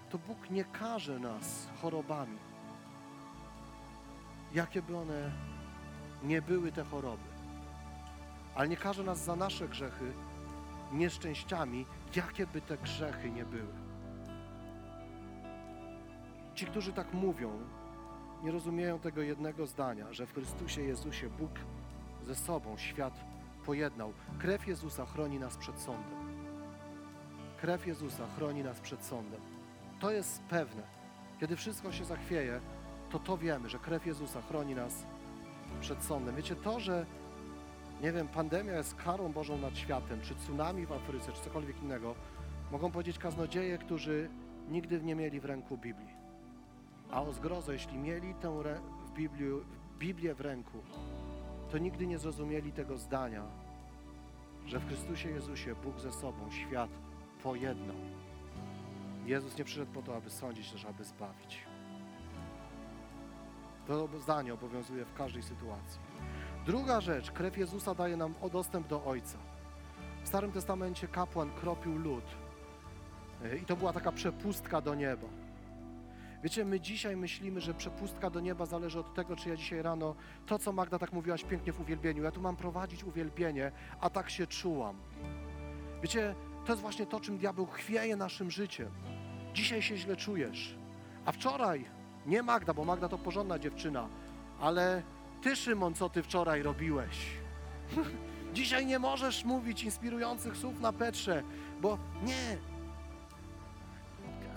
to 0.09 0.17
Bóg 0.17 0.49
nie 0.49 0.65
każe 0.65 1.19
nas 1.19 1.67
chorobami 1.81 2.37
jakie 4.53 4.81
by 4.81 4.97
one 4.97 5.31
nie 6.23 6.41
były 6.41 6.71
te 6.71 6.83
choroby. 6.83 7.29
Ale 8.55 8.67
nie 8.67 8.77
każe 8.77 9.03
nas 9.03 9.23
za 9.23 9.35
nasze 9.35 9.67
grzechy 9.67 10.11
nieszczęściami, 10.93 11.85
jakie 12.15 12.47
by 12.47 12.61
te 12.61 12.77
grzechy 12.77 13.31
nie 13.31 13.45
były. 13.45 13.87
Ci, 16.57 16.65
którzy 16.65 16.93
tak 16.93 17.13
mówią, 17.13 17.51
nie 18.43 18.51
rozumieją 18.51 18.99
tego 18.99 19.21
jednego 19.21 19.67
zdania, 19.67 20.13
że 20.13 20.25
w 20.25 20.33
Chrystusie 20.33 20.81
Jezusie 20.81 21.29
Bóg 21.29 21.51
ze 22.23 22.35
sobą 22.35 22.77
świat 22.77 23.13
pojednał. 23.65 24.13
Krew 24.39 24.67
Jezusa 24.67 25.05
chroni 25.05 25.39
nas 25.39 25.57
przed 25.57 25.79
sądem. 25.79 26.43
Krew 27.61 27.87
Jezusa 27.87 28.27
chroni 28.35 28.63
nas 28.63 28.79
przed 28.79 29.05
sądem. 29.05 29.41
To 29.99 30.11
jest 30.11 30.43
pewne. 30.43 30.83
Kiedy 31.39 31.55
wszystko 31.55 31.91
się 31.91 32.05
zachwieje, 32.05 32.61
to 33.09 33.19
to 33.19 33.37
wiemy, 33.37 33.69
że 33.69 33.79
krew 33.79 34.05
Jezusa 34.05 34.41
chroni 34.41 34.75
nas 34.75 35.05
przed 35.81 36.03
sądem. 36.03 36.35
Wiecie, 36.35 36.55
to, 36.55 36.79
że 36.79 37.05
nie 38.01 38.11
wiem, 38.11 38.27
pandemia 38.27 38.73
jest 38.73 38.95
karą 38.95 39.31
Bożą 39.31 39.57
nad 39.57 39.77
światem, 39.77 40.21
czy 40.21 40.35
tsunami 40.35 40.85
w 40.85 40.91
Afryce, 40.91 41.31
czy 41.31 41.41
cokolwiek 41.41 41.83
innego, 41.83 42.15
mogą 42.71 42.91
powiedzieć 42.91 43.19
kaznodzieje, 43.19 43.77
którzy 43.77 44.29
nigdy 44.69 45.01
nie 45.01 45.15
mieli 45.15 45.39
w 45.39 45.45
ręku 45.45 45.77
Biblii. 45.77 46.16
A 47.11 47.21
o 47.21 47.33
zgrozo, 47.33 47.71
jeśli 47.71 47.97
mieli 47.97 48.33
tę 48.33 48.63
w 49.05 49.11
Biblii, 49.11 49.51
Biblię 49.99 50.33
w 50.33 50.41
ręku, 50.41 50.77
to 51.71 51.77
nigdy 51.77 52.07
nie 52.07 52.17
zrozumieli 52.17 52.71
tego 52.71 52.97
zdania, 52.97 53.43
że 54.65 54.79
w 54.79 54.87
Chrystusie 54.87 55.29
Jezusie 55.29 55.75
Bóg 55.75 55.99
ze 55.99 56.11
sobą 56.11 56.51
świat 56.51 56.89
pojednał. 57.43 57.95
Jezus 59.25 59.57
nie 59.57 59.63
przyszedł 59.63 59.91
po 59.91 60.01
to, 60.01 60.15
aby 60.15 60.29
sądzić, 60.29 60.73
lecz 60.73 60.85
aby 60.85 61.03
zbawić. 61.03 61.63
To 63.87 64.07
zdanie 64.19 64.53
obowiązuje 64.53 65.05
w 65.05 65.13
każdej 65.13 65.43
sytuacji. 65.43 65.99
Druga 66.65 67.01
rzecz, 67.01 67.31
krew 67.31 67.57
Jezusa 67.57 67.95
daje 67.95 68.17
nam 68.17 68.33
dostęp 68.51 68.87
do 68.87 69.05
Ojca. 69.05 69.37
W 70.23 70.27
Starym 70.27 70.51
Testamencie 70.51 71.07
kapłan 71.07 71.51
kropił 71.61 71.97
lód 71.97 72.23
E, 73.43 73.57
I 73.57 73.65
to 73.65 73.75
była 73.75 73.93
taka 73.93 74.11
przepustka 74.11 74.81
do 74.81 74.95
nieba. 74.95 75.27
Wiecie, 76.47 76.65
my 76.65 76.79
dzisiaj 76.79 77.17
myślimy, 77.17 77.61
że 77.61 77.73
przepustka 77.73 78.29
do 78.29 78.39
nieba 78.39 78.65
zależy 78.65 78.99
od 78.99 79.13
tego, 79.13 79.35
czy 79.35 79.49
ja 79.49 79.55
dzisiaj 79.55 79.81
rano, 79.81 80.15
to 80.45 80.59
co 80.59 80.71
Magda 80.71 80.99
tak 80.99 81.13
mówiłaś 81.13 81.43
pięknie 81.43 81.73
w 81.73 81.79
uwielbieniu, 81.79 82.23
ja 82.23 82.31
tu 82.31 82.41
mam 82.41 82.55
prowadzić 82.55 83.03
uwielbienie, 83.03 83.71
a 84.01 84.09
tak 84.09 84.29
się 84.29 84.47
czułam. 84.47 84.95
Wiecie, 86.01 86.35
to 86.65 86.71
jest 86.71 86.81
właśnie 86.81 87.05
to, 87.05 87.19
czym 87.19 87.37
diabeł 87.37 87.65
chwieje 87.65 88.15
naszym 88.15 88.51
życiem. 88.51 88.89
Dzisiaj 89.53 89.81
się 89.81 89.97
źle 89.97 90.15
czujesz, 90.15 90.75
a 91.25 91.31
wczoraj, 91.31 91.85
nie 92.25 92.43
Magda, 92.43 92.73
bo 92.73 92.85
Magda 92.85 93.09
to 93.09 93.17
porządna 93.17 93.59
dziewczyna, 93.59 94.07
ale 94.59 95.03
ty, 95.41 95.55
Szymon, 95.55 95.93
co 95.93 96.09
ty 96.09 96.23
wczoraj 96.23 96.63
robiłeś? 96.63 97.27
Dzisiaj 98.53 98.85
nie 98.85 98.99
możesz 98.99 99.45
mówić 99.45 99.83
inspirujących 99.83 100.57
słów 100.57 100.79
na 100.79 100.93
Petrze, 100.93 101.43
bo 101.81 101.97
nie. 102.23 102.57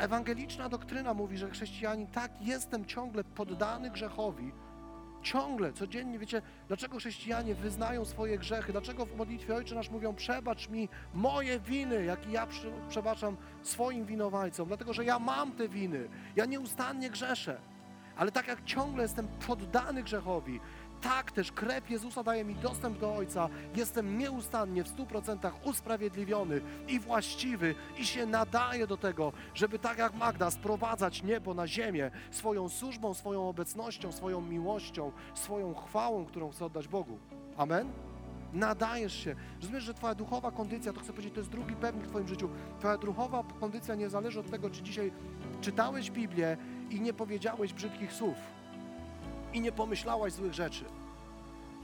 Ewangeliczna 0.00 0.68
doktryna 0.68 1.14
mówi, 1.14 1.38
że 1.38 1.50
chrześcijanin 1.50 2.06
tak 2.06 2.32
jestem 2.40 2.84
ciągle 2.84 3.24
poddany 3.24 3.90
grzechowi, 3.90 4.52
ciągle, 5.22 5.72
codziennie, 5.72 6.18
wiecie, 6.18 6.42
dlaczego 6.68 6.98
chrześcijanie 6.98 7.54
wyznają 7.54 8.04
swoje 8.04 8.38
grzechy, 8.38 8.72
dlaczego 8.72 9.06
w 9.06 9.16
modlitwie 9.16 9.54
Ojcze 9.54 9.74
Nasz 9.74 9.90
mówią, 9.90 10.14
przebacz 10.14 10.68
mi 10.68 10.88
moje 11.14 11.60
winy, 11.60 12.04
jak 12.04 12.26
i 12.26 12.32
ja 12.32 12.46
przebaczam 12.88 13.36
swoim 13.62 14.04
winowajcom, 14.06 14.68
dlatego, 14.68 14.92
że 14.92 15.04
ja 15.04 15.18
mam 15.18 15.52
te 15.52 15.68
winy, 15.68 16.08
ja 16.36 16.44
nieustannie 16.44 17.10
grzeszę, 17.10 17.60
ale 18.16 18.32
tak 18.32 18.48
jak 18.48 18.64
ciągle 18.64 19.02
jestem 19.02 19.28
poddany 19.46 20.02
grzechowi, 20.02 20.60
tak 21.02 21.32
też 21.32 21.52
krew 21.52 21.90
Jezusa 21.90 22.22
daje 22.22 22.44
mi 22.44 22.54
dostęp 22.54 22.98
do 22.98 23.14
Ojca. 23.14 23.48
Jestem 23.76 24.18
nieustannie 24.18 24.84
w 24.84 24.88
stu 24.88 25.06
procentach 25.06 25.66
usprawiedliwiony 25.66 26.60
i 26.88 27.00
właściwy 27.00 27.74
i 27.98 28.06
się 28.06 28.26
nadaje 28.26 28.86
do 28.86 28.96
tego, 28.96 29.32
żeby 29.54 29.78
tak 29.78 29.98
jak 29.98 30.14
Magda 30.14 30.50
sprowadzać 30.50 31.22
niebo 31.22 31.54
na 31.54 31.66
ziemię 31.66 32.10
swoją 32.30 32.68
służbą, 32.68 33.14
swoją 33.14 33.48
obecnością, 33.48 34.12
swoją 34.12 34.40
miłością, 34.40 35.12
swoją 35.34 35.74
chwałą, 35.74 36.24
którą 36.24 36.50
chcę 36.50 36.64
oddać 36.64 36.88
Bogu. 36.88 37.18
Amen? 37.56 37.92
Nadajesz 38.52 39.24
się. 39.24 39.34
Rozumiesz, 39.60 39.84
że 39.84 39.94
Twoja 39.94 40.14
duchowa 40.14 40.50
kondycja, 40.50 40.92
to 40.92 41.00
chcę 41.00 41.12
powiedzieć, 41.12 41.34
to 41.34 41.40
jest 41.40 41.50
drugi 41.50 41.76
pewnik 41.76 42.04
w 42.04 42.08
Twoim 42.08 42.28
życiu. 42.28 42.48
Twoja 42.78 42.98
duchowa 42.98 43.44
kondycja 43.60 43.94
nie 43.94 44.08
zależy 44.08 44.40
od 44.40 44.50
tego, 44.50 44.70
czy 44.70 44.82
dzisiaj 44.82 45.12
czytałeś 45.60 46.10
Biblię 46.10 46.56
i 46.90 47.00
nie 47.00 47.12
powiedziałeś 47.12 47.72
brzydkich 47.72 48.12
słów 48.12 48.59
i 49.52 49.60
nie 49.60 49.72
pomyślałaś 49.72 50.32
złych 50.32 50.54
rzeczy. 50.54 50.84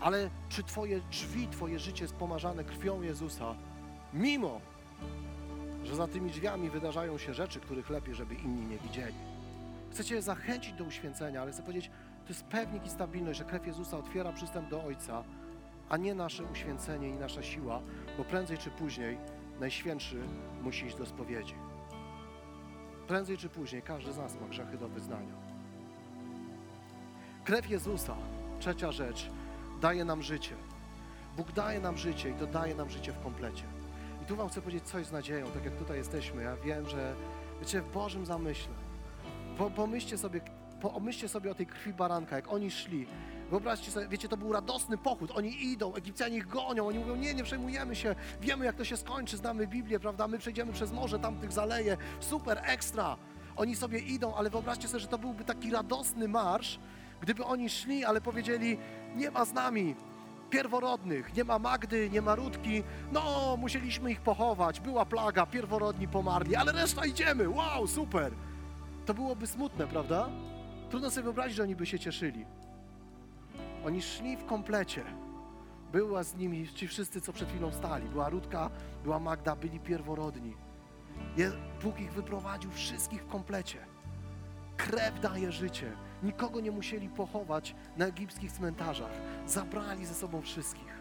Ale 0.01 0.31
czy 0.49 0.63
Twoje 0.63 1.01
drzwi, 1.01 1.49
Twoje 1.49 1.79
życie 1.79 2.05
jest 2.05 2.15
pomarzane 2.15 2.65
krwią 2.65 3.03
Jezusa, 3.03 3.55
mimo 4.15 4.61
że 5.85 5.97
za 5.97 6.09
tymi 6.09 6.31
drzwiami 6.31 6.71
wydarzają 6.71 7.19
się 7.19 7.35
rzeczy, 7.35 7.61
których 7.61 7.91
lepiej, 7.91 8.15
żeby 8.15 8.35
inni 8.35 8.67
nie 8.67 8.79
widzieli. 8.79 9.15
Chcę 9.91 10.05
Cię 10.05 10.23
zachęcić 10.23 10.73
do 10.73 10.85
uświęcenia, 10.85 11.43
ale 11.43 11.53
chcę 11.53 11.63
powiedzieć, 11.63 11.91
to 12.25 12.29
jest 12.29 12.45
pewnik 12.45 12.87
i 12.87 12.91
stabilność, 12.91 13.39
że 13.39 13.45
krew 13.45 13.67
Jezusa 13.67 13.99
otwiera 13.99 14.33
przystęp 14.33 14.69
do 14.71 14.85
Ojca, 14.85 15.25
a 15.89 15.97
nie 15.97 16.15
nasze 16.15 16.45
uświęcenie 16.45 17.09
i 17.09 17.13
nasza 17.13 17.43
siła, 17.43 17.81
bo 18.19 18.25
prędzej 18.25 18.59
czy 18.59 18.71
później 18.71 19.19
Najświętszy 19.61 20.23
musi 20.63 20.87
iść 20.87 20.97
do 20.97 21.07
spowiedzi. 21.07 21.55
Prędzej 23.07 23.37
czy 23.37 23.49
później 23.49 23.83
każdy 23.83 24.13
z 24.13 24.17
nas 24.17 24.41
ma 24.41 24.49
grzechy 24.49 24.79
do 24.79 24.89
wyznania. 24.89 25.46
Krew 27.47 27.71
Jezusa, 27.71 28.17
trzecia 28.61 28.93
rzecz, 28.93 29.31
daje 29.81 30.05
nam 30.05 30.23
życie. 30.23 30.55
Bóg 31.37 31.53
daje 31.53 31.81
nam 31.81 31.97
życie 31.97 32.31
i 32.31 32.35
to 32.35 32.47
daje 32.47 32.75
nam 32.75 32.91
życie 32.91 33.13
w 33.13 33.23
komplecie. 33.23 33.65
I 34.23 34.27
tu 34.27 34.37
Wam 34.37 34.49
chcę 34.49 34.61
powiedzieć 34.61 34.85
coś 34.85 35.07
z 35.07 35.13
nadzieją, 35.13 35.47
tak 35.47 35.65
jak 35.65 35.77
tutaj 35.77 35.97
jesteśmy. 35.97 36.43
Ja 36.43 36.57
wiem, 36.57 36.89
że 36.89 37.15
wiecie, 37.61 37.83
w 37.83 37.93
Bożym 37.93 38.27
zamyśle. 38.27 38.75
Pomyślcie 39.77 40.19
sobie, 40.19 40.41
pomyślcie 40.81 41.29
sobie 41.29 41.51
o 41.51 41.55
tej 41.55 41.67
krwi 41.67 41.93
baranka, 41.93 42.37
jak 42.37 42.53
oni 42.53 42.71
szli. 42.71 43.07
Wyobraźcie 43.51 43.91
sobie, 43.91 44.09
wiecie, 44.09 44.29
to 44.29 44.37
był 44.37 44.53
radosny 44.53 44.99
pochód. 44.99 45.31
Oni 45.35 45.65
idą, 45.65 45.95
Egipcjanie 45.95 46.37
ich 46.37 46.47
gonią, 46.47 46.89
oni 46.89 46.99
mówią, 46.99 47.17
nie, 47.17 47.35
nie 47.35 47.45
przejmujemy 47.45 47.97
się, 47.97 48.15
wiemy 48.41 48.65
jak 48.65 48.77
to 48.77 48.85
się 48.85 48.97
skończy, 48.97 49.37
znamy 49.37 49.67
Biblię, 49.67 50.01
prawda, 50.01 50.29
my 50.29 50.39
przejdziemy 50.39 50.73
przez 50.73 50.93
morze, 50.93 51.19
tamtych 51.19 51.53
zaleje, 51.53 51.97
super, 52.21 52.61
ekstra. 52.65 53.17
Oni 53.57 53.77
sobie 53.77 53.99
idą, 53.99 54.35
ale 54.35 54.51
wyobraźcie 54.51 54.89
sobie, 54.89 55.01
że 55.01 55.09
to 55.09 55.19
byłby 55.19 55.45
taki 55.45 55.71
radosny 55.71 56.29
marsz, 56.29 56.79
Gdyby 57.21 57.45
oni 57.45 57.69
szli, 57.69 58.05
ale 58.05 58.21
powiedzieli, 58.21 58.79
nie 59.17 59.31
ma 59.31 59.45
z 59.45 59.53
nami 59.53 59.95
pierworodnych, 60.51 61.37
nie 61.37 61.45
ma 61.45 61.59
Magdy, 61.59 62.11
nie 62.11 62.23
ma 62.23 62.35
Rutki, 62.35 62.83
no 63.13 63.57
musieliśmy 63.59 64.11
ich 64.11 64.21
pochować, 64.21 64.81
była 64.81 65.05
plaga, 65.05 65.47
pierworodni 65.47 66.09
pomarli, 66.09 66.57
ale 66.57 66.73
reszta 66.73 67.07
idziemy, 67.07 67.49
wow, 67.49 67.87
super. 67.87 68.33
To 69.07 69.15
byłoby 69.15 69.47
smutne, 69.47 69.87
prawda? 69.87 70.29
Trudno 70.91 71.11
sobie 71.11 71.25
wyobrazić, 71.25 71.57
że 71.57 71.63
oni 71.63 71.77
by 71.77 71.87
się 71.87 71.99
cieszyli. 71.99 72.47
Oni 73.87 74.03
szli 74.03 74.37
w 74.37 74.45
komplecie. 74.45 75.05
Była 75.93 76.23
z 76.23 76.37
nimi 76.37 76.69
ci 76.69 76.89
wszyscy, 76.89 77.21
co 77.21 77.33
przed 77.33 77.49
chwilą 77.49 77.73
stali. 77.73 78.09
Była 78.09 78.29
Rutka, 78.29 78.71
była 79.05 79.19
Magda, 79.19 79.57
byli 79.57 79.81
pierworodni. 79.81 80.57
Bóg 81.83 82.01
ich 82.01 82.13
wyprowadził 82.13 82.71
wszystkich 82.71 83.23
w 83.23 83.27
komplecie. 83.27 83.79
Krew 84.77 85.21
daje 85.21 85.53
życie. 85.53 85.93
Nikogo 86.23 86.61
nie 86.61 86.71
musieli 86.71 87.09
pochować 87.09 87.75
na 87.97 88.07
egipskich 88.07 88.53
cmentarzach. 88.53 89.13
Zabrali 89.47 90.07
ze 90.07 90.15
sobą 90.15 90.43
wszystkich. 90.43 90.97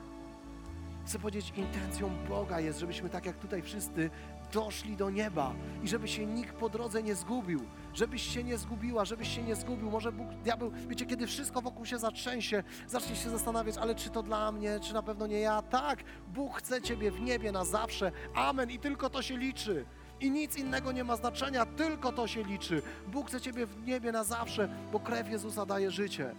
Chcę 1.06 1.20
powiedzieć, 1.20 1.54
intencją 1.56 2.10
Boga 2.30 2.60
jest, 2.60 2.80
żebyśmy 2.80 3.10
tak 3.10 3.26
jak 3.26 3.38
tutaj 3.38 3.62
wszyscy 3.62 4.10
doszli 4.54 4.96
do 4.98 5.10
nieba 5.10 5.54
i 5.84 5.88
żeby 5.88 6.08
się 6.08 6.26
nikt 6.26 6.56
po 6.56 6.70
drodze 6.70 7.04
nie 7.04 7.16
zgubił, 7.16 7.60
żebyś 7.94 8.34
się 8.34 8.44
nie 8.44 8.58
zgubiła, 8.58 9.06
żebyś 9.06 9.36
się 9.36 9.44
nie 9.44 9.56
zgubił. 9.56 9.92
Może 9.92 10.12
Bóg, 10.12 10.28
diabeł, 10.28 10.72
wiecie, 10.88 11.06
kiedy 11.06 11.28
wszystko 11.28 11.62
wokół 11.62 11.86
się 11.86 11.98
zatrzęsie, 11.98 12.64
zacznie 12.88 13.16
się 13.16 13.30
zastanawiać, 13.30 13.78
ale 13.78 13.96
czy 13.96 14.10
to 14.10 14.24
dla 14.24 14.52
mnie, 14.52 14.80
czy 14.80 14.94
na 14.94 15.04
pewno 15.04 15.28
nie 15.28 15.40
ja? 15.40 15.62
Tak, 15.62 16.04
Bóg 16.28 16.58
chce 16.58 16.82
Ciebie 16.82 17.12
w 17.12 17.22
niebie 17.22 17.52
na 17.52 17.66
zawsze. 17.66 18.12
Amen. 18.36 18.72
I 18.72 18.80
tylko 18.80 19.10
to 19.10 19.22
się 19.22 19.38
liczy. 19.38 19.86
I 20.26 20.32
nic 20.32 20.58
innego 20.58 20.92
nie 20.92 21.04
ma 21.04 21.16
znaczenia, 21.16 21.66
tylko 21.66 22.12
to 22.12 22.28
się 22.28 22.44
liczy. 22.44 22.82
Bóg 23.08 23.28
chce 23.28 23.42
Ciebie 23.42 23.66
w 23.66 23.88
niebie 23.88 24.12
na 24.12 24.24
zawsze, 24.24 24.70
bo 24.92 25.00
krew 25.00 25.30
Jezusa 25.30 25.66
daje 25.66 25.92
życie. 25.92 26.36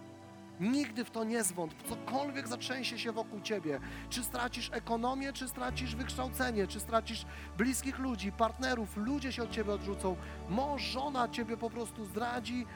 Nigdy 0.60 1.04
w 1.04 1.10
to 1.10 1.24
nie 1.24 1.44
zwątp, 1.44 1.88
cokolwiek 1.88 2.48
zatrzęsie 2.48 2.98
się 2.98 3.12
wokół 3.12 3.40
Ciebie. 3.40 3.80
Czy 4.10 4.24
stracisz 4.24 4.70
ekonomię, 4.72 5.32
czy 5.32 5.48
stracisz 5.48 5.96
wykształcenie, 5.96 6.66
czy 6.66 6.80
stracisz 6.80 7.26
bliskich 7.58 7.98
ludzi, 7.98 8.32
partnerów, 8.32 8.96
ludzie 8.96 9.32
się 9.32 9.42
od 9.42 9.50
Ciebie 9.50 9.72
odrzucą, 9.72 10.16
mąż, 10.48 10.82
żona 10.82 11.28
Ciebie 11.28 11.56
po 11.56 11.70
prostu 11.70 12.04
zdradzi, 12.04 12.66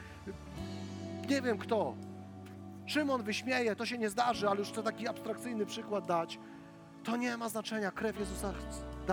nie 1.29 1.41
wiem 1.41 1.57
kto. 1.57 1.95
Szymon 2.85 3.23
wyśmieje, 3.23 3.75
to 3.75 3.85
się 3.85 3.97
nie 3.97 4.09
zdarzy, 4.09 4.49
ale 4.49 4.59
już 4.59 4.69
chcę 4.69 4.83
taki 4.83 5.07
abstrakcyjny 5.07 5.65
przykład 5.65 6.05
dać. 6.05 6.39
To 7.03 7.17
nie 7.17 7.37
ma 7.37 7.49
znaczenia, 7.49 7.91
krew 7.91 8.19
Jezusa 8.19 8.53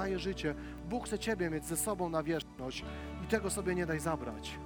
daje 0.01 0.19
życie. 0.19 0.55
Bóg 0.89 1.07
chce 1.07 1.19
Ciebie 1.19 1.51
mieć 1.51 1.65
ze 1.65 1.77
sobą 1.77 2.09
na 2.09 2.23
wieczność 2.23 2.85
i 3.25 3.27
tego 3.27 3.51
sobie 3.51 3.75
nie 3.75 3.87
daj 3.87 4.01
zabrać. 4.01 4.59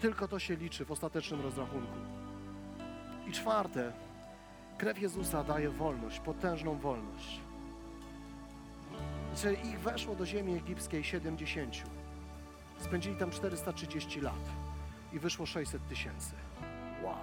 Tylko 0.00 0.28
to 0.28 0.38
się 0.38 0.56
liczy 0.56 0.84
w 0.84 0.90
ostatecznym 0.90 1.40
rozrachunku. 1.40 1.98
I 3.28 3.32
czwarte, 3.32 3.92
krew 4.78 5.00
Jezusa 5.00 5.44
daje 5.44 5.70
wolność, 5.70 6.20
potężną 6.20 6.78
wolność. 6.78 7.40
Ich 9.64 9.80
weszło 9.80 10.14
do 10.14 10.26
ziemi 10.26 10.56
egipskiej 10.56 11.04
70. 11.04 11.82
Spędzili 12.78 13.16
tam 13.16 13.30
430 13.30 14.20
lat 14.20 14.44
i 15.12 15.18
wyszło 15.18 15.46
600 15.46 15.88
tysięcy. 15.88 16.32
Wow. 17.02 17.14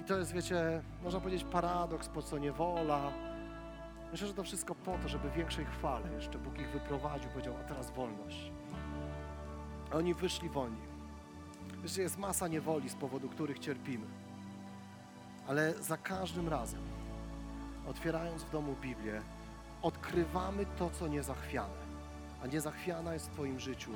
I 0.00 0.04
to 0.04 0.18
jest, 0.18 0.32
wiecie, 0.32 0.82
można 1.02 1.20
powiedzieć 1.20 1.44
paradoks, 1.44 2.08
po 2.08 2.22
co 2.22 2.38
niewola, 2.38 3.12
Myślę, 4.16 4.28
że 4.28 4.34
to 4.34 4.44
wszystko 4.44 4.74
po 4.74 4.98
to, 4.98 5.08
żeby 5.08 5.30
większej 5.30 5.64
chwale 5.64 6.12
jeszcze 6.12 6.38
Bóg 6.38 6.58
ich 6.58 6.68
wyprowadził, 6.68 7.30
powiedział, 7.30 7.54
a 7.60 7.68
teraz 7.68 7.90
wolność. 7.90 8.52
A 9.92 9.96
oni 9.96 10.14
wyszli 10.14 10.48
wolni. 10.48 10.82
Wiesz, 11.82 11.96
jest 11.96 12.18
masa 12.18 12.48
niewoli, 12.48 12.88
z 12.88 12.94
powodu 12.94 13.28
których 13.28 13.58
cierpimy. 13.58 14.06
Ale 15.48 15.74
za 15.82 15.96
każdym 15.96 16.48
razem, 16.48 16.80
otwierając 17.88 18.42
w 18.42 18.50
domu 18.50 18.76
Biblię, 18.82 19.22
odkrywamy 19.82 20.66
to, 20.78 20.90
co 20.90 21.08
niezachwiane. 21.08 21.86
A 22.42 22.46
niezachwiana 22.46 23.14
jest 23.14 23.30
w 23.30 23.32
Twoim 23.32 23.60
życiu 23.60 23.90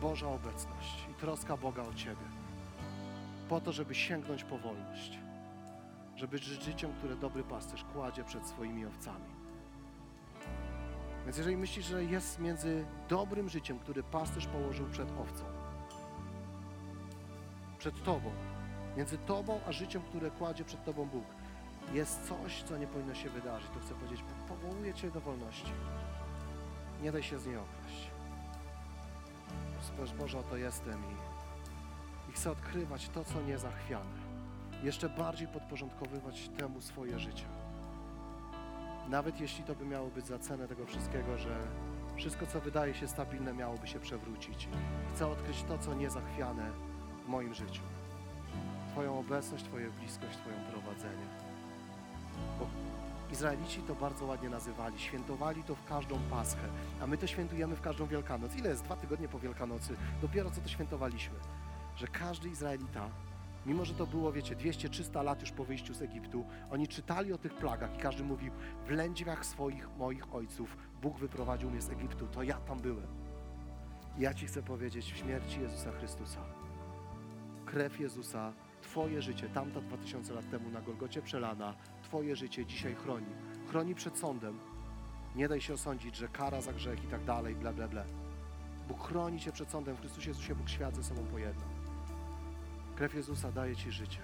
Boża 0.00 0.28
obecność 0.28 1.06
i 1.10 1.14
troska 1.14 1.56
Boga 1.56 1.82
o 1.82 1.94
Ciebie. 1.94 2.26
Po 3.48 3.60
to, 3.60 3.72
żeby 3.72 3.94
sięgnąć 3.94 4.44
po 4.44 4.58
wolność 4.58 5.21
żeby 6.22 6.38
żyć 6.38 6.62
życiem, 6.62 6.92
które 6.92 7.16
dobry 7.16 7.42
pasterz 7.42 7.84
kładzie 7.84 8.24
przed 8.24 8.46
swoimi 8.46 8.86
owcami. 8.86 9.24
Więc 11.24 11.36
jeżeli 11.36 11.56
myślisz, 11.56 11.86
że 11.86 12.04
jest 12.04 12.38
między 12.38 12.84
dobrym 13.08 13.48
życiem, 13.48 13.78
który 13.78 14.02
pasterz 14.02 14.46
położył 14.46 14.86
przed 14.86 15.10
owcą, 15.10 15.44
przed 17.78 18.02
Tobą, 18.04 18.30
między 18.96 19.18
Tobą 19.18 19.60
a 19.66 19.72
życiem, 19.72 20.02
które 20.02 20.30
kładzie 20.30 20.64
przed 20.64 20.84
Tobą 20.84 21.04
Bóg, 21.06 21.24
jest 21.92 22.28
coś, 22.28 22.62
co 22.62 22.76
nie 22.76 22.86
powinno 22.86 23.14
się 23.14 23.30
wydarzyć, 23.30 23.70
to 23.74 23.80
chcę 23.80 23.94
powiedzieć, 23.94 24.22
Bóg 24.22 24.58
powołuje 24.58 24.94
Cię 24.94 25.10
do 25.10 25.20
wolności. 25.20 25.72
Nie 27.02 27.12
daj 27.12 27.22
się 27.22 27.38
z 27.38 27.46
niej 27.46 27.56
okraść. 27.56 28.10
Powiedz, 29.96 30.12
Boże, 30.12 30.38
oto 30.38 30.56
jestem 30.56 31.02
i, 31.04 32.30
i 32.30 32.32
chcę 32.32 32.50
odkrywać 32.50 33.08
to, 33.08 33.24
co 33.24 33.42
niezachwiane. 33.42 34.21
Jeszcze 34.82 35.08
bardziej 35.08 35.48
podporządkowywać 35.48 36.48
temu 36.48 36.80
swoje 36.80 37.18
życie. 37.18 37.44
Nawet 39.08 39.40
jeśli 39.40 39.64
to 39.64 39.74
by 39.74 39.86
miało 39.86 40.08
być 40.08 40.26
za 40.26 40.38
cenę 40.38 40.68
tego 40.68 40.86
wszystkiego, 40.86 41.38
że 41.38 41.58
wszystko, 42.16 42.46
co 42.46 42.60
wydaje 42.60 42.94
się 42.94 43.08
stabilne, 43.08 43.54
miałoby 43.54 43.86
się 43.86 44.00
przewrócić. 44.00 44.68
Chcę 45.14 45.26
odkryć 45.26 45.62
to, 45.62 45.78
co 45.78 45.94
niezachwiane 45.94 46.70
w 47.24 47.28
moim 47.28 47.54
życiu. 47.54 47.82
Twoją 48.92 49.18
obecność, 49.18 49.64
Twoją 49.64 49.90
bliskość, 49.90 50.36
Twoją 50.36 50.56
prowadzenie. 50.70 51.26
Bo 52.58 52.66
Izraelici 53.32 53.82
to 53.82 53.94
bardzo 53.94 54.24
ładnie 54.24 54.48
nazywali. 54.48 54.98
Świętowali 54.98 55.62
to 55.64 55.74
w 55.74 55.84
każdą 55.84 56.18
Paschę, 56.30 56.68
a 57.00 57.06
my 57.06 57.18
to 57.18 57.26
świętujemy 57.26 57.76
w 57.76 57.80
każdą 57.80 58.06
Wielkanoc. 58.06 58.56
Ile 58.56 58.70
jest? 58.70 58.84
Dwa 58.84 58.96
tygodnie 58.96 59.28
po 59.28 59.38
Wielkanocy. 59.38 59.96
Dopiero 60.22 60.50
co 60.50 60.60
to 60.60 60.68
świętowaliśmy. 60.68 61.36
Że 61.96 62.06
każdy 62.06 62.48
Izraelita, 62.48 63.08
mimo 63.66 63.84
że 63.84 63.94
to 63.94 64.06
było, 64.06 64.32
wiecie, 64.32 64.56
200-300 64.56 65.24
lat 65.24 65.40
już 65.40 65.52
po 65.52 65.64
wyjściu 65.64 65.94
z 65.94 66.02
Egiptu, 66.02 66.44
oni 66.70 66.88
czytali 66.88 67.32
o 67.32 67.38
tych 67.38 67.54
plagach 67.54 67.94
i 67.94 67.98
każdy 67.98 68.24
mówił, 68.24 68.52
w 68.86 68.90
lędźwiach 68.90 69.46
swoich, 69.46 69.88
moich 69.98 70.34
ojców, 70.34 70.76
Bóg 71.02 71.18
wyprowadził 71.18 71.70
mnie 71.70 71.82
z 71.82 71.90
Egiptu, 71.90 72.26
to 72.26 72.42
ja 72.42 72.54
tam 72.54 72.78
byłem. 72.78 73.06
I 74.18 74.20
ja 74.20 74.34
Ci 74.34 74.46
chcę 74.46 74.62
powiedzieć, 74.62 75.12
w 75.12 75.16
śmierci 75.16 75.60
Jezusa 75.60 75.92
Chrystusa, 75.92 76.40
krew 77.66 78.00
Jezusa 78.00 78.52
Twoje 78.82 79.22
życie, 79.22 79.48
tamta 79.48 79.80
2000 79.80 80.34
lat 80.34 80.50
temu 80.50 80.70
na 80.70 80.80
Golgocie 80.80 81.22
przelana, 81.22 81.74
Twoje 82.02 82.36
życie 82.36 82.66
dzisiaj 82.66 82.94
chroni. 82.94 83.26
Chroni 83.68 83.94
przed 83.94 84.18
sądem. 84.18 84.58
Nie 85.36 85.48
daj 85.48 85.60
się 85.60 85.74
osądzić, 85.74 86.16
że 86.16 86.28
kara 86.28 86.60
za 86.60 86.72
grzech 86.72 87.04
i 87.04 87.06
tak 87.06 87.24
dalej, 87.24 87.54
bla, 87.54 87.72
bla, 87.72 87.88
bla. 87.88 88.04
Bóg 88.88 89.08
chroni 89.08 89.40
Cię 89.40 89.52
przed 89.52 89.70
sądem. 89.70 89.96
W 89.96 90.00
Chrystusie 90.00 90.30
Jezusie 90.30 90.54
Bóg 90.54 90.68
świat 90.68 90.96
ze 90.96 91.02
sobą 91.02 91.24
pojedna. 91.24 91.71
Krew 92.96 93.14
Jezusa 93.14 93.52
daje 93.52 93.76
Ci 93.76 93.92
życie. 93.92 94.20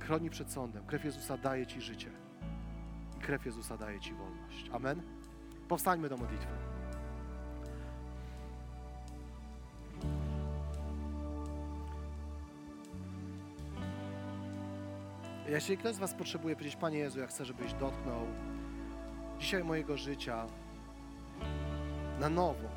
Chroni 0.00 0.30
przed 0.30 0.52
sądem. 0.52 0.86
Krew 0.86 1.04
Jezusa 1.04 1.36
daje 1.36 1.66
Ci 1.66 1.80
życie. 1.80 2.10
I 3.16 3.20
krew 3.20 3.46
Jezusa 3.46 3.76
daje 3.76 4.00
Ci 4.00 4.14
wolność. 4.14 4.70
Amen? 4.72 5.02
Powstańmy 5.68 6.08
do 6.08 6.16
modlitwy. 6.16 6.46
Jeśli 15.48 15.78
ktoś 15.78 15.94
z 15.94 15.98
Was 15.98 16.14
potrzebuje 16.14 16.56
powiedzieć, 16.56 16.76
Panie 16.76 16.98
Jezu, 16.98 17.20
ja 17.20 17.26
chcę, 17.26 17.44
żebyś 17.44 17.72
dotknął 17.72 18.26
dzisiaj 19.38 19.64
mojego 19.64 19.96
życia 19.96 20.46
na 22.20 22.28
nowo, 22.28 22.68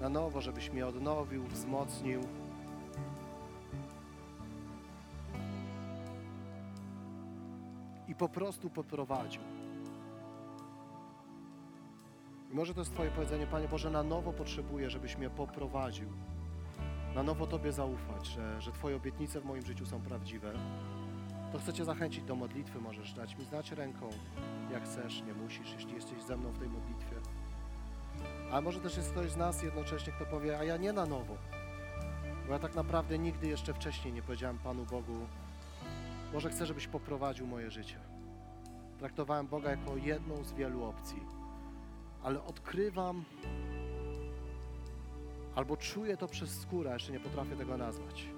na 0.00 0.08
nowo, 0.08 0.40
żebyś 0.40 0.70
mnie 0.70 0.86
odnowił, 0.86 1.44
wzmocnił. 1.46 2.20
I 8.14 8.16
po 8.16 8.28
prostu 8.28 8.70
poprowadził. 8.70 9.42
I 12.50 12.54
może 12.54 12.74
to 12.74 12.80
jest 12.80 12.92
Twoje 12.92 13.10
powiedzenie, 13.10 13.46
Panie 13.46 13.68
Boże, 13.68 13.90
na 13.90 14.02
nowo 14.02 14.32
potrzebuję, 14.32 14.90
żebyś 14.90 15.18
mnie 15.18 15.30
poprowadził. 15.30 16.08
Na 17.14 17.22
nowo 17.22 17.46
Tobie 17.46 17.72
zaufać, 17.72 18.26
że, 18.26 18.60
że 18.60 18.72
Twoje 18.72 18.96
obietnice 18.96 19.40
w 19.40 19.44
moim 19.44 19.66
życiu 19.66 19.86
są 19.86 20.00
prawdziwe 20.00 20.52
to 21.54 21.58
chcę 21.58 21.72
Cię 21.72 21.84
zachęcić 21.84 22.24
do 22.24 22.36
modlitwy. 22.36 22.80
Możesz 22.80 23.12
dać 23.12 23.38
mi 23.38 23.44
znać 23.44 23.72
ręką, 23.72 24.08
jak 24.72 24.84
chcesz, 24.84 25.22
nie 25.22 25.34
musisz, 25.34 25.72
jeśli 25.72 25.94
jesteś 25.94 26.22
ze 26.22 26.36
mną 26.36 26.50
w 26.52 26.58
tej 26.58 26.68
modlitwie. 26.68 27.16
A 28.52 28.60
może 28.60 28.80
też 28.80 28.96
jest 28.96 29.10
ktoś 29.10 29.30
z 29.30 29.36
nas 29.36 29.62
jednocześnie, 29.62 30.12
kto 30.12 30.26
powie, 30.26 30.58
a 30.58 30.64
ja 30.64 30.76
nie 30.76 30.92
na 30.92 31.06
nowo. 31.06 31.36
Bo 32.46 32.52
ja 32.52 32.58
tak 32.58 32.74
naprawdę 32.74 33.18
nigdy 33.18 33.46
jeszcze 33.46 33.74
wcześniej 33.74 34.14
nie 34.14 34.22
powiedziałem 34.22 34.58
Panu 34.58 34.84
Bogu, 34.84 35.26
może 36.34 36.50
chcę, 36.50 36.66
żebyś 36.66 36.86
poprowadził 36.86 37.46
moje 37.46 37.70
życie. 37.70 37.96
Traktowałem 38.98 39.46
Boga 39.46 39.70
jako 39.70 39.96
jedną 39.96 40.44
z 40.44 40.52
wielu 40.52 40.84
opcji, 40.84 41.20
ale 42.22 42.44
odkrywam 42.44 43.24
albo 45.54 45.76
czuję 45.76 46.16
to 46.16 46.28
przez 46.28 46.60
skórę, 46.60 46.92
jeszcze 46.92 47.12
nie 47.12 47.20
potrafię 47.20 47.56
tego 47.56 47.76
nazwać, 47.76 48.28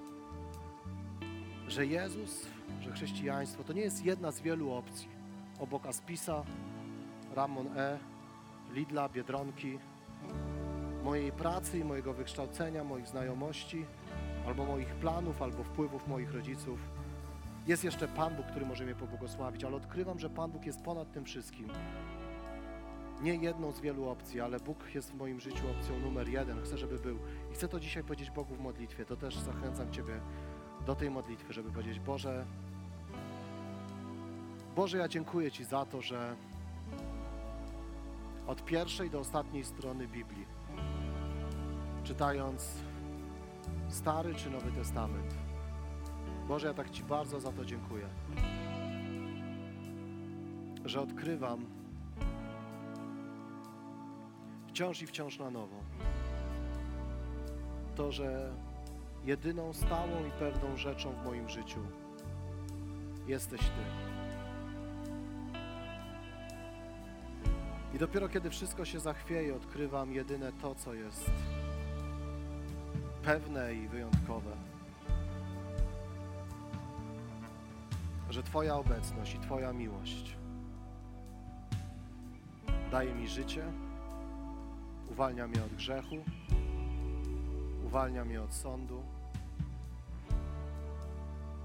że 1.67 1.85
Jezus 1.85 2.47
że 2.81 2.91
chrześcijaństwo 2.91 3.63
to 3.63 3.73
nie 3.73 3.81
jest 3.81 4.05
jedna 4.05 4.31
z 4.31 4.41
wielu 4.41 4.71
opcji. 4.71 5.07
Obok 5.59 5.85
Aspisa, 5.85 6.43
Ramon 7.35 7.77
E., 7.77 7.99
Lidla, 8.73 9.09
Biedronki, 9.09 9.79
mojej 11.03 11.31
pracy 11.31 11.79
i 11.79 11.83
mojego 11.83 12.13
wykształcenia, 12.13 12.83
moich 12.83 13.07
znajomości, 13.07 13.85
albo 14.47 14.65
moich 14.65 14.87
planów, 14.87 15.41
albo 15.41 15.63
wpływów 15.63 16.07
moich 16.07 16.33
rodziców. 16.33 16.79
Jest 17.67 17.83
jeszcze 17.83 18.07
Pan 18.07 18.35
Bóg, 18.35 18.45
który 18.45 18.65
może 18.65 18.85
mnie 18.85 18.95
pobłogosławić, 18.95 19.63
ale 19.63 19.75
odkrywam, 19.75 20.19
że 20.19 20.29
Pan 20.29 20.51
Bóg 20.51 20.65
jest 20.65 20.81
ponad 20.81 21.11
tym 21.11 21.25
wszystkim. 21.25 21.67
Nie 23.21 23.35
jedną 23.35 23.71
z 23.71 23.79
wielu 23.79 24.09
opcji, 24.09 24.41
ale 24.41 24.59
Bóg 24.59 24.95
jest 24.95 25.11
w 25.11 25.15
moim 25.15 25.39
życiu 25.39 25.63
opcją 25.71 25.99
numer 25.99 26.29
jeden. 26.29 26.61
Chcę, 26.61 26.77
żeby 26.77 26.99
był. 26.99 27.19
I 27.51 27.53
chcę 27.53 27.67
to 27.67 27.79
dzisiaj 27.79 28.03
powiedzieć 28.03 28.31
Bogu 28.31 28.55
w 28.55 28.59
modlitwie. 28.59 29.05
To 29.05 29.15
też 29.15 29.37
zachęcam 29.37 29.91
Ciebie 29.91 30.19
do 30.85 30.95
tej 30.95 31.09
modlitwy, 31.09 31.53
żeby 31.53 31.71
powiedzieć, 31.71 31.99
Boże, 31.99 32.45
Boże, 34.75 34.97
ja 34.97 35.07
dziękuję 35.07 35.51
Ci 35.51 35.63
za 35.63 35.85
to, 35.85 36.01
że 36.01 36.35
od 38.47 38.65
pierwszej 38.65 39.09
do 39.09 39.19
ostatniej 39.19 39.65
strony 39.65 40.07
Biblii, 40.07 40.45
czytając 42.03 42.71
Stary 43.89 44.35
czy 44.35 44.49
Nowy 44.49 44.71
Testament, 44.71 45.46
Boże, 46.47 46.67
ja 46.67 46.73
tak 46.73 46.91
Ci 46.91 47.03
bardzo 47.03 47.39
za 47.39 47.51
to 47.51 47.65
dziękuję, 47.65 48.07
że 50.85 51.01
odkrywam 51.01 51.65
wciąż 54.67 55.01
i 55.01 55.07
wciąż 55.07 55.39
na 55.39 55.49
nowo 55.49 55.75
to, 57.95 58.11
że 58.11 58.53
jedyną 59.25 59.73
stałą 59.73 60.25
i 60.27 60.31
pewną 60.31 60.77
rzeczą 60.77 61.11
w 61.11 61.25
moim 61.25 61.49
życiu 61.49 61.79
jesteś 63.27 63.61
Ty. 63.61 63.83
I 67.95 67.99
dopiero 67.99 68.29
kiedy 68.29 68.49
wszystko 68.49 68.85
się 68.85 68.99
zachwieje, 68.99 69.55
odkrywam 69.55 70.13
jedyne 70.13 70.51
to, 70.53 70.75
co 70.75 70.93
jest 70.93 71.31
pewne 73.23 73.73
i 73.73 73.87
wyjątkowe. 73.87 74.66
Że 78.37 78.43
Twoja 78.43 78.75
obecność 78.75 79.33
i 79.35 79.39
Twoja 79.39 79.73
miłość 79.73 80.37
daje 82.91 83.15
mi 83.15 83.27
życie, 83.27 83.63
uwalnia 85.11 85.47
mnie 85.47 85.63
od 85.63 85.75
grzechu, 85.75 86.15
uwalnia 87.85 88.25
mnie 88.25 88.41
od 88.41 88.53
sądu 88.53 89.03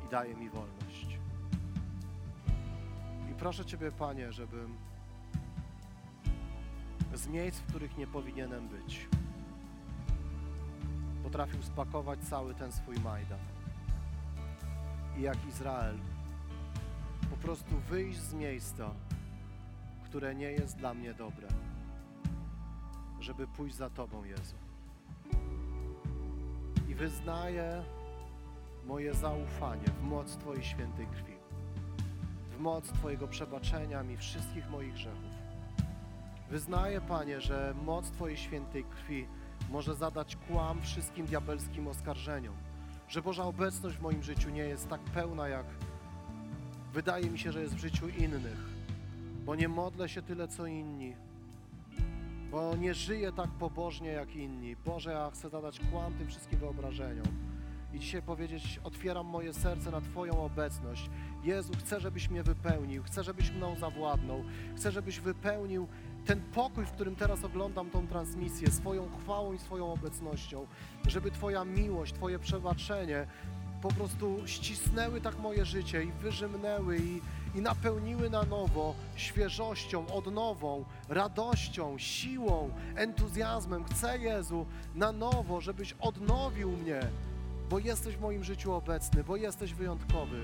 i 0.06 0.10
daje 0.10 0.34
mi 0.34 0.50
wolność. 0.50 1.18
I 3.30 3.34
proszę 3.38 3.64
Ciebie, 3.64 3.92
Panie, 3.92 4.32
żebym 4.32 4.76
z 7.14 7.26
miejsc, 7.26 7.58
w 7.58 7.66
których 7.66 7.96
nie 7.96 8.06
powinienem 8.06 8.68
być. 8.68 9.08
Potrafił 11.22 11.62
spakować 11.62 12.20
cały 12.20 12.54
ten 12.54 12.72
swój 12.72 12.96
Majdan. 12.96 13.40
I 15.18 15.22
jak 15.22 15.46
Izrael, 15.48 15.98
prostu 17.42 17.78
wyjść 17.90 18.20
z 18.20 18.34
miejsca, 18.34 18.90
które 20.04 20.34
nie 20.34 20.52
jest 20.52 20.76
dla 20.76 20.94
mnie 20.94 21.14
dobre, 21.14 21.48
żeby 23.20 23.46
pójść 23.46 23.76
za 23.76 23.90
Tobą, 23.90 24.24
Jezu. 24.24 24.56
I 26.88 26.94
wyznaję 26.94 27.84
moje 28.86 29.14
zaufanie 29.14 29.86
w 30.00 30.02
moc 30.02 30.36
Twojej 30.36 30.64
świętej 30.64 31.06
krwi, 31.06 31.34
w 32.50 32.58
moc 32.60 32.92
Twojego 32.92 33.28
przebaczenia 33.28 34.02
mi 34.02 34.16
wszystkich 34.16 34.70
moich 34.70 34.92
grzechów 34.92 35.32
Wyznaję, 36.50 37.00
Panie, 37.00 37.40
że 37.40 37.74
moc 37.84 38.10
Twojej 38.10 38.36
świętej 38.36 38.84
krwi 38.84 39.26
może 39.70 39.94
zadać 39.94 40.36
kłam 40.36 40.82
wszystkim 40.82 41.26
diabelskim 41.26 41.88
oskarżeniom, 41.88 42.54
że 43.08 43.22
Boża 43.22 43.44
obecność 43.44 43.96
w 43.96 44.02
moim 44.02 44.22
życiu 44.22 44.50
nie 44.50 44.62
jest 44.62 44.88
tak 44.88 45.00
pełna, 45.00 45.48
jak 45.48 45.66
wydaje 46.92 47.30
mi 47.30 47.38
się, 47.38 47.52
że 47.52 47.62
jest 47.62 47.74
w 47.74 47.80
życiu 47.80 48.08
innych, 48.08 48.58
bo 49.44 49.54
nie 49.54 49.68
modlę 49.68 50.08
się 50.08 50.22
tyle, 50.22 50.48
co 50.48 50.66
inni, 50.66 51.14
bo 52.50 52.76
nie 52.76 52.94
żyję 52.94 53.32
tak 53.32 53.50
pobożnie, 53.50 54.08
jak 54.08 54.36
inni. 54.36 54.76
Boże, 54.76 55.12
ja 55.12 55.30
chcę 55.30 55.48
zadać 55.48 55.80
kłam 55.90 56.14
tym 56.14 56.28
wszystkim 56.28 56.58
wyobrażeniom 56.58 57.26
i 57.94 57.98
dzisiaj 57.98 58.22
powiedzieć, 58.22 58.80
otwieram 58.84 59.26
moje 59.26 59.52
serce 59.52 59.90
na 59.90 60.00
Twoją 60.00 60.44
obecność. 60.44 61.10
Jezu, 61.44 61.72
chcę, 61.78 62.00
żebyś 62.00 62.30
mnie 62.30 62.42
wypełnił, 62.42 63.02
chcę, 63.02 63.24
żebyś 63.24 63.50
mną 63.50 63.76
zawładnął, 63.76 64.44
chcę, 64.76 64.92
żebyś 64.92 65.20
wypełnił 65.20 65.88
ten 66.26 66.40
pokój, 66.40 66.86
w 66.86 66.90
którym 66.90 67.16
teraz 67.16 67.44
oglądam 67.44 67.90
tą 67.90 68.06
transmisję, 68.06 68.70
swoją 68.70 69.08
chwałą 69.18 69.52
i 69.52 69.58
swoją 69.58 69.92
obecnością, 69.92 70.66
żeby 71.06 71.30
Twoja 71.30 71.64
miłość, 71.64 72.12
Twoje 72.12 72.38
przebaczenie 72.38 73.26
po 73.82 73.88
prostu 73.88 74.38
ścisnęły 74.46 75.20
tak 75.20 75.38
moje 75.38 75.64
życie 75.64 76.04
i 76.04 76.12
wyrzymnęły 76.12 76.98
i, 76.98 77.20
i 77.54 77.60
napełniły 77.60 78.30
na 78.30 78.42
nowo 78.42 78.94
świeżością, 79.16 80.06
odnową, 80.06 80.84
radością, 81.08 81.98
siłą, 81.98 82.70
entuzjazmem. 82.96 83.84
Chcę, 83.84 84.18
Jezu, 84.18 84.66
na 84.94 85.12
nowo, 85.12 85.60
żebyś 85.60 85.94
odnowił 86.00 86.70
mnie, 86.70 87.00
bo 87.70 87.78
jesteś 87.78 88.16
w 88.16 88.20
moim 88.20 88.44
życiu 88.44 88.72
obecny, 88.72 89.24
bo 89.24 89.36
jesteś 89.36 89.74
wyjątkowy, 89.74 90.42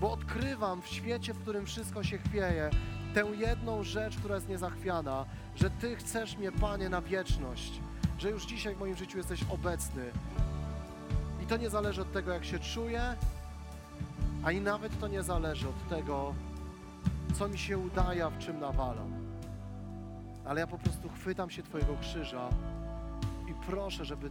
bo 0.00 0.12
odkrywam 0.12 0.82
w 0.82 0.86
świecie, 0.86 1.34
w 1.34 1.38
którym 1.38 1.66
wszystko 1.66 2.04
się 2.04 2.18
chwieje, 2.18 2.70
tę 3.14 3.24
jedną 3.38 3.82
rzecz, 3.82 4.16
która 4.16 4.34
jest 4.34 4.48
niezachwiana, 4.48 5.24
że 5.56 5.70
Ty 5.70 5.96
chcesz 5.96 6.36
mnie, 6.36 6.52
Panie, 6.52 6.88
na 6.88 7.02
wieczność, 7.02 7.80
że 8.18 8.30
już 8.30 8.46
dzisiaj 8.46 8.74
w 8.74 8.78
moim 8.78 8.96
życiu 8.96 9.18
jesteś 9.18 9.40
obecny. 9.50 10.10
To 11.48 11.56
nie 11.56 11.70
zależy 11.70 12.02
od 12.02 12.12
tego, 12.12 12.32
jak 12.32 12.44
się 12.44 12.58
czuję, 12.58 13.16
a 14.44 14.52
i 14.52 14.60
nawet 14.60 15.00
to 15.00 15.08
nie 15.08 15.22
zależy 15.22 15.68
od 15.68 15.88
tego, 15.88 16.34
co 17.34 17.48
mi 17.48 17.58
się 17.58 17.78
udaje, 17.78 18.24
a 18.24 18.30
w 18.30 18.38
czym 18.38 18.60
nawalam. 18.60 19.12
Ale 20.44 20.60
ja 20.60 20.66
po 20.66 20.78
prostu 20.78 21.08
chwytam 21.08 21.50
się 21.50 21.62
Twojego 21.62 21.96
krzyża 22.00 22.48
i 23.50 23.54
proszę, 23.66 24.04
żeby 24.04 24.30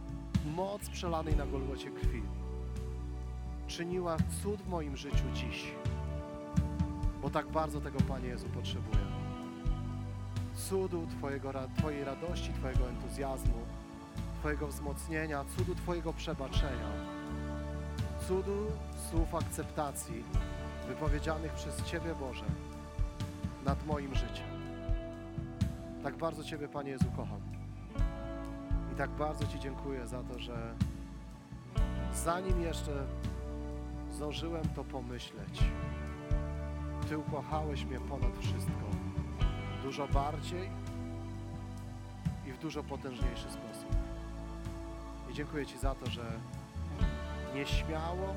moc 0.56 0.88
przelanej 0.88 1.36
na 1.36 1.46
Golgocie 1.46 1.90
krwi 1.90 2.22
czyniła 3.66 4.16
cud 4.42 4.62
w 4.62 4.68
moim 4.68 4.96
życiu 4.96 5.24
dziś 5.34 5.72
bo 7.22 7.30
tak 7.30 7.48
bardzo 7.48 7.80
tego, 7.80 7.98
Panie 8.08 8.28
Jezu, 8.28 8.46
potrzebuję. 8.48 9.04
Cudu 10.54 11.06
Twojego, 11.06 11.52
Twojej 11.78 12.04
radości, 12.04 12.52
Twojego 12.52 12.88
entuzjazmu, 12.88 13.54
Twojego 14.38 14.66
wzmocnienia, 14.66 15.44
cudu 15.56 15.74
Twojego 15.74 16.12
przebaczenia, 16.12 16.88
cudu 18.28 18.66
słów 19.10 19.34
akceptacji 19.34 20.24
wypowiedzianych 20.88 21.52
przez 21.52 21.82
Ciebie, 21.82 22.14
Boże, 22.14 22.44
nad 23.64 23.86
moim 23.86 24.14
życiem. 24.14 24.46
Tak 26.02 26.16
bardzo 26.16 26.44
Ciebie, 26.44 26.68
Panie 26.68 26.90
Jezu, 26.90 27.04
kocham. 27.16 27.40
I 28.92 28.96
tak 28.96 29.10
bardzo 29.10 29.46
Ci 29.46 29.58
dziękuję 29.58 30.06
za 30.06 30.22
to, 30.22 30.38
że 30.38 30.74
zanim 32.14 32.62
jeszcze 32.62 33.06
zdążyłem 34.12 34.68
to 34.68 34.84
pomyśleć, 34.84 35.64
ty 37.08 37.18
ukochałeś 37.18 37.84
mnie 37.84 38.00
ponad 38.00 38.38
wszystko, 38.40 38.84
dużo 39.82 40.08
bardziej 40.08 40.70
i 42.46 42.52
w 42.52 42.58
dużo 42.58 42.82
potężniejszy 42.82 43.50
sposób. 43.50 44.07
Dziękuję 45.38 45.66
Ci 45.66 45.78
za 45.78 45.94
to, 45.94 46.10
że 46.10 46.22
nieśmiało 47.54 48.34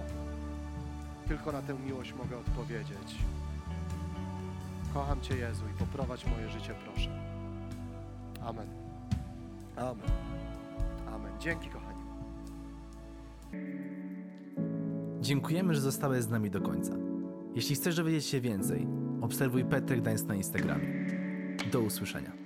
tylko 1.27 1.51
na 1.51 1.61
tę 1.61 1.73
miłość 1.85 2.13
mogę 2.13 2.37
odpowiedzieć. 2.37 3.15
Kocham 4.93 5.21
Cię, 5.21 5.35
Jezu, 5.35 5.63
i 5.75 5.79
poprowadź 5.79 6.25
moje 6.25 6.49
życie, 6.49 6.73
proszę. 6.85 7.09
Amen. 8.41 8.67
Amen. 9.75 10.09
Amen. 11.07 11.31
Dzięki, 11.39 11.69
kochani. 11.69 12.01
Dziękujemy, 15.21 15.73
że 15.73 15.81
zostałeś 15.81 16.23
z 16.23 16.29
nami 16.29 16.49
do 16.49 16.61
końca. 16.61 16.93
Jeśli 17.55 17.75
chcesz 17.75 17.95
dowiedzieć 17.95 18.25
się 18.25 18.41
więcej, 18.41 18.87
obserwuj 19.21 19.65
Petrek 19.65 20.01
Gdańsk 20.01 20.25
na 20.25 20.35
Instagramie. 20.35 20.87
Do 21.71 21.79
usłyszenia. 21.79 22.40